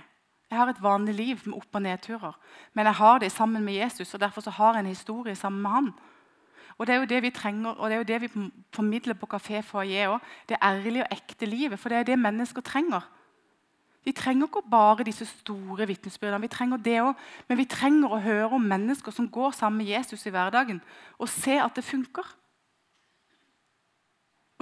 Jeg 0.51 0.59
har 0.59 0.69
et 0.69 0.83
vanlig 0.83 1.15
liv 1.15 1.39
med 1.45 1.57
opp- 1.57 1.75
og 1.75 1.83
nedturer. 1.83 2.35
Men 2.75 2.87
jeg 2.87 2.95
har 2.95 3.19
det 3.19 3.33
sammen 3.33 3.65
med 3.65 3.75
Jesus, 3.75 4.15
og 4.15 4.21
derfor 4.21 4.51
har 4.51 4.75
jeg 4.75 4.81
en 4.81 4.87
historie 4.87 5.35
sammen 5.35 5.63
med 5.63 5.71
han. 5.71 5.93
Og 6.79 6.87
Det 6.87 6.95
er 6.95 6.99
jo 6.99 7.05
det 7.05 7.23
vi 7.23 7.31
trenger, 7.31 7.71
og 7.71 7.91
det 7.91 7.95
er 7.95 7.99
jo 7.99 8.11
det 8.13 8.21
vi 8.21 8.51
formidler 8.73 9.15
på 9.15 9.27
Kafé 9.35 9.61
Foyer 9.61 10.15
òg. 10.15 10.21
Det 10.49 10.57
ærlige 10.63 11.03
og 11.03 11.09
ekte 11.13 11.47
livet. 11.47 11.79
For 11.79 11.89
det 11.89 11.99
er 11.99 12.03
det 12.03 12.19
mennesker 12.19 12.61
trenger. 12.61 13.01
Vi 14.05 14.13
trenger 14.13 14.47
ikke 14.47 14.71
bare 14.71 15.05
disse 15.05 15.27
store 15.27 15.87
vitnesbyrdene, 15.87 16.41
vi 16.41 16.49
trenger 16.49 16.77
det 16.77 17.01
også, 17.01 17.21
men 17.49 17.59
vi 17.59 17.65
trenger 17.65 18.13
å 18.13 18.21
høre 18.21 18.51
om 18.53 18.61
mennesker 18.61 19.13
som 19.13 19.29
går 19.29 19.51
sammen 19.57 19.79
med 19.79 19.87
Jesus 19.87 20.27
i 20.27 20.31
hverdagen, 20.31 20.83
og 21.19 21.29
se 21.29 21.57
at 21.57 21.73
det 21.77 21.85
funker. 21.85 22.27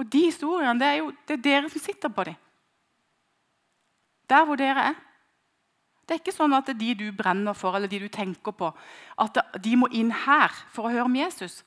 Og 0.03 0.09
de 0.11 0.25
historiene, 0.27 0.75
det 0.81 0.87
er 0.89 0.99
jo 0.99 1.11
det 1.23 1.37
er 1.37 1.43
dere 1.47 1.71
som 1.71 1.79
sitter 1.79 2.11
på 2.11 2.27
dem. 2.27 2.39
Der 4.27 4.45
hvor 4.45 4.59
dere 4.59 4.89
er. 4.91 5.01
Det 6.03 6.17
er 6.17 6.19
ikke 6.19 6.35
sånn 6.35 6.55
at 6.57 6.67
det 6.67 6.73
er 6.75 6.81
de 6.81 6.95
du 6.99 7.05
brenner 7.15 7.55
for, 7.55 7.75
eller 7.77 7.87
de 7.87 8.01
du 8.03 8.09
tenker 8.11 8.51
på, 8.51 8.73
at 9.23 9.37
de 9.63 9.75
må 9.79 9.87
inn 9.95 10.11
her 10.25 10.51
for 10.73 10.89
å 10.89 10.91
høre 10.91 11.07
om 11.07 11.15
Jesus. 11.15 11.61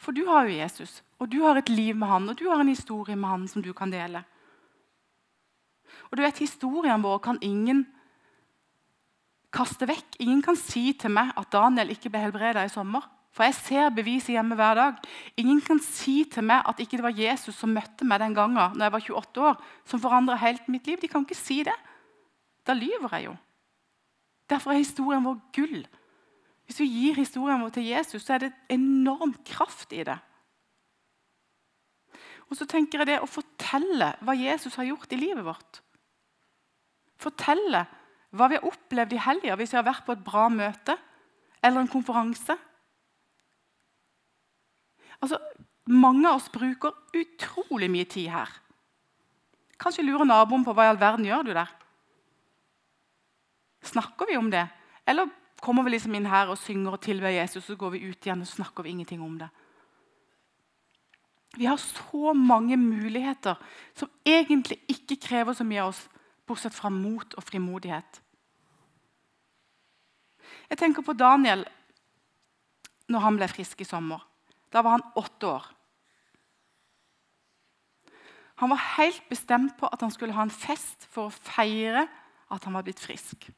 For 0.00 0.16
du 0.16 0.22
har 0.28 0.48
jo 0.48 0.56
Jesus, 0.56 1.02
og 1.20 1.28
du 1.32 1.42
har 1.44 1.60
et 1.60 1.68
liv 1.68 1.92
med 1.96 2.08
han, 2.08 2.30
og 2.32 2.38
du 2.40 2.46
har 2.48 2.62
en 2.62 2.72
historie 2.72 3.16
med 3.16 3.28
han 3.28 3.44
som 3.50 3.64
du 3.64 3.74
kan 3.76 3.92
dele. 3.92 4.24
Og 6.08 6.16
du 6.16 6.24
vet, 6.24 6.40
Historien 6.40 7.04
vår 7.04 7.20
kan 7.24 7.38
ingen 7.44 7.84
kaste 9.54 9.86
vekk. 9.88 10.16
Ingen 10.24 10.42
kan 10.42 10.56
si 10.58 10.92
til 10.98 11.12
meg 11.14 11.32
at 11.38 11.52
Daniel 11.52 11.92
ikke 11.94 12.10
ble 12.10 12.24
helbreda 12.24 12.64
i 12.64 12.72
sommer. 12.72 13.04
For 13.34 13.42
jeg 13.48 13.56
ser 13.58 13.94
beviset 13.94 14.36
hjemme 14.36 14.54
hver 14.54 14.76
dag. 14.78 14.98
Ingen 15.42 15.58
kan 15.64 15.80
si 15.82 16.20
til 16.30 16.46
meg 16.46 16.62
at 16.70 16.78
ikke 16.78 17.00
det 17.00 17.06
var 17.06 17.18
Jesus 17.18 17.56
som 17.58 17.72
møtte 17.74 18.06
meg 18.06 18.22
den 18.22 18.36
gangen 18.36 18.76
når 18.76 18.84
jeg 18.86 18.94
var 18.94 19.08
28 19.08 19.48
år, 19.48 19.64
som 19.90 20.02
forandra 20.02 20.38
helt 20.38 20.68
mitt 20.70 20.86
liv. 20.86 21.00
De 21.02 21.10
kan 21.10 21.26
ikke 21.26 21.38
si 21.38 21.64
det. 21.66 21.74
Da 22.64 22.76
lyver 22.78 23.10
jeg 23.16 23.26
jo. 23.26 23.34
Derfor 24.50 24.70
er 24.70 24.84
historien 24.84 25.24
vår 25.24 25.40
gull. 25.56 25.82
Hvis 26.64 26.78
vi 26.80 26.86
gir 26.88 27.18
historien 27.18 27.60
vår 27.60 27.74
til 27.74 27.88
Jesus, 27.88 28.22
så 28.22 28.36
er 28.36 28.46
det 28.46 28.52
enorm 28.72 29.34
kraft 29.46 29.92
i 29.92 30.04
det. 30.06 30.16
Og 32.48 32.58
så 32.58 32.68
tenker 32.70 33.02
jeg 33.02 33.08
det 33.08 33.22
å 33.24 33.30
fortelle 33.30 34.12
hva 34.22 34.36
Jesus 34.36 34.76
har 34.78 34.86
gjort 34.88 35.12
i 35.16 35.18
livet 35.18 35.44
vårt. 35.46 35.80
Fortelle 37.20 37.82
hva 38.34 38.48
vi 38.50 38.58
har 38.58 38.68
opplevd 38.68 39.14
i 39.14 39.22
helga 39.26 39.56
hvis 39.58 39.74
vi 39.74 39.80
har 39.80 39.86
vært 39.86 40.06
på 40.06 40.14
et 40.14 40.24
bra 40.24 40.46
møte 40.52 40.96
eller 41.64 41.80
en 41.80 41.90
konferanse. 41.90 42.56
Altså, 45.24 45.40
Mange 45.84 46.28
av 46.28 46.38
oss 46.38 46.48
bruker 46.48 46.94
utrolig 47.12 47.90
mye 47.92 48.08
tid 48.08 48.30
her. 48.32 48.48
Kanskje 49.80 50.06
lurer 50.06 50.24
naboen 50.24 50.64
på 50.64 50.72
hva 50.72 50.86
i 50.86 50.92
all 50.94 51.00
verden 51.00 51.26
gjør 51.28 51.44
du 51.44 51.52
der? 51.52 51.68
Snakker 53.84 54.30
vi 54.30 54.38
om 54.40 54.48
det? 54.48 54.64
Eller 55.04 55.28
kommer 55.60 55.84
vi 55.84 55.92
liksom 55.92 56.16
inn 56.16 56.30
her 56.30 56.48
og 56.48 56.60
synger 56.60 56.96
og 56.96 57.04
tilber 57.04 57.34
Jesus, 57.34 57.66
så 57.66 57.76
går 57.76 57.92
vi 57.92 58.02
ut 58.08 58.26
igjen 58.26 58.40
og 58.40 58.48
snakker 58.48 58.84
vi 58.84 58.94
ingenting 58.94 59.20
om 59.24 59.36
det? 59.42 59.50
Vi 61.54 61.68
har 61.68 61.76
så 61.78 62.32
mange 62.32 62.78
muligheter 62.80 63.60
som 63.94 64.10
egentlig 64.24 64.80
ikke 64.90 65.20
krever 65.20 65.54
så 65.54 65.68
mye 65.68 65.84
av 65.84 65.92
oss, 65.92 66.06
bortsett 66.48 66.74
fra 66.74 66.88
mot 66.90 67.36
og 67.36 67.44
frimodighet. 67.44 68.20
Jeg 70.72 70.80
tenker 70.80 71.04
på 71.04 71.12
Daniel 71.12 71.62
når 73.12 73.20
han 73.28 73.36
ble 73.36 73.52
frisk 73.52 73.84
i 73.84 73.88
sommer. 73.88 74.24
Da 74.74 74.82
var 74.82 74.96
han 74.96 75.06
åtte 75.14 75.46
år. 75.46 75.66
Han 78.62 78.70
var 78.70 78.82
helt 78.96 79.28
bestemt 79.30 79.76
på 79.78 79.88
at 79.90 80.02
han 80.02 80.12
skulle 80.14 80.34
ha 80.34 80.44
en 80.46 80.54
fest 80.54 81.06
for 81.10 81.28
å 81.28 81.34
feire 81.34 82.06
at 82.54 82.66
han 82.66 82.74
var 82.76 82.86
blitt 82.86 83.02
frisk. 83.02 83.48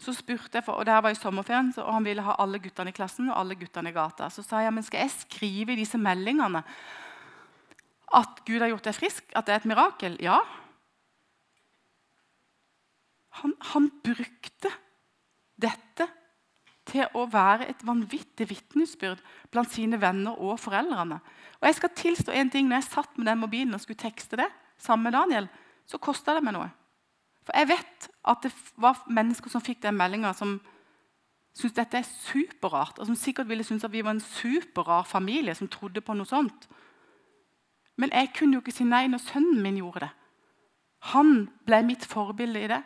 Så 0.00 0.14
spurte 0.16 0.58
jeg, 0.58 0.64
for, 0.64 0.80
og 0.80 0.86
det 0.88 0.96
var 1.04 1.12
i 1.12 1.18
sommerferien, 1.18 1.74
og 1.76 1.92
Han 1.92 2.06
ville 2.06 2.24
ha 2.24 2.38
alle 2.40 2.58
guttene 2.58 2.90
i 2.90 2.96
klassen 2.96 3.28
og 3.28 3.36
alle 3.36 3.54
guttene 3.60 3.90
i 3.90 3.94
gata. 3.94 4.30
Så 4.32 4.42
sa 4.42 4.62
jeg 4.64 4.72
men 4.72 4.86
skal 4.86 5.04
jeg 5.04 5.18
skrive 5.18 5.74
i 5.74 5.80
disse 5.82 6.00
meldingene 6.00 6.62
at 8.16 8.40
Gud 8.46 8.62
har 8.62 8.72
gjort 8.72 8.88
deg 8.88 8.96
frisk? 8.96 9.28
At 9.36 9.46
det 9.46 9.54
er 9.54 9.60
et 9.60 9.68
mirakel? 9.70 10.16
Ja. 10.24 10.40
Han, 13.42 13.52
han 13.74 13.90
brukte 14.02 14.72
dette 15.60 16.08
til 16.90 17.06
å 17.16 17.26
være 17.30 17.68
et 17.70 17.84
vanvittig 17.86 18.48
vitnesbyrd 18.50 19.22
blant 19.52 19.70
sine 19.72 20.00
venner 20.02 20.38
og 20.38 20.58
foreldrene. 20.60 21.20
Og 21.60 21.68
jeg 21.68 21.78
skal 21.78 21.94
tilstå 21.96 22.34
en 22.34 22.50
ting, 22.52 22.68
når 22.68 22.80
jeg 22.80 22.90
satt 22.90 23.16
med 23.18 23.30
den 23.30 23.40
mobilen 23.40 23.76
og 23.76 23.82
skulle 23.82 24.00
tekste 24.00 24.40
det, 24.40 24.48
sammen 24.80 25.08
med 25.08 25.16
Daniel, 25.16 25.48
så 25.86 26.00
kosta 26.02 26.34
det 26.36 26.44
meg 26.44 26.56
noe. 26.56 26.68
For 27.46 27.56
jeg 27.56 27.70
vet 27.72 28.10
at 28.30 28.44
det 28.44 28.52
var 28.80 29.00
mennesker 29.10 29.52
som 29.52 29.64
fikk 29.64 29.82
den 29.84 29.98
meldinga, 29.98 30.32
som 30.36 30.58
syntes 31.56 31.76
dette 31.76 31.98
er 32.00 32.06
superrart, 32.06 33.00
og 33.00 33.08
som 33.08 33.18
sikkert 33.18 33.48
ville 33.50 33.66
synes 33.66 33.84
at 33.84 33.92
vi 33.92 34.04
var 34.06 34.14
en 34.14 34.22
superrar 34.22 35.08
familie 35.08 35.54
som 35.58 35.68
trodde 35.68 36.02
på 36.04 36.14
noe 36.16 36.28
sånt. 36.28 36.68
Men 38.00 38.14
jeg 38.14 38.32
kunne 38.36 38.56
jo 38.56 38.62
ikke 38.62 38.74
si 38.74 38.86
nei 38.88 39.06
når 39.10 39.24
sønnen 39.26 39.60
min 39.64 39.80
gjorde 39.80 40.06
det. 40.06 40.12
Han 41.14 41.48
ble 41.66 41.80
mitt 41.88 42.04
forbilde 42.08 42.60
i 42.60 42.70
det. 42.70 42.80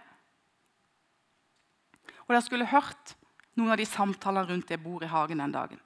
Og 2.25 2.33
dere 2.33 2.45
skulle 2.47 2.71
hørt 2.71 3.15
noen 3.55 3.75
av 3.75 3.79
de 3.79 3.87
samtalene 3.87 4.49
rundt 4.49 4.71
det 4.71 4.81
bordet 4.83 5.09
i 5.09 5.15
hagen 5.15 5.43
den 5.43 5.55
dagen. 5.55 5.83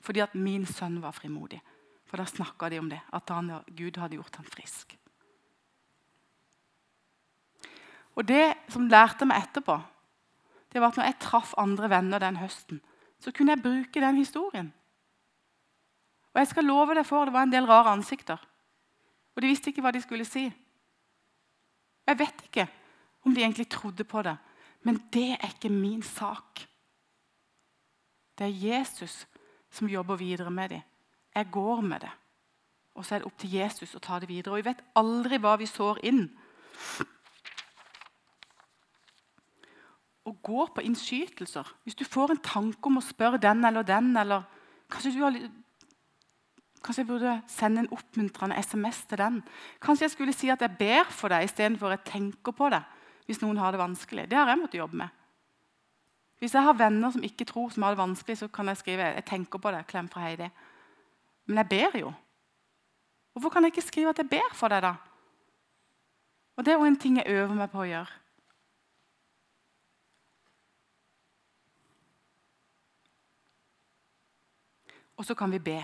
Fordi 0.00 0.22
at 0.22 0.36
min 0.38 0.66
sønn 0.68 1.00
var 1.02 1.16
frimodig. 1.16 1.58
For 2.06 2.20
da 2.20 2.28
snakka 2.28 2.70
de 2.70 2.78
om 2.78 2.88
det, 2.90 3.00
at 3.12 3.34
han, 3.34 3.50
Gud 3.74 3.98
hadde 3.98 4.18
gjort 4.20 4.38
ham 4.38 4.46
frisk. 4.46 4.94
Og 8.16 8.24
Det 8.24 8.54
som 8.72 8.88
lærte 8.88 9.26
meg 9.28 9.44
etterpå, 9.44 9.76
det 10.72 10.80
var 10.80 10.92
at 10.92 10.98
når 10.98 11.08
jeg 11.08 11.18
traff 11.20 11.54
andre 11.58 11.90
venner 11.90 12.22
den 12.22 12.38
høsten, 12.40 12.80
så 13.20 13.32
kunne 13.32 13.52
jeg 13.52 13.64
bruke 13.64 14.00
den 14.00 14.16
historien. 14.16 14.72
Og 16.32 16.40
jeg 16.40 16.50
skal 16.52 16.68
love 16.68 16.94
deg 16.94 17.06
for, 17.06 17.24
Det 17.24 17.32
var 17.32 17.42
en 17.42 17.52
del 17.52 17.66
rare 17.66 17.92
ansikter. 17.92 18.40
Og 19.34 19.42
de 19.42 19.48
visste 19.48 19.70
ikke 19.70 19.82
hva 19.84 19.92
de 19.92 20.00
skulle 20.00 20.24
si. 20.24 20.46
Jeg 22.06 22.18
vet 22.18 22.42
ikke 22.44 22.68
om 23.24 23.34
de 23.34 23.42
egentlig 23.42 23.68
trodde 23.68 24.04
på 24.04 24.22
det. 24.22 24.36
Men 24.86 25.00
det 25.12 25.32
er 25.34 25.50
ikke 25.50 25.72
min 25.72 26.02
sak. 26.06 26.62
Det 28.38 28.46
er 28.46 28.60
Jesus 28.68 29.24
som 29.72 29.90
jobber 29.90 30.16
videre 30.20 30.50
med 30.50 30.68
dem. 30.68 30.84
Jeg 31.34 31.50
går 31.52 31.80
med 31.80 32.00
det. 32.00 32.12
Og 32.94 33.04
så 33.04 33.14
er 33.14 33.18
det 33.18 33.28
opp 33.28 33.38
til 33.40 33.56
Jesus 33.58 33.96
å 33.96 34.00
ta 34.00 34.20
det 34.22 34.30
videre. 34.30 34.54
Og 34.54 34.62
vi 34.62 34.68
vet 34.68 34.84
aldri 34.96 35.40
hva 35.42 35.56
vi 35.58 35.66
sår 35.68 36.00
inn. 36.06 36.22
Å 40.26 40.32
gå 40.42 40.64
på 40.74 40.82
innskytelser 40.82 41.68
Hvis 41.84 41.94
du 41.94 42.02
får 42.04 42.32
en 42.34 42.40
tanke 42.42 42.90
om 42.90 42.98
å 42.98 43.04
spørre 43.04 43.38
den 43.38 43.62
eller 43.64 43.86
den 43.86 44.10
eller 44.18 44.42
Kanskje, 44.90 45.12
har, 45.22 45.36
kanskje 46.82 47.02
jeg 47.02 47.08
burde 47.08 47.36
sende 47.50 47.84
en 47.84 47.92
oppmuntrende 47.94 48.58
SMS 48.58 49.04
til 49.10 49.18
den? 49.18 49.38
Kanskje 49.82 50.06
jeg 50.06 50.14
skulle 50.14 50.34
si 50.34 50.50
at 50.50 50.62
jeg 50.62 50.78
ber 50.78 51.10
for 51.10 51.30
deg 51.32 51.46
istedenfor 51.46 51.94
at 51.94 52.02
jeg 52.04 52.12
tenker 52.12 52.54
på 52.54 52.68
det 52.74 52.82
hvis 53.26 53.42
noen 53.42 53.58
har 53.58 53.74
det 53.74 53.82
vanskelig. 53.82 54.28
Det 54.30 54.38
har 54.38 54.48
jeg 54.48 54.60
måttet 54.60 54.80
jobbe 54.80 55.00
med. 55.02 55.22
Hvis 56.38 56.54
jeg 56.54 56.62
har 56.62 56.76
venner 56.76 57.10
som 57.10 57.24
ikke 57.24 57.46
tror, 57.48 57.70
som 57.72 57.82
har 57.82 57.94
det 57.94 58.02
vanskelig, 58.02 58.38
så 58.38 58.48
kan 58.52 58.68
jeg 58.68 58.80
skrive 58.82 59.08
jeg 59.16 59.24
tenker 59.26 59.58
på 59.58 59.72
det, 59.72 59.86
klem 59.88 60.08
fra 60.12 60.26
Heidi. 60.26 60.50
Men 61.46 61.62
jeg 61.62 61.68
ber 61.68 61.98
jo. 61.98 62.12
Hvorfor 63.32 63.50
kan 63.50 63.64
jeg 63.64 63.72
ikke 63.72 63.88
skrive 63.88 64.12
at 64.12 64.20
jeg 64.20 64.30
ber 64.30 64.54
for 64.54 64.72
deg, 64.72 64.82
da? 64.82 64.94
Og 66.56 66.64
Det 66.64 66.72
er 66.72 66.78
jo 66.78 66.88
en 66.88 66.96
ting 66.96 67.16
jeg 67.16 67.28
øver 67.28 67.54
meg 67.54 67.70
på 67.70 67.82
å 67.82 67.88
gjøre. 67.88 68.22
Og 75.16 75.24
så 75.24 75.34
kan 75.34 75.52
vi 75.52 75.58
be. 75.58 75.78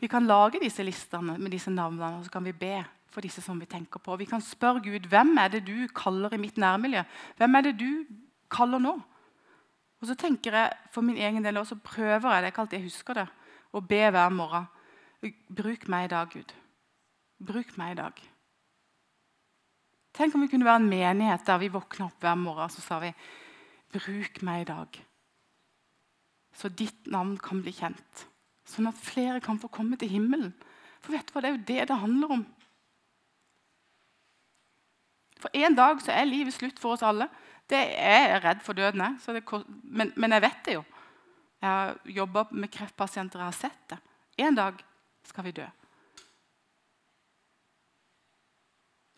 Vi 0.00 0.08
kan 0.12 0.26
lage 0.26 0.60
disse 0.60 0.84
listene 0.84 1.38
med 1.38 1.50
disse 1.50 1.70
navnene, 1.70 2.18
og 2.18 2.24
så 2.24 2.30
kan 2.30 2.44
vi 2.44 2.52
be 2.52 2.84
for 3.16 3.24
disse 3.24 3.40
som 3.40 3.56
vi 3.56 3.64
tenker 3.64 4.02
på. 4.04 4.18
Vi 4.20 4.28
kan 4.28 4.44
spørre 4.44 4.82
Gud 4.84 5.08
hvem 5.08 5.38
er 5.40 5.54
det 5.54 5.62
du 5.64 5.88
kaller 5.96 6.34
i 6.36 6.40
mitt 6.40 6.58
nærmiljø. 6.60 7.00
Hvem 7.40 7.56
er 7.56 7.64
det 7.64 7.78
du 7.80 8.04
kaller 8.52 8.82
nå? 8.82 8.92
Og 9.96 10.10
så 10.10 10.14
tenker 10.20 10.52
jeg 10.52 10.92
for 10.92 11.00
min 11.00 11.16
egen 11.16 11.44
del 11.44 11.56
også, 11.56 11.78
prøver 11.80 12.28
jeg 12.34 12.42
det, 12.42 12.50
ikke 12.52 12.60
alltid 12.66 12.76
jeg 12.76 12.90
husker 12.90 13.16
det, 13.16 13.24
å 13.72 13.80
be 13.80 14.02
hver 14.12 14.34
morgen. 14.36 14.66
Bruk 15.48 15.86
meg 15.88 16.04
i 16.04 16.10
dag, 16.12 16.28
Gud. 16.34 16.52
Bruk 17.40 17.72
meg 17.80 17.94
i 17.94 17.98
dag. 18.02 18.20
Tenk 20.16 20.36
om 20.36 20.44
vi 20.44 20.50
kunne 20.52 20.68
være 20.68 20.82
en 20.82 20.90
menighet 20.90 21.48
der 21.48 21.60
vi 21.60 21.72
våkner 21.72 22.10
opp 22.10 22.20
hver 22.20 22.36
morgen 22.40 22.72
så 22.72 22.84
sa 22.84 23.00
vi, 23.00 23.14
bruk 23.96 24.42
meg 24.44 24.66
i 24.66 24.68
dag. 24.68 25.00
Så 26.56 26.68
ditt 26.68 27.08
navn 27.12 27.38
kan 27.40 27.64
bli 27.64 27.72
kjent. 27.76 28.26
Sånn 28.68 28.88
at 28.92 29.00
flere 29.00 29.40
kan 29.44 29.56
få 29.60 29.72
komme 29.72 29.96
til 30.00 30.12
himmelen. 30.12 30.52
For 31.00 31.16
vet 31.16 31.28
du 31.28 31.32
hva, 31.32 31.44
det 31.44 31.48
er 31.48 31.56
jo 31.56 31.66
det 31.72 31.88
det 31.88 32.00
handler 32.04 32.36
om. 32.36 32.46
For 35.40 35.52
en 35.52 35.76
dag 35.76 36.00
så 36.02 36.14
er 36.14 36.28
livet 36.28 36.54
slutt 36.54 36.78
for 36.80 36.96
oss 36.96 37.04
alle. 37.04 37.28
Det 37.68 37.78
er 37.78 38.28
jeg 38.30 38.42
redd 38.44 38.62
for 38.64 38.78
døden, 38.78 39.02
jeg. 39.02 39.42
Men, 39.82 40.12
men, 40.16 40.32
jeg 40.32 40.42
vet 40.42 40.62
det 40.64 40.76
jo. 40.78 40.84
Jeg 41.60 41.70
har 41.70 41.98
jobba 42.04 42.44
med 42.50 42.70
kreftpasienter, 42.70 43.42
jeg 43.42 43.46
har 43.46 43.58
sett 43.58 43.90
det. 43.90 43.98
En 44.38 44.54
dag 44.54 44.78
skal 45.24 45.44
vi 45.44 45.56
dø. 45.56 45.66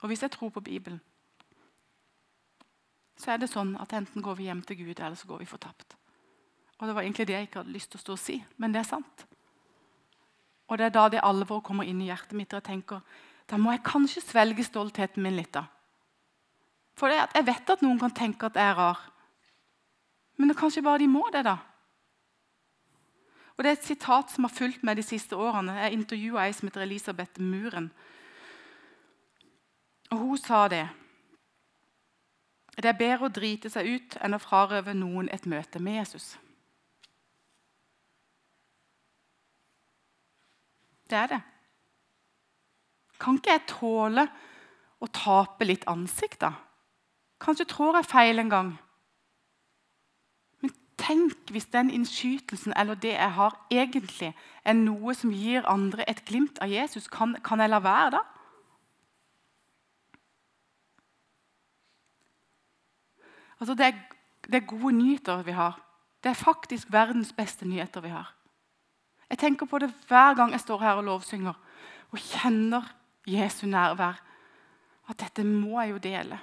Og 0.01 0.07
hvis 0.09 0.23
jeg 0.23 0.31
tror 0.31 0.49
på 0.55 0.61
Bibelen, 0.61 1.01
så 3.19 3.33
er 3.35 3.41
det 3.43 3.51
sånn 3.51 3.75
at 3.83 3.93
enten 3.99 4.23
går 4.23 4.37
vi 4.39 4.47
hjem 4.47 4.63
til 4.63 4.79
Gud, 4.79 5.01
eller 5.01 5.19
så 5.19 5.27
går 5.27 5.43
vi 5.43 5.51
fortapt. 5.51 5.97
Og 6.79 6.87
Det 6.87 6.95
var 6.95 7.03
egentlig 7.03 7.27
det 7.27 7.35
jeg 7.35 7.49
ikke 7.49 7.65
hadde 7.65 7.75
lyst 7.75 7.91
til 7.91 7.99
å 7.99 8.05
stå 8.05 8.15
og 8.15 8.23
si, 8.23 8.37
men 8.57 8.73
det 8.73 8.85
er 8.85 8.87
sant. 8.87 9.25
Og 10.69 10.79
det 10.79 10.87
er 10.87 10.95
da 10.95 11.09
det 11.11 11.25
alvoret 11.25 11.65
kommer 11.67 11.89
inn 11.89 12.01
i 12.01 12.07
hjertet 12.07 12.37
mitt, 12.39 12.53
og 12.53 12.61
jeg 12.61 12.69
tenker 12.71 13.03
da 13.49 13.57
må 13.57 13.73
jeg 13.73 13.83
kanskje 13.83 14.23
svelge 14.23 14.65
stoltheten 14.65 15.25
min 15.25 15.37
litt. 15.37 15.51
da. 15.53 15.65
For 16.99 17.13
jeg 17.15 17.47
vet 17.47 17.71
at 17.71 17.83
noen 17.85 18.01
kan 18.01 18.15
tenke 18.15 18.49
at 18.49 18.59
jeg 18.59 18.73
er 18.73 18.79
rar, 18.79 19.01
men 20.39 20.51
det 20.51 20.57
er 20.57 20.61
kanskje 20.61 20.83
bare 20.87 21.03
de 21.03 21.11
må 21.11 21.25
det, 21.35 21.45
da. 21.47 21.57
Og 23.59 23.65
Det 23.65 23.71
er 23.71 23.77
et 23.77 23.89
sitat 23.89 24.31
som 24.31 24.47
har 24.47 24.55
fulgt 24.55 24.85
meg 24.87 24.97
de 24.97 25.03
siste 25.03 25.35
årene. 25.35 25.75
Jeg 25.83 25.97
intervjua 25.97 26.45
ei 26.47 26.53
som 26.55 26.69
heter 26.69 26.85
Elisabeth 26.85 27.41
Muren. 27.43 27.91
Og 30.13 30.19
Hun 30.19 30.39
sa 30.39 30.69
det. 30.69 30.87
Det 32.79 32.87
er 32.87 33.01
bedre 33.01 33.27
å 33.27 33.35
drite 33.35 33.71
seg 33.71 33.89
ut 33.91 34.17
enn 34.23 34.39
å 34.39 34.39
frarøve 34.39 34.95
noen 34.95 35.27
et 35.35 35.47
møte 35.51 35.83
med 35.83 35.99
Jesus. 35.99 36.37
Det 41.11 41.19
er 41.19 41.27
det. 41.27 41.41
Kan 43.19 43.41
ikke 43.41 43.57
jeg 43.57 43.67
tåle 43.67 44.29
å 45.03 45.11
tape 45.11 45.67
litt 45.67 45.89
ansikt, 45.91 46.39
da? 46.47 46.53
Kanskje 47.41 47.69
trår 47.71 48.01
jeg 48.01 48.11
feil 48.11 48.43
en 48.43 48.51
gang. 48.51 48.71
Men 50.61 50.73
tenk 50.99 51.53
hvis 51.55 51.69
den 51.73 51.91
innskytelsen 51.95 52.75
eller 52.77 52.99
det 52.99 53.15
jeg 53.15 53.35
har, 53.37 53.55
egentlig 53.71 54.33
er 54.65 54.79
noe 54.79 55.15
som 55.15 55.31
gir 55.31 55.67
andre 55.71 56.09
et 56.11 56.25
glimt 56.27 56.59
av 56.65 56.73
Jesus. 56.73 57.09
Kan, 57.09 57.37
kan 57.45 57.63
jeg 57.63 57.71
la 57.71 57.83
være 57.85 58.11
da? 58.19 58.25
Altså, 63.61 63.75
det, 63.75 63.87
er, 63.87 63.95
det 64.47 64.55
er 64.55 64.67
gode 64.67 64.93
nyheter 64.93 65.43
vi 65.43 65.55
har. 65.55 65.79
Det 66.23 66.31
er 66.31 66.35
faktisk 66.35 66.93
verdens 66.93 67.33
beste 67.33 67.69
nyheter 67.69 68.01
vi 68.01 68.09
har. 68.09 68.35
Jeg 69.31 69.39
tenker 69.39 69.67
på 69.67 69.79
det 69.79 69.91
hver 70.09 70.35
gang 70.35 70.53
jeg 70.53 70.61
står 70.61 70.81
her 70.81 71.01
og 71.01 71.05
lovsynger 71.05 71.55
og 72.11 72.19
kjenner 72.19 72.95
Jesu 73.27 73.67
nærvær. 73.67 74.23
At 75.09 75.21
dette 75.21 75.45
må 75.45 75.81
jeg 75.81 75.91
jo 75.91 75.99
dele. 75.99 76.39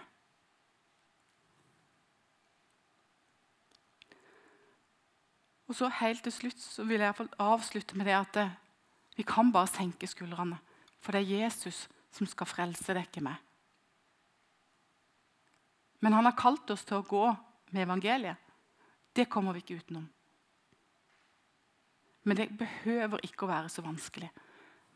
Og 5.68 5.76
så 5.76 5.90
helt 6.02 6.24
til 6.24 6.34
slutt 6.34 6.62
så 6.62 6.86
vil 6.86 7.02
jeg 7.02 7.28
avslutte 7.42 7.98
med 7.98 8.06
det 8.06 8.16
at 8.18 8.34
det, 8.38 8.50
vi 9.18 9.24
kan 9.24 9.52
bare 9.52 9.72
senke 9.72 10.08
skuldrene. 10.08 10.58
For 11.02 11.16
det 11.16 11.24
er 11.24 11.46
Jesus 11.46 11.86
som 12.14 12.28
skal 12.28 12.50
frelse 12.50 12.94
deg, 12.94 13.08
ikke 13.08 13.24
meg. 13.26 13.38
Men 16.04 16.14
han 16.14 16.28
har 16.28 16.38
kalt 16.38 16.70
oss 16.70 16.84
til 16.86 17.00
å 17.00 17.08
gå 17.08 17.26
med 17.74 17.86
evangeliet. 17.86 18.38
Det 19.16 19.30
kommer 19.32 19.56
vi 19.56 19.64
ikke 19.64 19.80
utenom. 19.80 20.06
Men 22.26 22.38
det 22.38 22.50
behøver 22.58 23.24
ikke 23.24 23.46
å 23.46 23.50
være 23.50 23.72
så 23.72 23.84
vanskelig. 23.86 24.30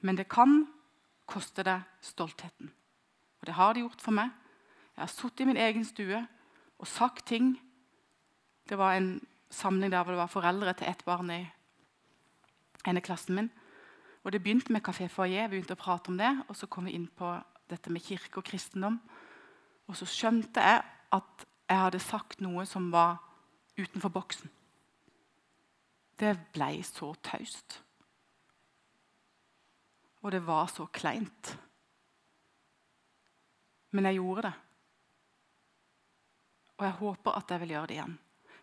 Men 0.01 0.17
det 0.17 0.27
kan 0.29 0.63
koste 1.29 1.63
deg 1.65 1.85
stoltheten. 2.03 2.71
Og 3.39 3.47
det 3.47 3.55
har 3.55 3.73
det 3.73 3.83
gjort 3.85 4.03
for 4.03 4.17
meg. 4.17 4.31
Jeg 4.95 5.03
har 5.05 5.11
sittet 5.13 5.45
i 5.45 5.49
min 5.49 5.61
egen 5.61 5.85
stue 5.87 6.19
og 6.79 6.87
sagt 6.89 7.27
ting. 7.29 7.53
Det 8.67 8.77
var 8.77 8.97
en 8.97 9.13
samling 9.49 9.91
der 9.91 10.03
hvor 10.03 10.13
det 10.13 10.21
var 10.21 10.31
foreldre 10.31 10.73
til 10.77 10.89
ett 10.89 11.05
barn 11.05 11.31
i 11.33 11.41
ene 12.87 13.01
klassen 13.01 13.35
min. 13.35 13.51
Og 14.23 14.31
Det 14.31 14.43
begynte 14.43 14.73
med 14.73 14.83
Kafé 14.87 15.07
Foyer, 15.07 15.47
vi 15.47 15.57
begynte 15.57 15.77
å 15.77 15.79
prate 15.79 16.11
om 16.11 16.17
det, 16.17 16.29
og 16.49 16.55
så 16.55 16.67
kom 16.67 16.85
vi 16.85 16.95
inn 16.97 17.07
på 17.07 17.31
dette 17.69 17.89
med 17.89 18.03
kirke 18.03 18.41
og 18.41 18.45
kristendom. 18.45 18.99
Og 19.87 19.97
så 19.97 20.05
skjønte 20.05 20.61
jeg 20.61 20.83
at 21.15 21.45
jeg 21.69 21.81
hadde 21.83 22.01
sagt 22.03 22.41
noe 22.41 22.65
som 22.65 22.89
var 22.91 23.17
utenfor 23.77 24.11
boksen. 24.13 24.49
Det 26.19 26.33
ble 26.53 26.71
så 26.83 27.13
taust. 27.23 27.79
Og 30.21 30.33
det 30.35 30.41
var 30.45 30.67
så 30.67 30.85
kleint. 30.91 31.53
Men 33.95 34.09
jeg 34.09 34.19
gjorde 34.19 34.49
det. 34.49 34.53
Og 36.77 36.85
jeg 36.85 36.97
håper 36.99 37.37
at 37.37 37.51
jeg 37.51 37.63
vil 37.63 37.73
gjøre 37.75 37.87
det 37.87 37.97
igjen. 37.97 38.17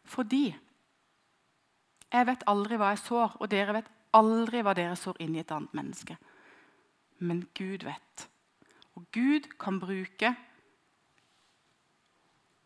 Fordi 0.06 0.44
jeg 2.16 2.26
vet 2.26 2.46
aldri 2.50 2.78
hva 2.80 2.92
jeg 2.94 3.02
sår, 3.04 3.36
og 3.40 3.50
dere 3.50 3.76
vet 3.78 3.92
aldri 4.16 4.62
hva 4.64 4.74
dere 4.76 4.96
sår 4.96 5.20
inn 5.24 5.36
i 5.36 5.42
et 5.42 5.52
annet 5.52 5.74
menneske. 5.76 6.16
Men 7.18 7.44
Gud 7.56 7.86
vet. 7.86 8.28
Og 8.96 9.06
Gud 9.12 9.48
kan 9.60 9.80
bruke 9.80 10.34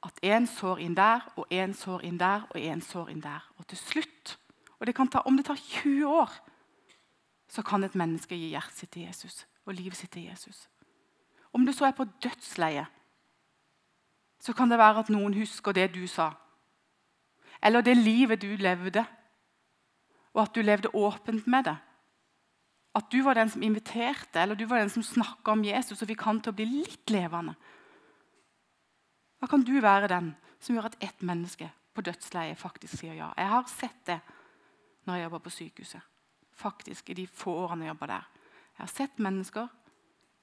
at 0.00 0.20
én 0.24 0.46
sår 0.48 0.80
inn 0.80 0.96
der, 0.96 1.26
og 1.36 1.46
én 1.52 1.74
sår 1.76 2.04
inn 2.08 2.20
der, 2.20 2.46
og 2.50 2.56
én 2.56 2.80
sår 2.80 3.10
inn 3.12 3.22
der. 3.22 3.44
Og 3.58 3.66
til 3.66 3.78
slutt, 3.78 4.38
og 4.78 4.86
det 4.86 4.96
ta, 4.96 5.22
om 5.26 5.36
det 5.36 5.46
tar 5.46 5.56
20 5.56 6.08
år, 6.08 6.30
så 7.48 7.62
kan 7.62 7.84
et 7.84 7.94
menneske 7.94 8.36
gi 8.38 8.52
hjertet 8.54 8.78
sitt 8.78 8.90
til 8.94 9.02
Jesus 9.02 9.46
og 9.66 9.74
livet 9.74 9.96
sitt 9.96 10.10
til 10.10 10.22
Jesus. 10.22 10.68
Om 11.52 11.66
du 11.66 11.72
så 11.72 11.86
er 11.86 11.96
på 11.96 12.06
dødsleiet, 12.22 12.86
så 14.40 14.52
kan 14.52 14.70
det 14.70 14.78
være 14.78 15.02
at 15.04 15.10
noen 15.10 15.34
husker 15.34 15.72
det 15.72 15.90
du 15.94 16.06
sa. 16.06 16.30
Eller 17.62 17.80
det 17.80 17.96
livet 17.96 18.42
du 18.42 18.56
levde, 18.56 19.04
og 20.34 20.42
at 20.44 20.54
du 20.54 20.62
levde 20.62 20.92
åpent 20.94 21.46
med 21.50 21.66
det. 21.66 21.76
At 22.94 23.10
du 23.10 23.20
var 23.22 23.38
den 23.38 23.50
som 23.50 23.62
inviterte, 23.62 24.40
eller 24.40 24.58
du 24.58 24.64
var 24.66 24.82
den 24.82 24.90
som 24.90 25.02
snakka 25.02 25.52
om 25.52 25.64
Jesus 25.64 26.02
og 26.02 26.10
fikk 26.10 26.24
han 26.26 26.40
til 26.42 26.52
å 26.52 26.58
bli 26.58 26.66
litt 26.70 27.12
levende. 27.14 27.54
Da 29.40 29.48
kan 29.48 29.62
du 29.64 29.76
være 29.80 30.10
den 30.10 30.32
som 30.60 30.76
gjør 30.76 30.90
at 30.90 30.98
ett 31.02 31.22
menneske 31.24 31.70
på 31.94 32.04
dødsleiet 32.04 32.58
faktisk 32.58 32.98
sier 32.98 33.16
ja. 33.16 33.30
Jeg 33.38 33.50
har 33.50 33.68
sett 33.70 34.00
det 34.06 34.18
når 35.06 35.16
jeg 35.16 35.26
jobber 35.26 35.44
på 35.44 35.54
sykehuset. 35.54 36.08
Faktisk 36.60 37.10
i 37.10 37.16
de 37.22 37.26
få 37.26 37.54
årene 37.62 37.86
jeg 37.86 37.94
jobber 37.94 38.12
der. 38.12 38.26
Jeg 38.74 38.82
har 38.82 38.92
sett 38.92 39.22
mennesker 39.22 39.70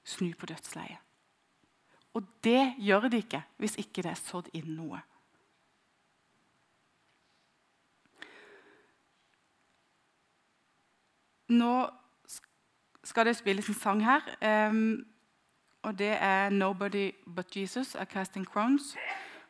snu 0.08 0.32
på 0.34 0.48
dødsleiet. 0.50 1.04
Og 2.16 2.24
det 2.42 2.74
gjør 2.82 3.06
de 3.12 3.20
ikke 3.22 3.42
hvis 3.60 3.76
ikke 3.78 4.02
det 4.02 4.14
er 4.14 4.20
sådd 4.20 4.48
inn 4.56 4.72
noe. 4.74 5.02
Nå 11.48 11.90
skal 13.04 13.26
det 13.26 13.36
spilles 13.36 13.68
en 13.68 13.74
sang 13.74 14.04
her. 14.04 14.20
Um, 14.68 15.06
og 15.82 15.98
det 15.98 16.16
er 16.20 16.48
'Nobody 16.48 17.12
But 17.34 17.56
Jesus' 17.56 18.00
av 18.00 18.06
Casting 18.06 18.46
Crowns. 18.46 18.96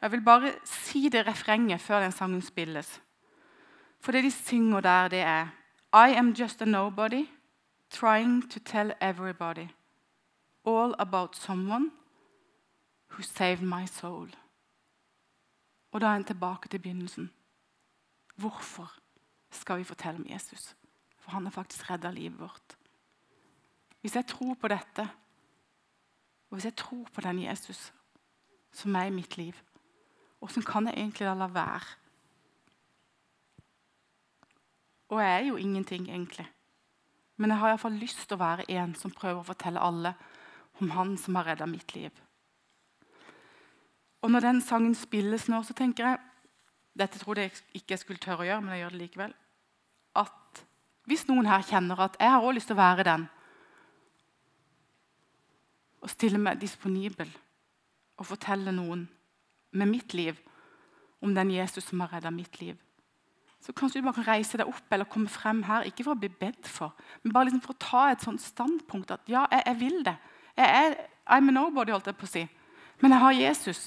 Jeg 0.03 0.13
vil 0.13 0.21
bare 0.21 0.53
si 0.65 1.09
det 1.09 1.27
refrenget 1.27 1.81
før 1.81 2.01
den 2.01 2.13
sangen 2.13 2.43
spilles. 2.43 3.03
For 4.01 4.13
det 4.13 4.25
de 4.25 4.31
synger 4.31 4.81
der, 4.81 5.09
det 5.09 5.19
er 5.19 5.49
I 5.95 6.15
am 6.15 6.31
just 6.31 6.63
a 6.63 6.65
nobody 6.65 7.27
trying 7.91 8.51
to 8.51 8.61
tell 8.65 8.93
everybody 9.01 9.69
all 10.67 10.95
about 10.99 11.37
someone 11.37 11.91
who 13.11 13.23
saved 13.23 13.63
my 13.63 13.87
soul. 13.87 14.35
Og 15.93 16.01
da 16.01 16.07
er 16.07 16.17
en 16.17 16.25
tilbake 16.25 16.69
til 16.69 16.79
begynnelsen. 16.79 17.31
Hvorfor 18.37 18.93
skal 19.51 19.79
vi 19.79 19.85
fortelle 19.85 20.21
om 20.21 20.27
Jesus? 20.31 20.77
For 21.29 21.37
han 21.37 21.45
har 21.45 21.53
faktisk 21.53 21.91
redda 21.91 22.09
livet 22.11 22.41
vårt. 22.41 22.77
Hvis 24.01 24.15
jeg 24.17 24.25
tror 24.27 24.55
på 24.55 24.69
dette, 24.73 25.05
og 26.49 26.55
hvis 26.57 26.65
jeg 26.65 26.77
tror 26.81 27.09
på 27.13 27.21
den 27.21 27.43
Jesus 27.43 27.93
som 28.73 28.95
er 28.97 29.11
i 29.11 29.13
mitt 29.13 29.37
liv, 29.37 29.53
hvordan 30.39 30.63
kan 30.65 30.87
jeg 30.87 30.95
egentlig 30.97 31.27
da 31.29 31.35
la 31.35 31.49
være? 31.53 31.85
Og 35.09 35.21
jeg 35.21 35.35
er 35.35 35.45
jo 35.47 35.57
ingenting, 35.57 36.09
egentlig. 36.09 36.47
Men 37.37 37.51
jeg 37.51 37.59
har 37.59 37.69
iallfall 37.69 38.01
lyst 38.01 38.25
til 38.25 38.39
å 38.39 38.41
være 38.41 38.65
en 38.71 38.95
som 38.97 39.13
prøver 39.13 39.43
å 39.43 39.49
fortelle 39.51 39.83
alle 39.85 40.15
om 40.81 40.91
Han 40.97 41.17
som 41.19 41.37
har 41.37 41.45
redda 41.45 41.67
mitt 41.67 41.95
liv. 41.95 42.11
Og 44.23 44.31
Når 44.31 44.41
den 44.41 44.63
sangen 44.63 44.95
spilles 44.95 45.49
nå, 45.49 45.63
så 45.63 45.77
tenker 45.77 46.07
jeg 46.07 46.19
Dette 46.99 47.19
trodde 47.19 47.45
jeg 47.45 47.53
ikke 47.75 47.93
jeg 47.93 47.99
skulle 47.99 48.19
tørre 48.19 48.47
å 48.47 48.49
gjøre, 48.49 48.61
men 48.61 48.73
jeg 48.75 48.81
gjør 48.81 48.97
det 48.97 49.03
likevel. 49.03 49.35
Hvis 51.09 51.25
noen 51.29 51.49
her 51.49 51.65
kjenner 51.65 52.01
at 52.05 52.19
jeg 52.21 52.31
har 52.31 52.43
også 52.43 52.57
lyst 52.59 52.69
til 52.69 52.77
å 52.77 52.83
være 52.83 53.07
den, 53.09 53.29
og 55.99 56.11
stille 56.13 56.39
meg 56.39 56.61
disponibel 56.61 57.31
og 58.19 58.29
fortelle 58.29 58.71
noen 58.75 59.07
med 59.75 59.91
mitt 59.91 60.15
liv 60.15 60.37
om 61.25 61.33
den 61.35 61.51
Jesus 61.57 61.89
som 61.89 62.05
har 62.05 62.13
redda 62.13 62.31
mitt 62.35 62.61
liv, 62.61 62.77
så 63.59 63.75
kanskje 63.75 63.99
du 63.99 64.07
bare 64.07 64.21
kan 64.21 64.29
reise 64.29 64.61
deg 64.61 64.69
opp 64.71 64.93
eller 64.95 65.09
komme 65.11 65.31
frem 65.33 65.65
her, 65.67 65.89
ikke 65.89 66.05
for 66.07 66.15
å 66.15 66.21
bli 66.21 66.31
bedt 66.31 66.69
for, 66.71 66.95
men 67.25 67.35
bare 67.35 67.49
liksom 67.49 67.65
for 67.65 67.75
å 67.75 67.83
ta 67.83 68.03
et 68.13 68.23
sånt 68.23 68.43
standpunkt 68.45 69.11
at 69.17 69.25
ja, 69.31 69.47
jeg, 69.51 69.65
jeg 69.67 69.81
vil 69.81 69.99
det. 70.07 70.15
Jeg 70.59 70.85
er, 70.85 70.99
I'm 71.27 71.51
a 71.51 71.55
nobody, 71.57 71.93
holdt 71.95 72.11
jeg 72.11 72.19
på 72.19 72.29
å 72.29 72.31
si. 72.31 72.45
Men 73.03 73.15
jeg 73.15 73.23
har 73.25 73.35
Jesus. 73.37 73.83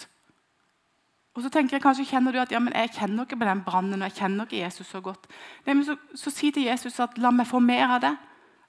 Og 1.34 1.44
så 1.44 1.50
tenker 1.50 1.78
jeg, 1.78 1.84
Kanskje 1.84 2.06
kjenner 2.06 2.32
du 2.32 2.40
at 2.42 2.52
ja, 2.52 2.60
men 2.60 2.74
jeg 2.76 2.92
kjenner 2.98 3.24
ikke 3.24 3.40
på 3.40 3.48
den 3.48 3.64
brannen 3.64 4.02
og 4.02 4.10
jeg 4.10 4.18
kjenner 4.20 4.48
ikke 4.48 4.64
Jesus 4.64 4.88
så 4.88 5.02
godt. 5.02 5.28
Nei, 5.66 5.76
men 5.76 5.86
så, 5.88 5.96
så 6.16 6.34
si 6.34 6.52
til 6.52 6.68
Jesus 6.68 7.00
at 7.00 7.18
la 7.18 7.32
meg 7.32 7.48
få 7.48 7.60
mer 7.64 7.98
av 7.98 8.02
det. 8.04 8.16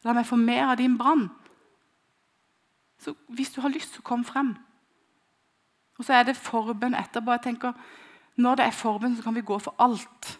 La 0.04 0.14
meg 0.14 0.26
få 0.26 0.38
mer 0.38 0.70
av 0.70 0.76
din 0.78 0.98
brann. 0.98 1.28
Så 3.02 3.14
Hvis 3.28 3.50
du 3.54 3.60
har 3.60 3.74
lyst, 3.74 3.94
så 3.94 4.02
kom 4.02 4.24
frem. 4.24 4.54
Og 5.98 6.06
så 6.06 6.14
er 6.14 6.22
det 6.26 6.36
forbønn 6.38 6.94
etterpå. 6.94 7.30
jeg 7.30 7.42
tenker, 7.42 7.72
Når 8.36 8.54
det 8.56 8.64
er 8.64 8.70
forbønn, 8.70 9.16
så 9.16 9.22
kan 9.22 9.34
vi 9.34 9.40
gå 9.40 9.58
for 9.58 9.74
alt. 9.78 10.38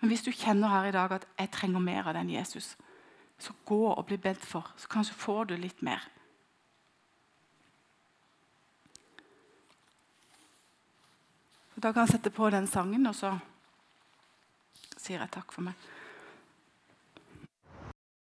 Men 0.00 0.08
hvis 0.08 0.22
du 0.22 0.32
kjenner 0.32 0.68
her 0.68 0.84
i 0.84 0.92
dag 0.92 1.12
at 1.12 1.26
'jeg 1.38 1.50
trenger 1.50 1.78
mer 1.78 2.08
av 2.08 2.14
den 2.14 2.30
Jesus', 2.30 2.76
så 3.38 3.52
gå 3.66 3.86
og 3.92 4.06
bli 4.06 4.16
bedt 4.16 4.44
for. 4.46 4.72
Så 4.76 4.88
kanskje 4.88 5.14
får 5.14 5.44
du 5.44 5.56
litt 5.56 5.82
mer. 5.82 6.08
Da 11.80 11.92
kan 11.92 12.04
jeg 12.04 12.18
sette 12.18 12.30
på 12.30 12.50
den 12.52 12.66
sangen, 12.68 13.06
og 13.08 13.14
så 13.16 13.30
sier 15.00 15.22
jeg 15.22 15.32
takk 15.32 15.54
for 15.54 15.64
meg. 15.64 15.86